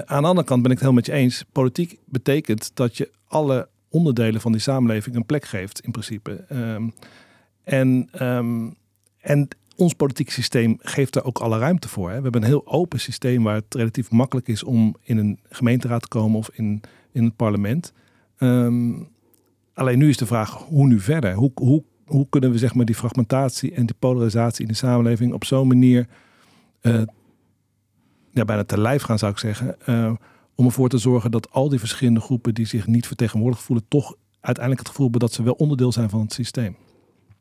Aan 0.06 0.22
de 0.22 0.28
andere 0.28 0.48
kant 0.48 0.62
ben 0.62 0.72
ik 0.72 0.78
het 0.78 0.86
heel 0.86 0.96
met 0.96 1.06
je 1.06 1.12
eens. 1.12 1.46
Politiek 1.52 2.00
betekent 2.06 2.72
dat 2.74 2.98
je 2.98 3.12
alle 3.32 3.70
onderdelen 3.90 4.42
van 4.42 4.52
die 4.52 4.62
samenleving 4.62 5.16
een 5.16 5.26
plek 5.26 5.46
geeft, 5.46 5.80
in 5.80 5.92
principe. 5.92 6.46
Um, 6.52 6.94
en, 7.64 8.10
um, 8.22 8.76
en 9.20 9.48
ons 9.76 9.94
politiek 9.94 10.30
systeem 10.30 10.78
geeft 10.80 11.14
daar 11.14 11.24
ook 11.24 11.40
alle 11.40 11.58
ruimte 11.58 11.90
voor. 11.90 12.10
Hè. 12.10 12.16
We 12.16 12.22
hebben 12.22 12.42
een 12.42 12.48
heel 12.48 12.68
open 12.68 13.00
systeem 13.00 13.44
waar 13.44 13.56
het 13.56 13.76
relatief 13.76 14.12
makkelijk 14.12 14.48
is 14.48 14.64
om 14.64 14.96
in 15.02 15.18
een 15.18 15.40
gemeenteraad 15.50 16.02
te 16.02 16.08
komen 16.08 16.38
of 16.38 16.50
in, 16.54 16.82
in 17.12 17.24
het 17.24 17.36
parlement. 17.36 17.94
Um, 18.38 19.08
alleen 19.74 19.98
nu 19.98 20.10
is 20.10 20.18
de 20.18 20.26
vraag, 20.26 20.54
hoe 20.54 20.88
nu 20.88 21.00
verder? 21.00 21.34
Hoe, 21.34 21.52
hoe, 21.54 21.84
hoe 22.06 22.28
kunnen 22.30 22.52
we 22.52 22.58
zeg 22.58 22.74
maar, 22.74 22.86
die 22.86 22.96
fragmentatie 22.96 23.74
en 23.74 23.86
die 23.86 23.96
polarisatie 24.00 24.62
in 24.62 24.72
de 24.72 24.78
samenleving 24.78 25.34
op 25.34 25.46
zo'n 25.46 25.68
manier 25.68 26.08
uh, 26.82 27.02
bijna 28.32 28.64
te 28.64 28.80
lijf 28.80 29.02
gaan, 29.02 29.20
zou 29.20 29.32
ik 29.32 29.38
zeggen. 29.38 29.76
Uh, 29.90 30.12
om 30.62 30.68
ervoor 30.68 30.90
te 30.90 30.98
zorgen 30.98 31.32
dat 31.32 31.52
al 31.52 31.70
die 31.70 31.80
verschillende 31.80 32.20
groepen 32.20 32.54
die 32.54 32.66
zich 32.66 32.88
niet 32.88 33.08
vertegenwoordigd 33.08 33.64
voelen, 33.64 33.86
toch 33.88 34.16
uiteindelijk 34.40 34.80
het 34.80 34.90
gevoel 34.90 35.10
hebben 35.10 35.28
dat 35.28 35.36
ze 35.36 35.44
wel 35.44 35.54
onderdeel 35.54 35.92
zijn 35.92 36.10
van 36.10 36.20
het 36.20 36.34
systeem. 36.34 36.76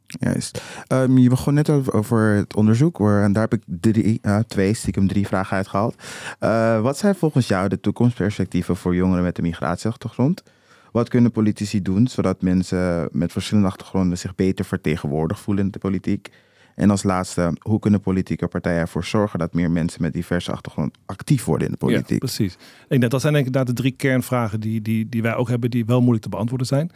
Juist. 0.07 0.63
Um, 0.89 1.19
je 1.19 1.29
begon 1.29 1.55
net 1.55 1.71
over, 1.93 2.35
het 2.35 2.55
onderzoek, 2.55 2.99
waar, 2.99 3.23
en 3.23 3.33
daar 3.33 3.43
heb 3.43 3.53
ik 3.53 3.63
drie, 3.67 4.19
uh, 4.23 4.39
twee, 4.39 4.75
stiekem 4.75 5.09
drie 5.09 5.27
vragen 5.27 5.57
uitgehaald. 5.57 5.95
Uh, 6.41 6.81
wat 6.81 6.99
zijn 6.99 7.15
volgens 7.15 7.49
jou 7.49 7.69
de 7.69 7.81
toekomstperspectieven 7.81 8.77
voor 8.77 8.95
jongeren 8.95 9.23
met 9.23 9.39
een 9.39 9.45
migratieachtergrond? 9.45 10.43
Wat 10.93 11.09
kunnen 11.09 11.31
politici 11.31 11.83
doen 11.83 12.09
zodat 12.09 12.43
mensen 12.43 13.09
met 13.13 13.33
verschillende 13.33 13.69
achtergronden 13.69 14.19
zich 14.19 14.35
beter 14.35 14.65
vertegenwoordigd 14.65 15.41
voelen 15.41 15.65
in 15.65 15.71
de 15.71 15.79
politiek? 15.79 16.31
En 16.81 16.91
als 16.91 17.03
laatste, 17.03 17.57
hoe 17.59 17.79
kunnen 17.79 18.01
politieke 18.01 18.49
partijen 18.49 18.81
ervoor 18.81 19.05
zorgen 19.05 19.39
dat 19.39 19.55
meer 19.55 19.71
mensen 19.71 20.03
met 20.03 20.13
diverse 20.13 20.53
achtergrond 20.53 20.99
actief 21.07 21.45
worden 21.45 21.67
in 21.69 21.75
de 21.79 21.87
Ja, 21.87 21.93
politiek? 21.93 22.19
precies. 22.19 22.53
Ik 22.89 23.01
denk, 23.01 23.11
dat 23.11 23.21
zijn 23.21 23.33
denk 23.33 23.47
ik 23.47 23.67
de 23.67 23.73
drie 23.73 23.91
kernvragen 23.93 24.61
die, 24.61 24.83
die, 24.83 25.09
die 25.09 25.23
wij 25.23 25.35
ook 25.35 25.49
hebben, 25.49 25.71
die 25.71 25.85
wel 25.85 26.01
moeilijk 26.01 26.23
te 26.23 26.29
beantwoorden 26.29 26.67
zijn. 26.67 26.91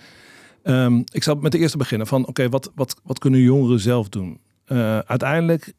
Ehm, 0.62 1.03
ik 1.12 1.23
zal 1.23 1.35
met 1.35 1.53
de 1.53 1.59
eerste 1.59 1.77
beginnen 1.77 2.07
van, 2.07 2.27
oké, 2.27 2.49
wat, 2.49 2.73
wat, 2.75 3.01
wat 3.03 3.18
kunnen 3.18 3.40
jongeren 3.40 3.81
zelf 3.81 4.09
doen? 4.09 4.38
Eh, 4.64 4.99
uiteindelijk 4.99 5.73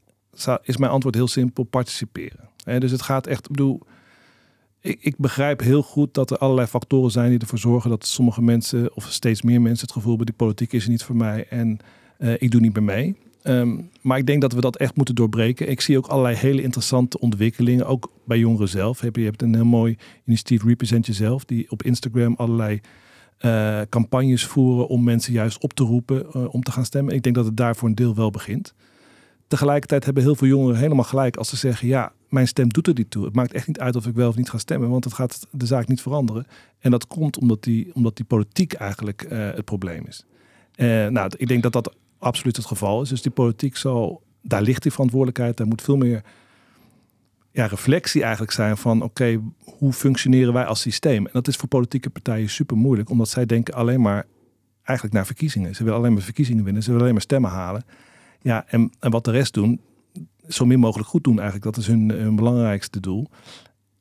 is 0.63 0.77
mijn 0.77 0.91
antwoord 0.91 1.15
heel 1.15 1.27
simpel, 1.27 1.63
participeren. 1.63 2.49
Dus 2.79 2.91
het 2.91 3.01
gaat 3.01 3.27
echt, 3.27 3.45
ik 3.45 3.51
bedoel, 3.51 3.81
ik, 4.79 4.97
ik 5.01 5.17
begrijp 5.17 5.59
heel 5.59 5.81
goed 5.83 6.13
dat 6.13 6.31
er 6.31 6.37
allerlei 6.37 6.67
factoren 6.67 7.11
zijn 7.11 7.29
die 7.29 7.39
ervoor 7.39 7.59
zorgen 7.59 7.89
dat 7.89 8.05
sommige 8.05 8.41
mensen, 8.41 8.95
of 8.95 9.05
steeds 9.11 9.41
meer 9.41 9.61
mensen, 9.61 9.85
het 9.85 9.95
gevoel 9.95 10.09
hebben, 10.09 10.25
die 10.25 10.35
politiek 10.35 10.73
is 10.73 10.87
niet 10.87 11.03
voor 11.03 11.15
mij 11.15 11.47
en 11.49 11.79
eh, 12.17 12.33
ik 12.37 12.51
doe 12.51 12.61
niet 12.61 12.73
meer 12.73 12.83
mee. 12.83 13.15
Ehm, 13.45 13.77
maar 14.01 14.17
ik 14.17 14.25
denk 14.25 14.41
dat 14.41 14.53
we 14.53 14.61
dat 14.61 14.77
echt 14.77 14.95
moeten 14.95 15.15
doorbreken. 15.15 15.69
Ik 15.69 15.81
zie 15.81 15.97
ook 15.97 16.07
allerlei 16.07 16.35
hele 16.35 16.61
interessante 16.61 17.19
ontwikkelingen, 17.19 17.87
ook 17.87 18.11
bij 18.25 18.37
jongeren 18.37 18.69
zelf. 18.69 19.01
Je 19.01 19.21
hebt 19.21 19.41
een 19.41 19.55
heel 19.55 19.65
mooi 19.65 19.97
initiatief 20.25 20.63
Represent 20.63 21.05
Jezelf, 21.05 21.45
die 21.45 21.71
op 21.71 21.83
Instagram 21.83 22.35
allerlei 22.37 22.81
eh, 23.37 23.81
campagnes 23.89 24.45
voeren 24.45 24.87
om 24.87 25.03
mensen 25.03 25.33
juist 25.33 25.63
op 25.63 25.73
te 25.73 25.83
roepen 25.83 26.31
eh, 26.31 26.53
om 26.53 26.63
te 26.63 26.71
gaan 26.71 26.85
stemmen. 26.85 27.13
Ik 27.13 27.23
denk 27.23 27.35
dat 27.35 27.45
het 27.45 27.57
daar 27.57 27.75
voor 27.75 27.87
een 27.87 27.95
deel 27.95 28.15
wel 28.15 28.29
begint. 28.29 28.73
Tegelijkertijd 29.47 30.05
hebben 30.05 30.23
heel 30.23 30.35
veel 30.35 30.47
jongeren 30.47 30.79
helemaal 30.79 31.03
gelijk 31.03 31.37
als 31.37 31.49
ze 31.49 31.55
zeggen: 31.55 31.87
ja, 31.87 32.11
mijn 32.29 32.47
stem 32.47 32.69
doet 32.69 32.87
er 32.87 32.93
niet 32.93 33.11
toe. 33.11 33.25
Het 33.25 33.35
maakt 33.35 33.53
echt 33.53 33.67
niet 33.67 33.79
uit 33.79 33.95
of 33.95 34.07
ik 34.07 34.15
wel 34.15 34.29
of 34.29 34.35
niet 34.35 34.49
ga 34.49 34.57
stemmen, 34.57 34.89
want 34.89 35.03
het 35.03 35.13
gaat 35.13 35.47
de 35.51 35.65
zaak 35.65 35.87
niet 35.87 36.01
veranderen. 36.01 36.45
En 36.79 36.91
dat 36.91 37.07
komt 37.07 37.37
omdat 37.37 37.63
die, 37.63 37.91
omdat 37.93 38.15
die 38.15 38.25
politiek 38.25 38.73
eigenlijk 38.73 39.21
eh, 39.21 39.37
het 39.39 39.65
probleem 39.65 40.05
is. 40.07 40.25
Nou, 41.09 41.31
ik 41.37 41.47
denk 41.47 41.63
dat 41.63 41.73
dat 41.73 41.95
absoluut 42.25 42.55
het 42.55 42.65
geval 42.65 43.01
is. 43.01 43.09
Dus 43.09 43.21
die 43.21 43.31
politiek 43.31 43.77
zal, 43.77 44.23
daar 44.41 44.61
ligt 44.61 44.81
die 44.81 44.91
verantwoordelijkheid. 44.91 45.57
Daar 45.57 45.67
moet 45.67 45.81
veel 45.81 45.97
meer 45.97 46.23
ja, 47.51 47.65
reflectie 47.65 48.21
eigenlijk 48.21 48.51
zijn 48.51 48.77
van 48.77 49.01
oké, 49.01 49.41
hoe 49.63 49.93
functioneren 49.93 50.53
wij 50.53 50.65
als 50.65 50.81
systeem? 50.81 51.25
En 51.25 51.31
dat 51.33 51.47
is 51.47 51.55
voor 51.55 51.67
politieke 51.67 52.09
partijen 52.09 52.49
super 52.49 52.77
moeilijk, 52.77 53.09
omdat 53.09 53.29
zij 53.29 53.45
denken 53.45 53.73
alleen 53.73 54.01
maar 54.01 54.25
eigenlijk 54.83 55.15
naar 55.17 55.25
verkiezingen. 55.25 55.75
Ze 55.75 55.83
willen 55.83 55.99
alleen 55.99 56.13
maar 56.13 56.21
verkiezingen 56.21 56.63
winnen, 56.63 56.81
ze 56.81 56.87
willen 56.87 57.01
alleen 57.01 57.13
maar 57.13 57.23
stemmen 57.23 57.51
halen. 57.51 57.85
Ja, 58.41 58.65
en, 58.67 58.91
en 58.99 59.11
wat 59.11 59.25
de 59.25 59.31
rest 59.31 59.53
doen, 59.53 59.81
zo 60.47 60.65
min 60.65 60.79
mogelijk 60.79 61.09
goed 61.09 61.23
doen 61.23 61.39
eigenlijk. 61.39 61.65
Dat 61.65 61.77
is 61.77 61.87
hun, 61.87 62.09
hun 62.09 62.35
belangrijkste 62.35 62.99
doel. 62.99 63.27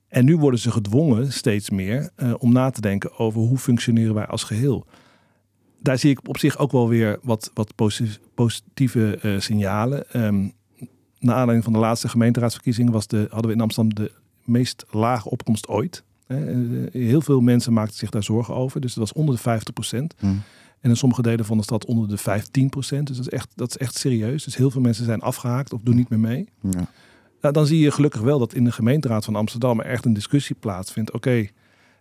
En 0.08 0.24
nu 0.24 0.36
worden 0.36 0.60
ze 0.60 0.70
gedwongen 0.70 1.32
steeds 1.32 1.70
meer 1.70 2.10
eh, 2.16 2.34
om 2.38 2.52
na 2.52 2.70
te 2.70 2.80
denken 2.80 3.18
over 3.18 3.40
hoe 3.40 3.58
functioneren 3.58 4.14
wij 4.14 4.26
als 4.26 4.44
geheel. 4.44 4.86
Daar 5.84 5.98
zie 5.98 6.10
ik 6.10 6.28
op 6.28 6.38
zich 6.38 6.58
ook 6.58 6.72
wel 6.72 6.88
weer 6.88 7.18
wat, 7.22 7.50
wat 7.54 7.74
posi- 7.74 8.18
positieve 8.34 9.18
eh, 9.22 9.40
signalen. 9.40 10.10
Ehm 10.10 10.48
naar 11.18 11.34
aanleiding 11.34 11.64
van 11.64 11.72
de 11.72 11.78
laatste 11.78 12.08
gemeenteraadsverkiezingen 12.08 12.92
was 12.92 13.06
de, 13.06 13.26
hadden 13.30 13.46
we 13.50 13.56
in 13.56 13.62
Amsterdam 13.62 13.94
de 13.94 14.12
meest 14.44 14.84
lage 14.90 15.30
opkomst 15.30 15.68
ooit. 15.68 16.04
Hè, 16.26 16.50
eh, 16.50 16.92
Heel 16.92 17.20
veel 17.20 17.40
mensen 17.40 17.72
maakten 17.72 17.96
zich 17.96 18.10
daar 18.10 18.22
zorgen 18.22 18.54
over. 18.54 18.80
Dus 18.80 18.90
het 18.90 18.98
was 18.98 19.12
onder 19.12 19.34
de 19.34 19.40
50 19.40 19.74
procent. 19.74 20.14
Hmm. 20.18 20.42
En 20.80 20.90
in 20.90 20.96
sommige 20.96 21.22
delen 21.22 21.44
van 21.44 21.56
de 21.56 21.62
stad 21.62 21.84
onder 21.84 22.08
de 22.08 22.16
15 22.16 22.68
procent. 22.68 23.06
Dus 23.06 23.16
dat 23.16 23.26
is, 23.26 23.32
echt, 23.32 23.48
dat 23.54 23.68
is 23.68 23.76
echt 23.76 23.96
serieus. 23.96 24.44
Dus 24.44 24.56
heel 24.56 24.70
veel 24.70 24.80
mensen 24.80 25.04
zijn 25.04 25.20
afgehaakt 25.20 25.72
of 25.72 25.80
doen 25.82 25.96
niet 25.96 26.08
meer 26.08 26.20
mee. 26.20 26.48
Ja. 26.60 26.88
Nou, 27.40 27.54
dan 27.54 27.66
zie 27.66 27.78
je 27.78 27.90
gelukkig 27.90 28.20
wel 28.20 28.38
dat 28.38 28.54
in 28.54 28.64
de 28.64 28.72
gemeenteraad 28.72 29.24
van 29.24 29.36
Amsterdam 29.36 29.80
er 29.80 29.86
echt 29.86 30.04
een 30.04 30.12
discussie 30.12 30.56
plaatsvindt. 30.56 31.12
Oké, 31.12 31.46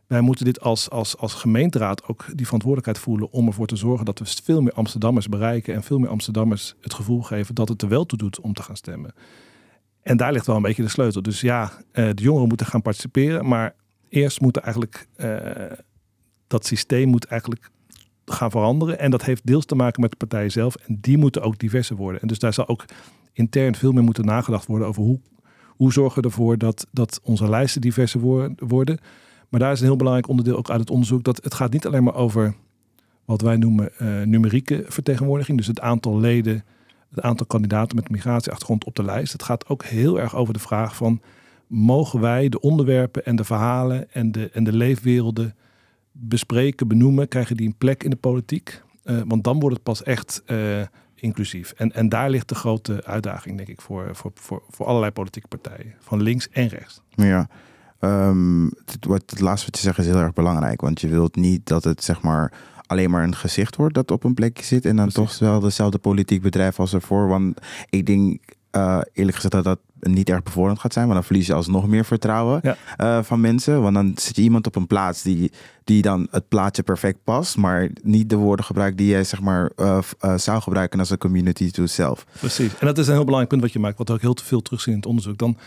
wij 0.08 0.22
moeten 0.22 0.46
dit 0.46 0.62
als, 0.62 0.90
als, 0.90 1.18
als 1.18 1.34
gemeenteraad 1.34 2.08
ook 2.08 2.26
die 2.36 2.46
verantwoordelijkheid 2.46 3.06
voelen 3.06 3.32
om 3.32 3.48
ervoor 3.48 3.68
te 3.68 3.76
zorgen 3.76 4.06
dat 4.06 4.20
we 4.20 4.26
veel 4.44 4.62
meer 4.62 4.74
Amsterdammers 4.74 5.30
bereiken 5.30 5.74
en 5.74 5.84
veel 5.84 6.00
meer 6.00 6.10
Amsterdammers 6.10 6.76
het 6.82 6.94
gevoel 6.94 7.22
geven 7.22 7.56
dat 7.56 7.70
het 7.70 7.82
er 7.82 7.88
wel 7.88 8.06
toe 8.06 8.18
doet 8.18 8.40
om 8.40 8.54
te 8.54 8.64
gaan 8.64 8.78
stemmen. 8.78 9.14
En 10.02 10.18
daar 10.18 10.32
ligt 10.32 10.46
wel 10.46 10.56
een 10.56 10.62
beetje 10.62 10.84
de 10.84 10.90
sleutel. 10.90 11.22
Dus 11.22 11.42
ja, 11.42 11.72
eh, 11.92 12.10
de 12.14 12.24
jongeren 12.24 12.48
moeten 12.48 12.66
gaan 12.66 12.82
participeren, 12.82 13.48
maar 13.48 13.76
eerst 14.10 14.42
moet 14.42 14.58
eigenlijk 14.58 15.08
eh, 15.16 15.40
dat 16.48 16.66
systeem 16.66 17.08
moet 17.08 17.26
eigenlijk 17.26 17.70
gaan 18.26 18.52
veranderen. 18.52 19.00
En 19.00 19.12
dat 19.12 19.24
heeft 19.24 19.46
deels 19.46 19.66
te 19.66 19.76
maken 19.76 20.02
met 20.02 20.12
de 20.12 20.18
partijen 20.18 20.52
zelf. 20.52 20.76
En 20.76 20.98
die 21.02 21.18
moeten 21.18 21.42
ook 21.42 21.60
diverser 21.60 21.96
worden. 21.96 22.22
En 22.22 22.28
dus 22.28 22.40
daar 22.40 22.54
zal 22.54 22.68
ook 22.68 22.86
intern 23.34 23.76
veel 23.76 23.92
meer 23.92 24.04
moeten 24.04 24.26
nagedacht 24.26 24.66
worden 24.66 24.88
over 24.88 25.04
hoe, 25.04 25.20
hoe 25.68 25.94
zorgen 25.94 26.22
we 26.22 26.28
ervoor 26.28 26.58
dat, 26.58 26.88
dat 26.92 27.20
onze 27.24 27.50
lijsten 27.50 27.82
diverser 27.82 28.20
worden. 28.58 29.00
Maar 29.54 29.62
daar 29.62 29.72
is 29.72 29.80
een 29.80 29.86
heel 29.86 29.96
belangrijk 29.96 30.30
onderdeel 30.30 30.58
ook 30.58 30.70
uit 30.70 30.80
het 30.80 30.90
onderzoek. 30.90 31.24
Dat 31.24 31.44
het 31.44 31.54
gaat 31.54 31.72
niet 31.72 31.86
alleen 31.86 32.04
maar 32.04 32.16
over 32.16 32.56
wat 33.26 33.42
wij 33.42 33.58
noemen 33.58 33.98
eh, 33.98 34.22
numerieke 34.22 34.86
vertegenwoordiging. 34.88 35.58
Dus 35.58 35.68
het 35.68 35.80
aantal 35.80 36.20
leden, 36.20 36.64
het 37.10 37.22
aantal 37.22 37.46
kandidaten 37.46 37.96
met 37.96 38.10
migratieachtergrond 38.10 38.84
op 38.84 38.96
de 38.96 39.04
lijst. 39.04 39.32
Het 39.32 39.44
gaat 39.44 39.68
ook 39.68 39.84
heel 39.84 40.20
erg 40.20 40.36
over 40.36 40.54
de 40.54 40.60
vraag 40.60 40.96
van 40.96 41.22
mogen 41.68 42.20
wij 42.20 42.50
de 42.50 42.60
onderwerpen 42.60 43.26
en 43.26 43.36
de 43.36 43.44
verhalen 43.44 44.12
en 44.12 44.32
de, 44.32 44.50
en 44.50 44.64
de 44.64 44.74
leefwerelden 44.74 45.56
bespreken, 46.12 46.88
benoemen, 46.88 47.28
krijgen 47.28 47.58
die 47.58 47.68
een 47.68 47.78
plek 47.78 48.04
in 48.04 48.10
de 48.10 48.16
politiek? 48.16 48.82
Eh, 49.04 49.22
want 49.28 49.44
dan 49.44 49.60
wordt 49.60 49.76
het 49.76 49.84
pas 49.84 50.04
echt 50.04 50.42
eh, 50.46 50.82
inclusief. 51.16 51.72
En, 51.72 51.92
en 51.92 52.10
daar 52.10 52.30
ligt 52.30 52.50
de 52.50 52.56
grote 52.56 53.04
uitdaging, 53.06 53.58
denk 53.58 53.70
ik, 53.70 53.82
voor, 53.82 54.16
voor, 54.16 54.32
voor, 54.34 54.64
voor 54.70 54.86
allerlei 54.86 55.12
politieke 55.12 55.48
partijen, 55.48 55.94
van 56.00 56.22
links 56.22 56.50
en 56.50 56.68
rechts. 56.68 57.02
Ja. 57.10 57.50
Ehm, 58.04 58.64
het, 58.66 59.06
wat, 59.06 59.24
het 59.26 59.40
laatste 59.40 59.66
wat 59.66 59.76
je 59.78 59.84
zegt 59.84 59.98
is 59.98 60.06
heel 60.06 60.16
erg 60.16 60.34
belangrijk. 60.34 60.82
Want 60.82 61.02
je 61.02 61.08
wilt 61.08 61.36
niet 61.36 61.66
dat 61.66 61.84
het 61.84 62.04
zeg 62.04 62.22
maar 62.22 62.52
alleen 62.88 63.10
maar 63.10 63.24
een 63.24 63.36
gezicht 63.36 63.76
wordt 63.76 63.94
dat 63.96 64.12
op 64.12 64.24
een 64.24 64.34
plekje 64.34 64.64
zit. 64.64 64.86
En 64.86 64.96
dan 64.96 65.10
Precies. 65.12 65.38
toch 65.38 65.50
wel 65.50 65.60
dezelfde 65.60 65.98
politiek 65.98 66.42
bedrijf 66.42 66.80
als 66.80 66.94
ervoor. 66.94 67.28
Want 67.28 67.60
ik 67.90 68.06
denk 68.06 68.40
eh, 68.72 69.00
eerlijk 69.14 69.36
gezegd 69.36 69.54
dat 69.54 69.64
dat 69.64 69.80
niet 70.00 70.30
erg 70.30 70.44
bevorderend 70.44 70.80
gaat 70.82 70.94
zijn. 70.94 71.06
Want 71.06 71.18
dan 71.18 71.28
verlies 71.28 71.48
je 71.48 71.54
alsnog 71.54 71.88
meer 71.88 72.06
vertrouwen 72.06 72.60
Ja. 72.64 72.76
eh, 72.98 73.24
van 73.24 73.42
mensen. 73.42 73.82
Want 73.82 73.96
dan 73.96 74.12
zit 74.16 74.36
je 74.36 74.42
iemand 74.42 74.68
op 74.68 74.76
een 74.76 74.88
plaats 74.88 75.22
die, 75.22 75.52
die 75.84 76.02
dan 76.02 76.28
het 76.32 76.48
plaatje 76.48 76.84
perfect 76.84 77.18
past. 77.24 77.58
Maar 77.58 77.90
niet 78.02 78.30
de 78.30 78.36
woorden 78.36 78.66
gebruikt 78.66 78.98
die 78.98 79.08
jij 79.08 79.24
zeg 79.24 79.42
maar 79.42 79.72
eh, 79.76 80.00
zou 80.36 80.62
gebruiken 80.62 81.00
als 81.00 81.10
een 81.10 81.18
community 81.18 81.72
to 81.72 81.86
zelf. 81.86 82.26
Precies. 82.40 82.78
En 82.80 82.88
dat 82.88 82.98
is 82.98 83.08
een 83.08 83.14
heel 83.14 83.24
belangrijk 83.24 83.50
punt 83.50 83.62
wat 83.62 83.74
je 83.74 83.80
maakt, 83.80 83.98
wat 83.98 84.12
ook 84.12 84.22
heel 84.22 84.34
te 84.34 84.44
veel 84.46 84.62
terugzien 84.62 84.94
in 84.94 85.00
het 85.00 85.08
onderzoek. 85.10 85.38
Dan, 85.38 85.58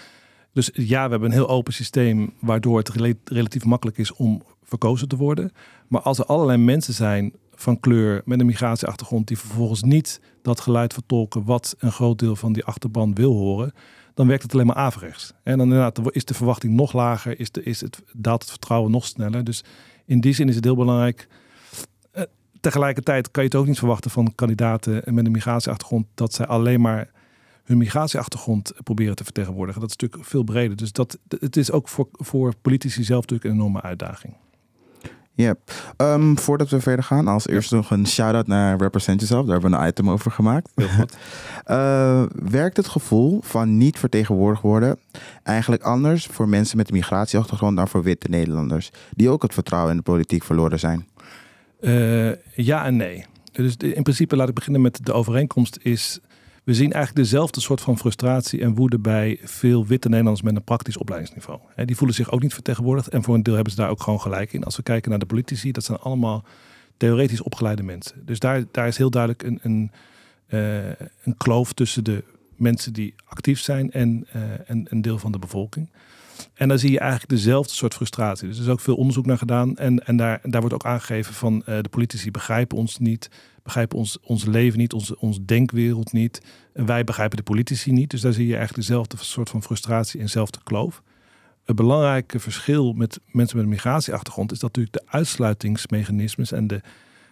dus 0.57 0.71
ja, 0.73 1.05
we 1.05 1.11
hebben 1.11 1.29
een 1.29 1.37
heel 1.37 1.49
open 1.49 1.73
systeem 1.73 2.33
waardoor 2.41 2.79
het 2.79 2.89
rela- 2.89 3.13
relatief 3.25 3.65
makkelijk 3.65 3.99
is 3.99 4.13
om 4.13 4.43
verkozen 4.63 5.09
te 5.09 5.17
worden. 5.17 5.53
Maar 5.89 6.01
als 6.01 6.19
er 6.19 6.25
allerlei 6.25 6.59
mensen 6.59 6.95
zijn 6.95 7.33
van 7.55 7.81
kleur 7.81 8.23
met 8.25 8.41
een 8.41 8.47
migratieachtergrond 8.47 9.29
die 9.29 9.39
vervolgens 9.39 9.83
niet 9.83 10.21
dat 10.43 10.61
geluid 10.61 10.93
vertolken 10.93 11.45
wat 11.45 11.75
een 11.79 11.93
groot 11.93 12.19
deel 12.19 12.37
van 12.37 12.53
die 12.53 12.65
achterban 12.65 13.15
wil 13.15 13.33
horen, 13.33 13.73
dan 14.15 14.27
werkt 14.27 14.43
het 14.43 14.53
alleen 14.53 14.67
maar 14.67 14.77
averechts. 14.77 15.33
En 15.43 15.59
dan 15.59 15.67
inderdaad 15.67 16.01
is 16.11 16.25
de 16.25 16.35
verwachting 16.35 16.75
nog 16.75 16.93
lager, 16.93 17.41
is, 17.41 17.51
de, 17.51 17.63
is 17.63 17.81
het, 17.81 18.03
daalt 18.13 18.41
het 18.41 18.51
vertrouwen 18.51 18.91
nog 18.91 19.07
sneller. 19.07 19.45
Dus 19.45 19.65
in 20.05 20.21
die 20.21 20.35
zin 20.35 20.49
is 20.49 20.55
het 20.55 20.65
heel 20.65 20.77
belangrijk. 20.77 21.29
Eh, 22.11 22.23
Tegelijkertijd 22.61 23.31
kan 23.31 23.43
je 23.43 23.49
het 23.49 23.59
ook 23.59 23.67
niet 23.67 23.79
verwachten 23.79 24.11
van 24.11 24.35
kandidaten 24.35 25.15
met 25.15 25.27
een 25.27 25.33
migratieachtergrond 25.33 26.07
dat 26.15 26.35
zij 26.35 26.47
alleen 26.47 26.81
maar 26.81 27.15
hun 27.67 27.79
migratieachtergrond 27.79 28.73
proberen 28.83 29.17
te 29.17 29.25
vertegenwoordigen. 29.25 29.81
Dat 29.81 29.91
is 29.91 29.97
natuurlijk 29.97 30.29
veel 30.29 30.43
breder. 30.43 30.77
Dus 30.77 30.93
dat, 30.93 31.19
het 31.29 31.57
is 31.57 31.71
ook 31.71 31.89
voor, 31.89 32.09
voor 32.13 32.55
politici 32.63 33.05
zelf 33.05 33.21
natuurlijk 33.21 33.51
een 33.51 33.57
enorme 33.61 33.83
uitdaging. 33.83 34.35
Ja, 35.33 35.55
Ehm, 35.97 36.35
voordat 36.37 36.69
we 36.69 36.81
verder 36.81 37.05
gaan, 37.05 37.29
als 37.29 37.49
eerste 37.49 37.75
nog 37.75 37.91
een 37.91 38.07
shout-out 38.07 38.47
naar 38.47 38.79
Represent 38.79 39.21
Yourself. 39.21 39.45
Daar 39.45 39.53
hebben 39.53 39.71
we 39.71 39.77
een 39.77 39.89
item 39.89 40.11
over 40.11 40.31
gemaakt. 40.31 40.71
Heel 40.75 40.89
goed. 40.89 41.17
Eh, 41.65 42.23
werkt 42.33 42.77
het 42.77 42.89
gevoel 42.89 43.41
van 43.43 43.77
niet 43.77 43.99
vertegenwoordigd 43.99 44.63
worden 44.63 44.99
eigenlijk 45.43 45.83
anders 45.83 46.27
voor 46.27 46.49
mensen 46.49 46.77
met 46.77 46.89
een 46.89 46.95
migratieachtergrond 46.95 47.77
dan 47.77 47.89
voor 47.89 48.03
witte 48.03 48.29
Nederlanders, 48.29 48.91
die 49.11 49.29
ook 49.29 49.43
het 49.43 49.55
vertrouwen 49.55 49.91
in 49.91 49.97
de 49.97 50.03
politiek 50.03 50.45
verloren 50.45 50.79
zijn? 50.79 51.07
Eh, 51.81 52.33
ja 52.55 52.85
en 52.85 52.97
nee. 52.97 53.25
Dus 53.53 53.77
in 53.77 54.03
principe 54.03 54.37
laat 54.37 54.49
ik 54.49 54.55
beginnen 54.55 54.81
met 54.81 54.99
de 55.03 55.13
overeenkomst 55.13 55.79
is... 55.83 56.21
We 56.67 56.75
zien 56.75 56.93
eigenlijk 56.93 57.29
dezelfde 57.29 57.61
soort 57.61 57.81
van 57.81 57.99
frustratie 57.99 58.61
en 58.61 58.75
woede 58.75 58.99
bij 58.99 59.39
veel 59.43 59.87
witte 59.87 60.09
Nederlanders 60.09 60.45
met 60.45 60.57
een 60.57 60.65
praktisch 60.65 60.97
opleidingsniveau. 60.97 61.61
Die 61.85 61.97
voelen 61.97 62.17
zich 62.17 62.31
ook 62.31 62.43
niet 62.43 62.55
vertegenwoordigd 62.55 63.09
en 63.09 63.23
voor 63.23 63.35
een 63.35 63.43
deel 63.43 63.55
hebben 63.55 63.73
ze 63.73 63.79
daar 63.79 63.91
ook 63.91 64.03
gewoon 64.03 64.21
gelijk 64.21 64.53
in. 64.53 64.65
Als 64.65 64.77
we 64.77 64.83
kijken 64.83 65.11
naar 65.11 65.19
de 65.19 65.27
politici, 65.27 65.73
dat 65.73 65.85
zijn 65.85 65.99
allemaal 65.99 66.45
theoretisch 66.97 67.43
opgeleide 67.43 67.83
mensen. 67.83 68.23
Dus 68.25 68.39
daar, 68.39 68.65
daar 68.71 68.87
is 68.87 68.97
heel 68.97 69.11
duidelijk 69.11 69.43
een, 69.43 69.59
een, 69.63 69.91
eh, 70.47 70.89
een 71.23 71.37
kloof 71.37 71.73
tussen 71.73 72.05
de 72.05 72.25
mensen 72.57 72.93
die 72.93 73.15
actief 73.25 73.61
zijn 73.61 73.93
en, 73.93 74.27
eh, 74.33 74.43
en 74.71 74.87
een 74.89 75.03
deel 75.03 75.19
van 75.19 75.33
de 75.33 75.39
bevolking. 75.39 75.89
En 76.55 76.69
daar 76.69 76.79
zie 76.79 76.91
je 76.91 76.99
eigenlijk 76.99 77.31
dezelfde 77.31 77.75
soort 77.75 77.95
frustratie. 77.95 78.49
Dus 78.49 78.57
er 78.57 78.65
is 78.65 78.71
ook 78.71 78.81
veel 78.81 78.97
onderzoek 78.97 79.27
naar 79.27 79.39
gedaan. 79.39 79.77
En, 79.77 80.07
en 80.07 80.17
daar, 80.17 80.41
daar 80.43 80.61
wordt 80.61 80.75
ook 80.75 80.87
aangegeven 80.87 81.35
van 81.35 81.63
eh, 81.65 81.79
de 81.83 81.89
politici 81.89 82.31
begrijpen 82.31 82.77
ons 82.77 82.99
niet, 82.99 83.31
begrijpen 83.67 83.99
ons, 83.99 84.19
ons 84.21 84.45
leven 84.45 84.79
niet, 84.79 84.93
onze, 84.93 85.19
onze 85.21 85.45
denkwereld 85.45 86.13
niet. 86.13 86.43
En 86.73 86.87
wij 86.87 87.05
begrijpen 87.05 87.37
de 87.37 87.43
politici 87.43 87.93
niet. 87.93 88.11
Dus 88.11 88.21
daar 88.21 88.33
zie 88.33 88.47
je 88.47 88.57
eigenlijk 88.57 88.89
dezelfde 88.89 89.17
soort 89.21 89.51
van 89.51 89.63
frustratie 89.63 90.19
en 90.19 90.25
dezelfde 90.27 90.59
kloof. 90.65 91.03
Het 91.65 91.77
belangrijke 91.77 92.39
verschil 92.39 92.93
met 92.93 93.21
mensen 93.31 93.57
met 93.57 93.65
een 93.67 93.73
migratieachtergrond 93.73 94.53
is 94.53 94.59
dat 94.59 94.77
natuurlijk 94.77 95.05
de 95.05 95.13
uitsluitingsmechanismes 95.13 96.53
en 96.53 96.67
de, 96.67 96.81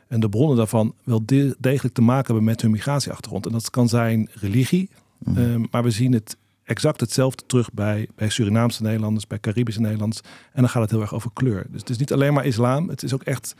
en 0.08 0.20
de 0.20 0.28
bronnen 0.28 0.56
daarvan 0.56 0.94
wel 1.04 1.22
de- 1.26 1.56
degelijk 1.58 1.94
te 1.94 2.02
maken 2.02 2.24
hebben 2.26 2.44
met 2.44 2.60
hun 2.62 2.70
migratieachtergrond. 2.70 3.46
En 3.46 3.52
dat 3.52 3.70
kan 3.70 3.88
zijn 3.88 4.28
religie, 4.32 4.88
Mhm. 5.18 5.38
eh, 5.40 5.68
maar 5.70 5.82
we 5.82 5.90
zien 5.90 6.12
het 6.12 6.36
exact 6.64 7.00
hetzelfde 7.00 7.42
terug 7.46 7.72
bij, 7.72 8.08
bij 8.16 8.28
Surinaamse 8.28 8.82
Nederlanders, 8.82 9.26
bij 9.26 9.38
Caribische 9.40 9.80
Nederlanders. 9.80 10.20
En 10.52 10.60
dan 10.60 10.68
gaat 10.68 10.82
het 10.82 10.90
heel 10.90 11.00
erg 11.00 11.14
over 11.14 11.30
kleur. 11.32 11.66
Dus 11.70 11.80
het 11.80 11.90
is 11.90 11.98
niet 11.98 12.12
alleen 12.12 12.32
maar 12.32 12.44
islam, 12.46 12.88
het 12.88 13.02
is 13.02 13.14
ook 13.14 13.22
echt 13.22 13.54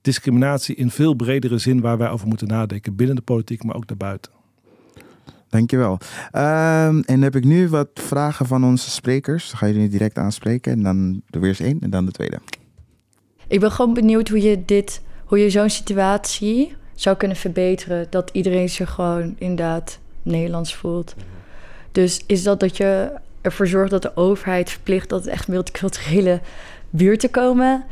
discriminatie 0.00 0.74
in 0.74 0.90
veel 0.90 1.14
bredere 1.14 1.58
zin 1.58 1.80
waar 1.80 1.98
wij 1.98 2.10
over 2.10 2.26
moeten 2.28 2.48
nadenken. 2.48 2.96
Binnen 2.96 3.16
de 3.16 3.22
politiek, 3.22 3.64
maar 3.64 3.76
ook 3.76 3.86
daarbuiten. 3.86 4.32
Dankjewel. 5.48 5.98
Ehm 6.30 6.96
en 6.96 7.02
dan 7.06 7.22
heb 7.22 7.36
ik 7.36 7.44
nu 7.44 7.68
wat 7.68 7.88
vragen 7.94 8.46
van 8.46 8.64
onze 8.64 8.90
sprekers. 8.90 9.48
Dan 9.48 9.58
ga 9.58 9.66
je 9.66 9.74
nu 9.74 9.88
direct 9.88 10.18
aanspreken. 10.18 10.72
En 10.72 10.82
dan 10.82 11.22
de 11.26 11.38
weer 11.38 11.48
eens 11.48 11.60
één 11.60 11.78
en 11.80 11.90
dan 11.90 12.04
de 12.04 12.12
tweede. 12.12 12.38
Ik 13.46 13.60
ben 13.60 13.70
gewoon 13.70 13.94
benieuwd 13.94 14.28
hoe 14.28 14.42
je 14.42 14.64
dit, 14.64 15.02
hoe 15.24 15.38
je 15.38 15.50
zo'n 15.50 15.70
situatie 15.70 16.76
zou 16.94 17.16
kunnen 17.16 17.36
verbeteren. 17.36 18.06
Dat 18.10 18.30
iedereen 18.32 18.68
zich 18.68 18.90
gewoon 18.90 19.34
inderdaad 19.38 19.98
Nederlands 20.22 20.74
voelt. 20.74 21.14
Dus 21.92 22.22
is 22.26 22.42
dat 22.42 22.60
dat 22.60 22.76
je 22.76 23.12
ervoor 23.40 23.66
zorgt 23.66 23.90
dat 23.90 24.02
de 24.02 24.16
overheid 24.16 24.70
verplicht 24.70 25.08
dat 25.08 25.24
het 25.24 25.32
echt 25.32 25.48
multiculturele 25.48 26.40
buurten 26.90 27.30
komen? 27.30 27.84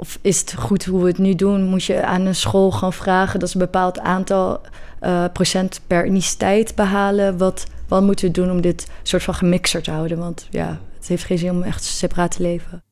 Of 0.00 0.18
is 0.20 0.40
het 0.40 0.54
goed 0.54 0.84
hoe 0.84 1.00
we 1.00 1.06
het 1.06 1.18
nu 1.18 1.34
doen? 1.34 1.62
Moet 1.64 1.84
je 1.84 2.04
aan 2.04 2.26
een 2.26 2.34
school 2.34 2.70
gaan 2.72 2.92
vragen 2.92 3.40
dat 3.40 3.50
ze 3.50 3.56
een 3.56 3.64
bepaald 3.64 3.98
aantal 3.98 4.60
eh, 5.00 5.24
procent 5.32 5.80
per 5.86 6.04
etniciteit 6.04 6.74
behalen? 6.74 7.38
Wat, 7.38 7.66
wat 7.88 8.02
moeten 8.02 8.26
we 8.26 8.32
doen 8.32 8.50
om 8.50 8.60
dit 8.60 8.90
soort 9.02 9.22
van 9.22 9.34
gemixerd 9.34 9.84
te 9.84 9.90
houden? 9.90 10.18
Want 10.18 10.46
ja, 10.50 10.80
het 10.96 11.08
heeft 11.08 11.24
geen 11.24 11.38
zin 11.38 11.50
om 11.50 11.62
echt 11.62 11.84
separaat 11.84 12.30
te 12.30 12.42
leven. 12.42 12.82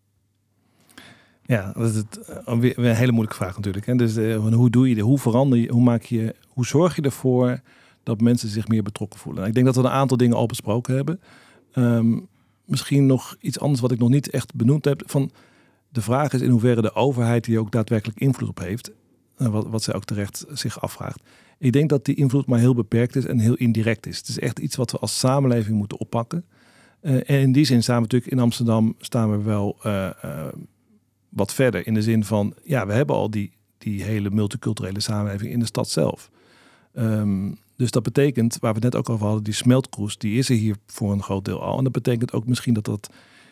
Ja, 1.43 1.73
dat 1.77 1.95
is 1.95 2.03
eh, 2.45 2.59
weer, 2.59 2.79
een 2.79 2.95
hele 2.95 3.13
moeilijke 3.13 3.43
vraag 3.43 3.57
natuurlijk. 3.57 3.87
Hè? 3.87 3.95
Dus 3.95 4.17
eh, 4.17 4.37
hoe 4.37 4.71
doe 4.71 4.89
je 4.89 4.95
dit? 4.95 5.05
Hoe 5.05 5.19
verander 5.19 5.59
je? 5.59 5.69
Hoe 5.69 5.83
maak 5.83 6.03
je? 6.03 6.35
Hoe 6.49 6.67
zorg 6.67 6.97
je 6.97 7.03
ervoor 7.03 7.61
dat 8.03 8.21
mensen 8.21 8.49
zich 8.49 8.69
meer 8.69 8.83
betrokken 8.83 9.19
voelen? 9.19 9.37
Nou, 9.37 9.49
ik 9.49 9.55
denk 9.55 9.75
dat 9.75 9.85
we 9.85 9.91
een 9.91 9.97
aantal 9.97 10.17
dingen 10.17 10.37
al 10.37 10.47
besproken 10.47 10.95
hebben. 10.95 11.21
Ehm, 11.73 12.19
misschien 12.65 13.07
nog 13.07 13.37
iets 13.41 13.61
anders 13.61 13.81
wat 13.81 13.93
ik 13.93 13.99
nog 13.99 14.09
niet 14.09 14.31
echt 14.31 14.55
benoemd 14.55 14.85
heb. 14.85 15.03
Van 15.07 15.31
de 15.89 16.03
vraag 16.03 16.33
is 16.33 16.41
in 16.41 16.51
hoeverre 16.51 16.83
de 16.83 16.95
overheid 16.95 17.47
hier 17.47 17.59
ook 17.59 17.73
daadwerkelijk 17.73 18.21
invloed 18.21 18.49
op 18.49 18.59
heeft. 18.59 18.91
En 19.37 19.51
wat, 19.51 19.67
wat 19.67 19.83
zij 19.83 19.95
ook 19.95 20.05
terecht 20.05 20.45
zich 20.53 20.81
afvraagt. 20.81 21.21
Ik 21.59 21.73
denk 21.73 21.89
dat 21.89 22.05
die 22.05 22.15
invloed 22.15 22.47
maar 22.47 22.59
heel 22.59 22.75
beperkt 22.75 23.17
is 23.17 23.25
en 23.25 23.39
heel 23.39 23.55
indirect 23.55 24.07
is. 24.07 24.19
Het 24.19 24.29
is 24.29 24.39
echt 24.39 24.59
iets 24.59 24.77
wat 24.77 24.91
we 24.91 24.99
als 24.99 25.19
samenleving 25.19 25.77
moeten 25.77 25.99
oppakken. 25.99 26.45
Eh, 27.01 27.15
en 27.15 27.41
in 27.41 27.53
die 27.53 27.65
zin 27.65 27.83
staan 27.83 27.97
we 27.97 28.03
natuurlijk 28.03 28.33
in 28.33 28.39
Amsterdam 28.39 28.95
staan 28.99 29.31
we 29.31 29.43
wel 29.43 29.77
eh, 29.83 30.07
eh, 30.23 30.47
wat 31.29 31.55
verder. 31.55 31.87
In 31.87 31.95
de 31.95 32.03
zin 32.03 32.25
van, 32.25 32.55
ja, 32.65 32.87
we 32.87 32.93
hebben 32.93 33.17
al 33.17 33.31
die, 33.31 33.53
die 33.79 34.03
hele 34.03 34.31
multiculturele 34.31 35.01
samenleving 35.01 35.53
in 35.53 35.59
de 35.59 35.67
stad 35.67 35.89
zelf. 35.89 36.31
Ehm, 36.95 37.53
dus 37.77 37.91
dat 37.91 38.03
betekent, 38.03 38.59
waar 38.61 38.75
we 38.75 38.81
het 38.81 38.93
net 38.93 38.97
ook 38.97 39.09
over 39.09 39.27
hadden, 39.27 39.45
die 39.45 39.55
smeltkroes, 39.55 40.19
die 40.19 40.39
is 40.39 40.49
er 40.49 40.57
hier 40.57 40.77
voor 40.87 41.13
een 41.13 41.23
groot 41.23 41.45
deel 41.45 41.63
al. 41.63 41.79
En 41.79 41.85
dat 41.85 41.93
betekent 41.93 42.33
ook 42.33 42.47
misschien 42.47 42.75
dat 42.75 42.85
dat 42.85 43.11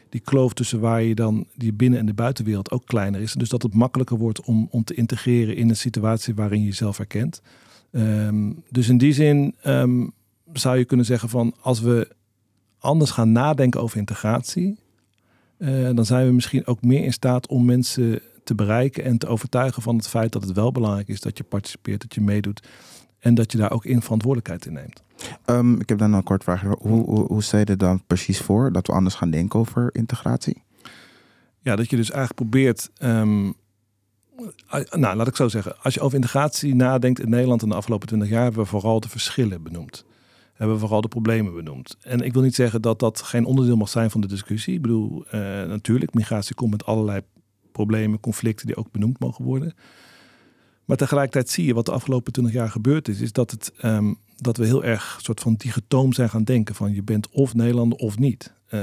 die 0.08 0.20
kloof 0.20 0.52
tussen 0.52 0.80
waar 0.80 1.02
je 1.02 1.14
dan 1.14 1.46
die 1.54 1.72
binnen- 1.72 1.98
en 1.98 2.06
de 2.06 2.14
buitenwereld 2.14 2.70
ook 2.70 2.86
kleiner 2.86 3.20
is. 3.20 3.32
Dus 3.32 3.48
dat 3.48 3.62
het 3.62 3.74
makkelijker 3.74 4.18
wordt 4.18 4.40
om, 4.40 4.68
om 4.70 4.84
te 4.84 4.94
integreren 4.94 5.56
in 5.56 5.68
een 5.68 5.76
situatie 5.76 6.34
waarin 6.34 6.60
je 6.60 6.66
jezelf 6.66 6.96
herkent. 6.96 7.42
Ehm, 7.90 8.52
dus 8.70 8.88
in 8.88 8.98
die 8.98 9.12
zin 9.12 9.54
ehm, 9.62 10.06
zou 10.52 10.78
je 10.78 10.84
kunnen 10.84 11.06
zeggen 11.06 11.28
van 11.28 11.54
als 11.60 11.80
we 11.80 12.08
anders 12.78 13.10
gaan 13.10 13.32
nadenken 13.32 13.80
over 13.80 13.98
integratie, 13.98 14.78
eh, 15.58 15.90
dan 15.94 16.04
zijn 16.04 16.26
we 16.26 16.32
misschien 16.32 16.66
ook 16.66 16.82
meer 16.82 17.04
in 17.04 17.12
staat 17.12 17.48
om 17.48 17.64
mensen 17.64 18.20
te 18.44 18.54
bereiken 18.54 19.04
en 19.04 19.18
te 19.18 19.26
overtuigen 19.26 19.82
van 19.82 19.96
het 19.96 20.08
feit 20.08 20.32
dat 20.32 20.42
het 20.42 20.52
wel 20.52 20.72
belangrijk 20.72 21.08
is 21.08 21.20
dat 21.20 21.38
je 21.38 21.44
participeert, 21.44 22.00
dat 22.00 22.14
je 22.14 22.20
meedoet 22.20 22.68
en 23.18 23.34
dat 23.34 23.52
je 23.52 23.58
daar 23.58 23.72
ook 23.72 23.84
in 23.84 24.02
verantwoordelijkheid 24.02 24.66
in 24.66 24.72
neemt. 24.72 25.02
Ehm, 25.44 25.80
ik 25.80 25.88
heb 25.88 25.98
dan 25.98 26.12
een 26.12 26.22
kort 26.22 26.44
vraag. 26.44 26.60
Hoe, 26.60 26.76
hoe, 26.78 27.26
hoe 27.26 27.42
je 27.50 27.64
er 27.64 27.78
dan 27.78 28.02
precies 28.06 28.40
voor 28.40 28.72
dat 28.72 28.86
we 28.86 28.92
anders 28.92 29.14
gaan 29.14 29.30
denken 29.30 29.58
over 29.58 29.88
integratie? 29.92 30.62
Ja, 31.60 31.76
dat 31.76 31.90
je 31.90 31.96
dus 31.96 32.10
eigenlijk 32.10 32.40
probeert. 32.40 32.90
ehm, 32.96 33.52
nou, 34.90 35.16
laat 35.16 35.28
ik 35.28 35.36
zo 35.36 35.48
zeggen. 35.48 35.82
Als 35.82 35.94
je 35.94 36.00
over 36.00 36.16
integratie 36.16 36.74
nadenkt 36.74 37.20
in 37.20 37.30
Nederland 37.30 37.62
in 37.62 37.68
de 37.68 37.74
afgelopen 37.74 38.08
twintig 38.08 38.28
jaar, 38.28 38.42
hebben 38.42 38.62
we 38.62 38.68
vooral 38.68 39.00
de 39.00 39.08
verschillen 39.08 39.62
benoemd. 39.62 40.04
Hebben 40.52 40.74
we 40.74 40.80
vooral 40.80 41.00
de 41.00 41.08
problemen 41.08 41.54
benoemd. 41.54 41.96
En 42.00 42.20
ik 42.20 42.32
wil 42.32 42.42
niet 42.42 42.54
zeggen 42.54 42.82
dat 42.82 42.98
dat 42.98 43.22
geen 43.22 43.44
onderdeel 43.44 43.76
mag 43.76 43.88
zijn 43.88 44.10
van 44.10 44.20
de 44.20 44.26
discussie. 44.26 44.74
Ik 44.74 44.82
bedoel, 44.82 45.24
eh, 45.26 45.40
natuurlijk, 45.64 46.14
migratie 46.14 46.54
komt 46.54 46.70
met 46.70 46.84
allerlei 46.84 47.20
problemen, 47.72 48.20
conflicten 48.20 48.66
die 48.66 48.76
ook 48.76 48.90
benoemd 48.90 49.18
mogen 49.18 49.44
worden. 49.44 49.74
Maar 50.84 50.96
tegelijkertijd 50.96 51.48
zie 51.48 51.66
je 51.66 51.74
wat 51.74 51.86
de 51.86 51.92
afgelopen 51.92 52.32
twintig 52.32 52.54
jaar 52.54 52.70
gebeurd 52.70 53.08
is, 53.08 53.20
is 53.20 53.32
dat, 53.32 53.50
het, 53.50 53.72
ehm, 53.80 54.14
dat 54.36 54.56
we 54.56 54.66
heel 54.66 54.84
erg 54.84 55.18
soort 55.22 55.40
van 55.40 55.54
dichotoom 55.54 56.12
zijn 56.12 56.30
gaan 56.30 56.44
denken 56.44 56.74
van 56.74 56.94
je 56.94 57.02
bent 57.02 57.30
of 57.30 57.54
Nederlander 57.54 57.98
of 57.98 58.18
niet. 58.18 58.52
Eh, 58.66 58.80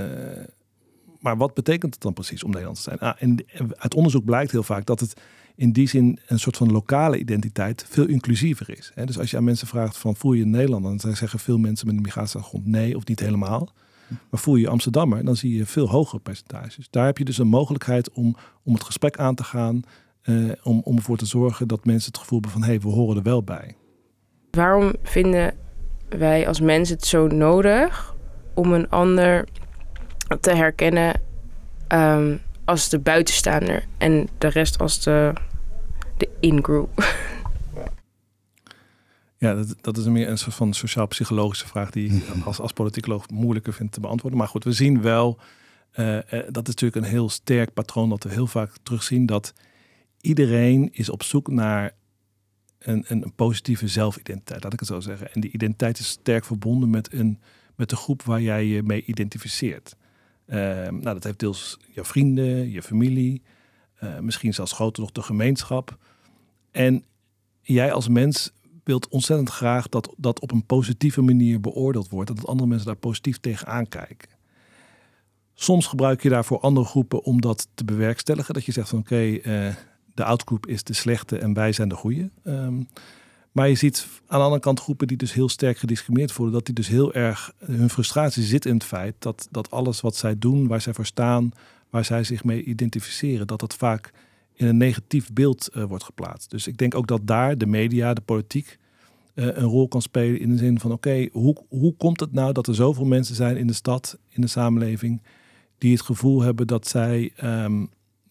maar 1.20 1.38
wat 1.38 1.54
betekent 1.54 1.94
het 1.94 2.04
dan 2.04 2.14
precies 2.14 2.44
om 2.44 2.50
Nederlands 2.50 2.84
te 2.84 2.90
zijn? 2.98 3.00
Ah, 3.00 3.72
uit 3.78 3.94
onderzoek 3.94 4.26
blijkt 4.26 4.52
heel 4.52 4.64
vaak 4.64 4.86
dat 4.86 5.00
het 5.00 5.22
in 5.56 5.72
die 5.72 5.88
zin 5.88 6.20
een 6.26 6.40
soort 6.40 6.58
van 6.58 6.72
lokale 6.72 7.18
identiteit 7.18 7.86
veel 7.90 8.08
inclusiever 8.08 8.78
is. 8.78 8.92
Hè? 8.94 9.06
Dus 9.06 9.20
als 9.20 9.32
je 9.32 9.38
aan 9.38 9.44
mensen 9.44 9.68
vraagt 9.68 9.98
van 9.98 10.16
voel 10.16 10.34
je 10.34 10.40
je 10.40 10.46
Nederlander, 10.46 10.98
dan 10.98 11.16
zeggen 11.16 11.40
veel 11.40 11.58
mensen 11.58 11.88
met 11.88 11.96
een 11.96 12.02
migratieachtergrond 12.02 12.68
nee 12.68 12.96
of 12.96 13.06
niet 13.06 13.20
helemaal. 13.20 13.74
Maar 14.30 14.40
voel 14.40 14.56
je 14.56 14.62
je 14.62 14.70
Amsterdammer, 14.70 15.26
dan 15.26 15.36
zie 15.36 15.58
je 15.58 15.66
veel 15.66 15.90
hogere 15.90 16.22
percentages. 16.22 16.88
Daar 16.90 17.06
heb 17.06 17.18
je 17.18 17.26
dus 17.26 17.38
een 17.38 17.48
mogelijkheid 17.48 18.12
om, 18.12 18.36
om 18.64 18.74
het 18.74 18.84
gesprek 18.84 19.18
aan 19.18 19.36
te 19.36 19.44
gaan, 19.44 19.82
eh, 20.22 20.36
om, 20.64 20.82
om 20.84 20.96
ervoor 20.96 21.18
te 21.18 21.26
zorgen 21.26 21.68
dat 21.68 21.86
mensen 21.86 22.12
het 22.12 22.22
gevoel 22.22 22.40
hebben 22.40 22.60
van 22.60 22.70
hé, 22.70 22.76
hey, 22.76 22.82
we 22.82 22.90
horen 22.90 23.18
er 23.18 23.24
wel 23.24 23.44
bij. 23.44 23.76
Waarom 24.58 24.94
vinden 25.04 25.56
wij 26.10 26.48
als 26.48 26.60
mensen 26.60 26.96
het 26.96 27.06
zo 27.06 27.28
nodig 27.28 28.16
om 28.54 28.74
een 28.74 28.90
ander 28.90 29.48
te 30.40 30.56
herkennen 30.56 31.22
ehm, 31.88 32.38
als 32.66 32.90
de 32.90 33.00
buitenstaander 33.00 33.86
en 33.98 34.28
de 34.38 34.48
rest 34.48 34.80
als 34.80 35.04
de, 35.04 35.34
de 36.18 36.30
in-group? 36.40 36.90
Ja, 39.38 39.54
dat, 39.54 39.76
dat 39.82 39.98
is 39.98 40.06
meer 40.06 40.30
een 40.30 40.38
soort 40.38 40.56
van 40.56 40.74
sociaal-psychologische 40.74 41.68
vraag 41.68 41.90
die 41.90 42.12
ik 42.14 42.24
als, 42.46 42.60
als 42.60 42.74
politicoloog 42.74 43.30
moeilijker 43.30 43.74
vind 43.74 43.92
te 43.92 44.00
beantwoorden. 44.00 44.40
Maar 44.40 44.48
goed, 44.48 44.64
we 44.64 44.72
zien 44.72 45.02
wel, 45.02 45.40
eh, 45.92 46.18
eh, 46.18 46.24
dat 46.30 46.68
is 46.68 46.74
natuurlijk 46.74 46.96
een 46.96 47.12
heel 47.12 47.30
sterk 47.30 47.74
patroon 47.74 48.10
dat 48.10 48.24
we 48.24 48.30
heel 48.30 48.48
vaak 48.48 48.72
terugzien, 48.84 49.26
dat 49.26 49.54
iedereen 50.22 50.90
is 50.92 51.10
op 51.10 51.24
zoek 51.24 51.48
naar 51.48 51.94
een, 52.84 53.06
een, 53.08 53.34
positieve 53.36 53.88
zelfidentiteit, 53.88 54.64
laat 54.64 54.74
ik 54.74 54.80
het 54.80 54.88
zo 54.88 55.00
zeggen. 55.00 55.34
En 55.34 55.42
die 55.42 55.52
identiteit 55.52 56.00
is 56.00 56.08
sterk 56.08 56.46
verbonden 56.46 56.90
met, 56.90 57.14
een, 57.14 57.40
met 57.76 57.90
de 57.90 57.96
groep 57.96 58.22
waar 58.22 58.42
jij 58.42 58.66
je 58.66 58.84
mee 58.84 59.04
identificeert. 59.06 59.96
Eh, 60.46 60.58
nou, 60.90 61.02
dat 61.02 61.24
heeft 61.24 61.40
deels 61.40 61.80
je 61.92 62.04
vrienden, 62.04 62.72
je 62.72 62.82
familie, 62.82 63.42
eh, 63.96 64.20
misschien 64.20 64.54
zelfs 64.54 64.72
groter 64.72 65.02
nog 65.02 65.12
de 65.12 65.22
gemeenschap. 65.22 65.98
En 66.72 67.04
jij 67.62 67.94
als 67.94 68.08
mens 68.08 68.52
wilt 68.84 69.08
ontzettend 69.08 69.50
graag 69.50 69.90
dat 69.90 70.14
dat 70.18 70.40
op 70.40 70.52
een 70.52 70.66
positieve 70.66 71.22
manier 71.22 71.60
beoordeeld 71.60 72.10
wordt. 72.10 72.36
Dat 72.36 72.48
andere 72.48 72.70
mensen 72.70 72.88
daar 72.88 72.96
positief 72.96 73.40
tegenaan 73.40 73.88
kijken. 73.88 74.30
Soms 75.54 75.88
gebruik 75.88 76.24
je 76.24 76.30
daarvoor 76.30 76.60
andere 76.60 76.86
groepen 76.86 77.24
om 77.24 77.42
dat 77.42 77.68
te 77.74 77.84
bewerkstelligen. 77.84 78.54
Dat 78.54 78.66
je 78.66 78.72
zegt 78.72 78.90
van 78.90 79.00
oké, 79.00 79.36
eh, 79.36 79.76
de 80.14 80.24
outgroep 80.24 80.68
is 80.68 80.84
de 80.84 80.94
slechte 80.94 81.38
en 81.38 81.54
wij 81.54 81.72
zijn 81.72 81.90
de 81.90 81.96
goede. 81.96 82.30
Ehm, 82.44 82.82
maar 83.52 83.70
je 83.70 83.76
ziet 83.76 84.08
aan 84.28 84.38
de 84.38 84.44
andere 84.44 84.62
kant 84.62 84.80
groepen 84.80 85.08
die 85.08 85.18
dus 85.18 85.34
heel 85.34 85.50
sterk 85.50 85.78
gediscrimineerd 85.78 86.32
voelen. 86.32 86.54
Dat 86.54 86.66
die 86.66 86.76
dus 86.76 86.88
heel 86.88 87.14
erg, 87.14 87.54
hun 87.58 87.90
frustratie 87.90 88.44
zit 88.44 88.66
in 88.66 88.74
het 88.74 88.84
feit 88.84 89.16
dat, 89.20 89.48
dat 89.52 89.72
alles 89.72 90.02
wat 90.02 90.16
zij 90.16 90.38
doen, 90.38 90.68
waar 90.68 90.82
zij 90.82 90.94
voor 90.94 91.06
staan, 91.06 91.52
waar 91.90 92.06
zij 92.06 92.24
zich 92.24 92.44
mee 92.44 92.64
identificeren, 92.64 93.48
dat 93.48 93.60
dat 93.60 93.74
vaak 93.74 94.12
in 94.54 94.68
een 94.68 94.78
negatief 94.78 95.34
beeld 95.34 95.68
eh, 95.68 95.84
wordt 95.84 96.04
geplaatst. 96.04 96.50
Dus 96.50 96.68
ik 96.68 96.78
denk 96.78 96.96
ook 96.96 97.08
dat 97.08 97.28
daar 97.28 97.58
de 97.58 97.66
media, 97.66 98.14
de 98.14 98.22
politiek, 98.22 98.78
eh, 99.34 99.46
een 99.46 99.64
rol 99.64 99.88
kan 99.88 100.02
spelen 100.02 100.40
in 100.40 100.50
de 100.50 100.58
zin 100.58 100.80
van: 100.80 100.92
oké, 100.92 101.28
hoe, 101.32 101.58
hoe 101.70 101.96
komt 101.96 102.20
het 102.20 102.32
nou 102.32 102.54
dat 102.54 102.68
er 102.68 102.76
zoveel 102.76 103.06
mensen 103.06 103.36
zijn 103.36 103.58
in 103.58 103.68
de 103.68 103.74
stad, 103.74 104.18
in 104.30 104.42
de 104.42 104.48
samenleving, 104.48 105.22
die 105.78 105.92
het 105.92 106.02
gevoel 106.02 106.42
hebben 106.42 106.68
dat 106.68 106.88
zij, 106.88 107.32
ehm, 107.36 107.86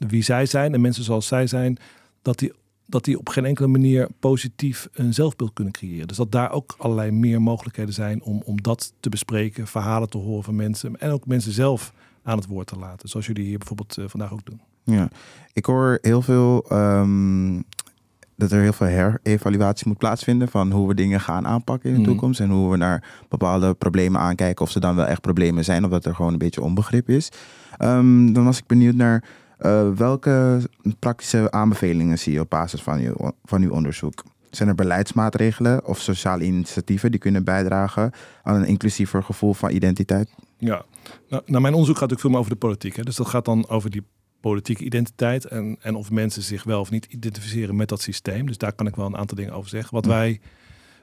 wie 0.08 0.22
zij 0.22 0.46
zijn 0.46 0.74
en 0.74 0.80
mensen 0.80 1.04
zoals 1.04 1.26
zij 1.26 1.46
zijn, 1.46 1.76
dat 2.22 2.38
die, 2.38 2.52
dat 2.86 3.04
die 3.04 3.18
op 3.18 3.28
geen 3.28 3.44
enkele 3.44 3.68
manier 3.68 4.08
positief 4.20 4.88
een 4.92 5.14
zelfbeeld 5.14 5.52
kunnen 5.52 5.72
creëren. 5.72 6.08
Dus 6.08 6.16
dat 6.16 6.32
daar 6.32 6.50
ook 6.50 6.74
allerlei 6.78 7.10
meer 7.10 7.42
mogelijkheden 7.42 7.94
zijn 7.94 8.22
om, 8.22 8.42
om 8.44 8.62
dat 8.62 8.92
te 9.00 9.08
bespreken, 9.08 9.66
verhalen 9.66 10.08
te 10.10 10.18
horen 10.18 10.44
van 10.44 10.56
mensen 10.56 11.00
en 11.00 11.10
ook 11.10 11.26
mensen 11.26 11.52
zelf 11.52 11.92
aan 12.22 12.36
het 12.36 12.46
woord 12.46 12.66
te 12.66 12.78
laten, 12.78 13.08
zoals 13.08 13.26
jullie 13.26 13.44
hier 13.44 13.58
bijvoorbeeld 13.58 13.98
eh, 13.98 14.04
vandaag 14.08 14.32
ook 14.32 14.44
doen. 14.46 14.60
Ja, 14.84 15.08
ik 15.52 15.64
hoor 15.66 15.98
heel 16.00 16.22
veel 16.22 16.64
ehm, 16.68 17.60
dat 18.36 18.52
er 18.52 18.60
heel 18.62 18.72
veel 18.72 18.86
herevaluatie 19.22 19.88
moet 19.88 19.98
plaatsvinden 19.98 20.48
van 20.48 20.70
hoe 20.72 20.88
we 20.88 20.94
dingen 20.94 21.20
gaan 21.20 21.46
aanpakken 21.46 21.88
in 21.88 21.94
de 21.94 22.00
Mhm. 22.02 22.10
toekomst. 22.10 22.40
En 22.40 22.50
hoe 22.50 22.70
we 22.70 22.76
naar 22.76 23.04
bepaalde 23.28 23.74
problemen 23.74 24.20
aankijken. 24.20 24.64
Of 24.64 24.70
ze 24.70 24.80
dan 24.80 24.96
wel 24.96 25.06
echt 25.06 25.20
problemen 25.20 25.64
zijn 25.64 25.84
of 25.84 25.90
dat 25.90 26.04
er 26.04 26.14
gewoon 26.14 26.32
een 26.32 26.38
beetje 26.38 26.62
onbegrip 26.62 27.08
is. 27.08 27.28
Ehm, 27.76 28.32
dan 28.32 28.44
was 28.44 28.58
ik 28.58 28.66
benieuwd 28.66 28.94
naar 28.94 29.24
eh, 29.62 29.90
welke 29.90 30.60
praktische 30.98 31.50
aanbevelingen 31.50 32.18
zie 32.18 32.32
je 32.32 32.40
op 32.40 32.50
basis 32.50 32.82
van, 32.82 33.00
je, 33.00 33.32
van 33.44 33.62
uw 33.62 33.70
onderzoek? 33.70 34.24
Zijn 34.50 34.68
er 34.68 34.74
beleidsmaatregelen 34.74 35.86
of 35.86 35.98
sociale 35.98 36.44
initiatieven 36.44 37.10
die 37.10 37.20
kunnen 37.20 37.44
bijdragen 37.44 38.10
aan 38.42 38.54
een 38.54 38.66
inclusiever 38.66 39.22
gevoel 39.22 39.54
van 39.54 39.70
identiteit? 39.70 40.34
Ja, 40.58 40.84
nou, 41.28 41.42
nou, 41.46 41.62
mijn 41.62 41.74
onderzoek 41.74 41.98
gaat 41.98 42.10
natuurlijk 42.10 42.20
veel 42.20 42.30
meer 42.30 42.38
over 42.38 42.52
de 42.52 42.58
politiek. 42.58 42.96
Hè? 42.96 43.02
Dus 43.02 43.16
dat 43.16 43.26
gaat 43.26 43.44
dan 43.44 43.68
over 43.68 43.90
die 43.90 44.02
politieke 44.40 44.84
identiteit 44.84 45.44
en, 45.44 45.76
en 45.80 45.94
of 45.94 46.10
mensen 46.10 46.42
zich 46.42 46.64
wel 46.64 46.80
of 46.80 46.90
niet 46.90 47.04
identificeren 47.04 47.76
met 47.76 47.88
dat 47.88 48.00
systeem. 48.00 48.46
Dus 48.46 48.58
daar 48.58 48.72
kan 48.72 48.86
ik 48.86 48.96
wel 48.96 49.06
een 49.06 49.16
aantal 49.16 49.36
dingen 49.36 49.52
over 49.52 49.70
zeggen. 49.70 49.94
Wat 49.94 50.06
wij, 50.06 50.40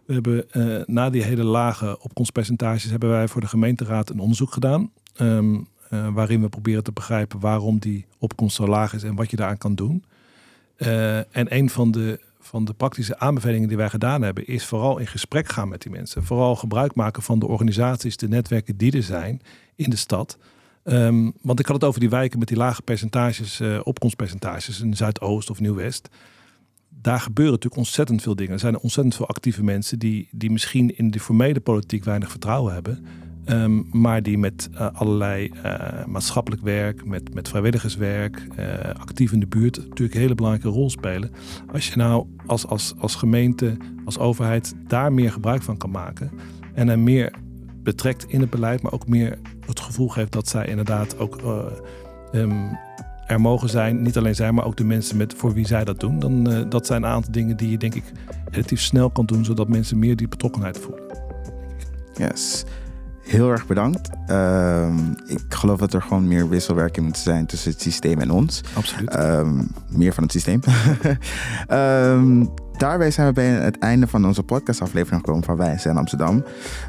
we 0.05 0.13
hebben 0.13 0.51
eh, 0.51 0.85
na 0.85 1.09
die 1.09 1.23
hele 1.23 1.43
lage 1.43 1.99
opkomstpercentages, 2.01 2.91
hebben 2.91 3.09
wij 3.09 3.27
voor 3.27 3.41
de 3.41 3.47
gemeenteraad 3.47 4.09
een 4.09 4.19
onderzoek 4.19 4.53
gedaan. 4.53 4.91
ehm, 5.15 5.55
eh, 5.89 6.07
waarin 6.13 6.41
we 6.41 6.49
proberen 6.49 6.83
te 6.83 6.91
begrijpen 6.91 7.39
waarom 7.39 7.79
die 7.79 8.05
opkomst 8.17 8.55
zo 8.55 8.67
laag 8.67 8.93
is 8.93 9.03
en 9.03 9.15
wat 9.15 9.29
je 9.29 9.35
daaraan 9.35 9.57
kan 9.57 9.75
doen. 9.75 10.03
Eh, 10.75 11.17
en 11.17 11.55
een 11.55 11.69
van 11.69 11.91
de, 11.91 12.19
van 12.39 12.65
de 12.65 12.73
praktische 12.73 13.19
aanbevelingen 13.19 13.67
die 13.67 13.77
wij 13.77 13.89
gedaan 13.89 14.21
hebben, 14.21 14.47
is 14.47 14.65
vooral 14.65 14.97
in 14.97 15.07
gesprek 15.07 15.49
gaan 15.49 15.69
met 15.69 15.81
die 15.81 15.91
mensen. 15.91 16.23
Vooral 16.23 16.55
gebruik 16.55 16.95
maken 16.95 17.23
van 17.23 17.39
de 17.39 17.47
organisaties, 17.47 18.17
de 18.17 18.27
netwerken 18.27 18.77
die 18.77 18.91
er 18.91 19.03
zijn 19.03 19.41
in 19.75 19.89
de 19.89 19.95
stad. 19.95 20.37
Ehm, 20.83 21.31
want 21.41 21.59
ik 21.59 21.65
had 21.65 21.75
het 21.75 21.83
over 21.83 21.99
die 21.99 22.09
wijken 22.09 22.39
met 22.39 22.47
die 22.47 22.57
lage 22.57 22.81
percentages, 22.81 23.59
eh, 23.59 23.79
opkomstpercentages 23.83 24.81
in 24.81 24.95
Zuidoost 24.95 25.49
of 25.49 25.59
Nieuw-West. 25.59 26.09
Daar 27.01 27.19
gebeuren 27.19 27.53
natuurlijk 27.53 27.81
ontzettend 27.81 28.21
veel 28.21 28.35
dingen. 28.35 28.53
Er 28.53 28.59
zijn 28.59 28.79
ontzettend 28.79 29.15
veel 29.15 29.27
actieve 29.27 29.63
mensen 29.63 29.99
die, 29.99 30.27
die 30.31 30.51
misschien 30.51 30.97
in 30.97 31.11
de 31.11 31.19
formele 31.19 31.59
politiek 31.59 32.03
weinig 32.03 32.29
vertrouwen 32.29 32.73
hebben. 32.73 33.05
Ehm, 33.49 33.81
maar 33.91 34.23
die 34.23 34.37
met 34.37 34.69
eh, 34.73 34.87
allerlei 34.93 35.51
eh, 35.63 36.05
maatschappelijk 36.05 36.61
werk, 36.61 37.05
met, 37.05 37.33
met 37.33 37.49
vrijwilligerswerk, 37.49 38.47
eh, 38.55 38.65
actief 38.99 39.31
in 39.31 39.39
de 39.39 39.47
buurt 39.47 39.77
natuurlijk 39.77 40.13
een 40.13 40.21
hele 40.21 40.35
belangrijke 40.35 40.69
rol 40.69 40.89
spelen. 40.89 41.31
Als 41.73 41.87
je 41.87 41.95
nou 41.95 42.25
als, 42.45 42.67
als, 42.67 42.93
als 42.97 43.15
gemeente, 43.15 43.77
als 44.05 44.17
overheid 44.17 44.75
daar 44.87 45.13
meer 45.13 45.31
gebruik 45.31 45.61
van 45.61 45.77
kan 45.77 45.91
maken 45.91 46.31
en 46.73 46.89
er 46.89 46.99
meer 46.99 47.33
betrekt 47.83 48.25
in 48.27 48.41
het 48.41 48.49
beleid, 48.49 48.81
maar 48.81 48.91
ook 48.91 49.07
meer 49.07 49.37
het 49.65 49.79
gevoel 49.79 50.07
geeft 50.07 50.31
dat 50.31 50.47
zij 50.47 50.67
inderdaad 50.67 51.17
ook 51.17 51.41
eh, 51.41 51.65
ehm, 52.31 52.73
er 53.27 53.41
mogen 53.41 53.69
zijn. 53.69 54.01
Niet 54.01 54.17
alleen 54.17 54.35
zij, 54.35 54.51
maar 54.51 54.65
ook 54.65 54.77
de 54.77 54.83
mensen 54.83 55.17
met, 55.17 55.33
voor 55.33 55.53
wie 55.53 55.67
zij 55.67 55.83
dat 55.83 55.99
doen. 55.99 56.19
Dan, 56.19 56.43
dat 56.69 56.85
zijn 56.85 57.03
een 57.03 57.09
aantal 57.09 57.31
dingen 57.31 57.57
die 57.57 57.69
je 57.69 57.77
denk 57.77 57.95
ik 57.95 58.11
relatief 58.51 58.81
snel 58.81 59.09
kan 59.09 59.25
doen, 59.25 59.45
zodat 59.45 59.67
mensen 59.67 59.99
meer 59.99 60.15
die 60.15 60.27
betrokkenheid 60.27 60.79
voelen. 60.79 61.03
Yes. 62.13 62.65
Heel 63.29 63.51
erg 63.51 63.67
bedankt. 63.67 64.09
Ehm, 64.27 64.97
ik 65.25 65.39
geloof 65.49 65.79
dat 65.79 65.93
er 65.93 66.01
gewoon 66.01 66.27
meer 66.27 66.49
wisselwerking 66.49 67.05
moet 67.05 67.17
zijn 67.17 67.45
tussen 67.45 67.71
het 67.71 67.81
systeem 67.81 68.19
en 68.19 68.31
ons. 68.31 68.61
Absoluut. 68.75 69.09
Ehm, 69.09 69.61
meer 69.89 70.13
van 70.13 70.23
het 70.23 70.31
systeem. 70.31 70.59
Ehm, 71.67 72.45
daarbij 72.77 73.11
zijn 73.11 73.27
we 73.27 73.33
bij 73.33 73.45
het 73.45 73.77
einde 73.79 74.07
van 74.07 74.25
onze 74.25 74.43
podcastaflevering 74.43 75.21
gekomen 75.21 75.43
van 75.43 75.57
Wij 75.57 75.77
zijn 75.77 75.97
Amsterdam. 75.97 76.43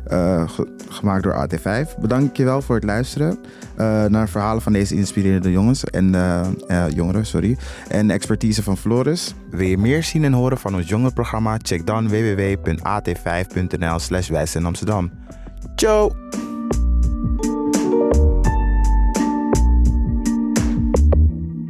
Eh, 0.07 0.49
ge- 0.49 0.77
gemaakt 0.89 1.23
door 1.23 1.35
AT5. 1.35 1.97
Bedankt 2.01 2.37
je 2.37 2.45
wel 2.45 2.63
voor 2.63 2.75
het 2.75 2.85
luisteren 2.85 3.39
eh, 3.77 4.05
naar 4.05 4.29
verhalen 4.29 4.63
van 4.63 4.73
deze 4.73 4.95
inspirerende 4.95 5.51
jongens 5.51 5.85
en 5.85 6.15
eh, 6.15 6.47
jongeren, 6.89 7.27
sorry. 7.27 7.57
En 7.89 8.07
de 8.07 8.13
expertise 8.13 8.63
van 8.63 8.77
Floris. 8.77 9.35
Wil 9.51 9.67
je 9.67 9.79
meer 9.79 10.03
zien 10.03 10.25
en 10.25 10.33
horen 10.33 10.59
van 10.59 10.75
ons 10.75 10.89
jongerenprogramma? 10.89 11.57
Check 11.63 11.87
dan 11.87 12.09
www.at5.nl 12.09 13.99
slash 13.99 14.29
Wij 14.29 14.47
zijn 14.47 14.65
Amsterdam. 14.67 15.11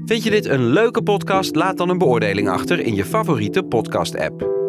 Vind 0.05 0.23
je 0.23 0.31
dit 0.31 0.47
een 0.47 0.67
leuke 0.67 1.03
podcast? 1.03 1.55
Laat 1.57 1.77
dan 1.77 1.89
een 1.89 1.99
beoordeling 1.99 2.49
achter 2.49 2.81
in 2.81 2.95
je 2.95 3.05
favoriete 3.05 3.63
podcast-app. 3.63 4.60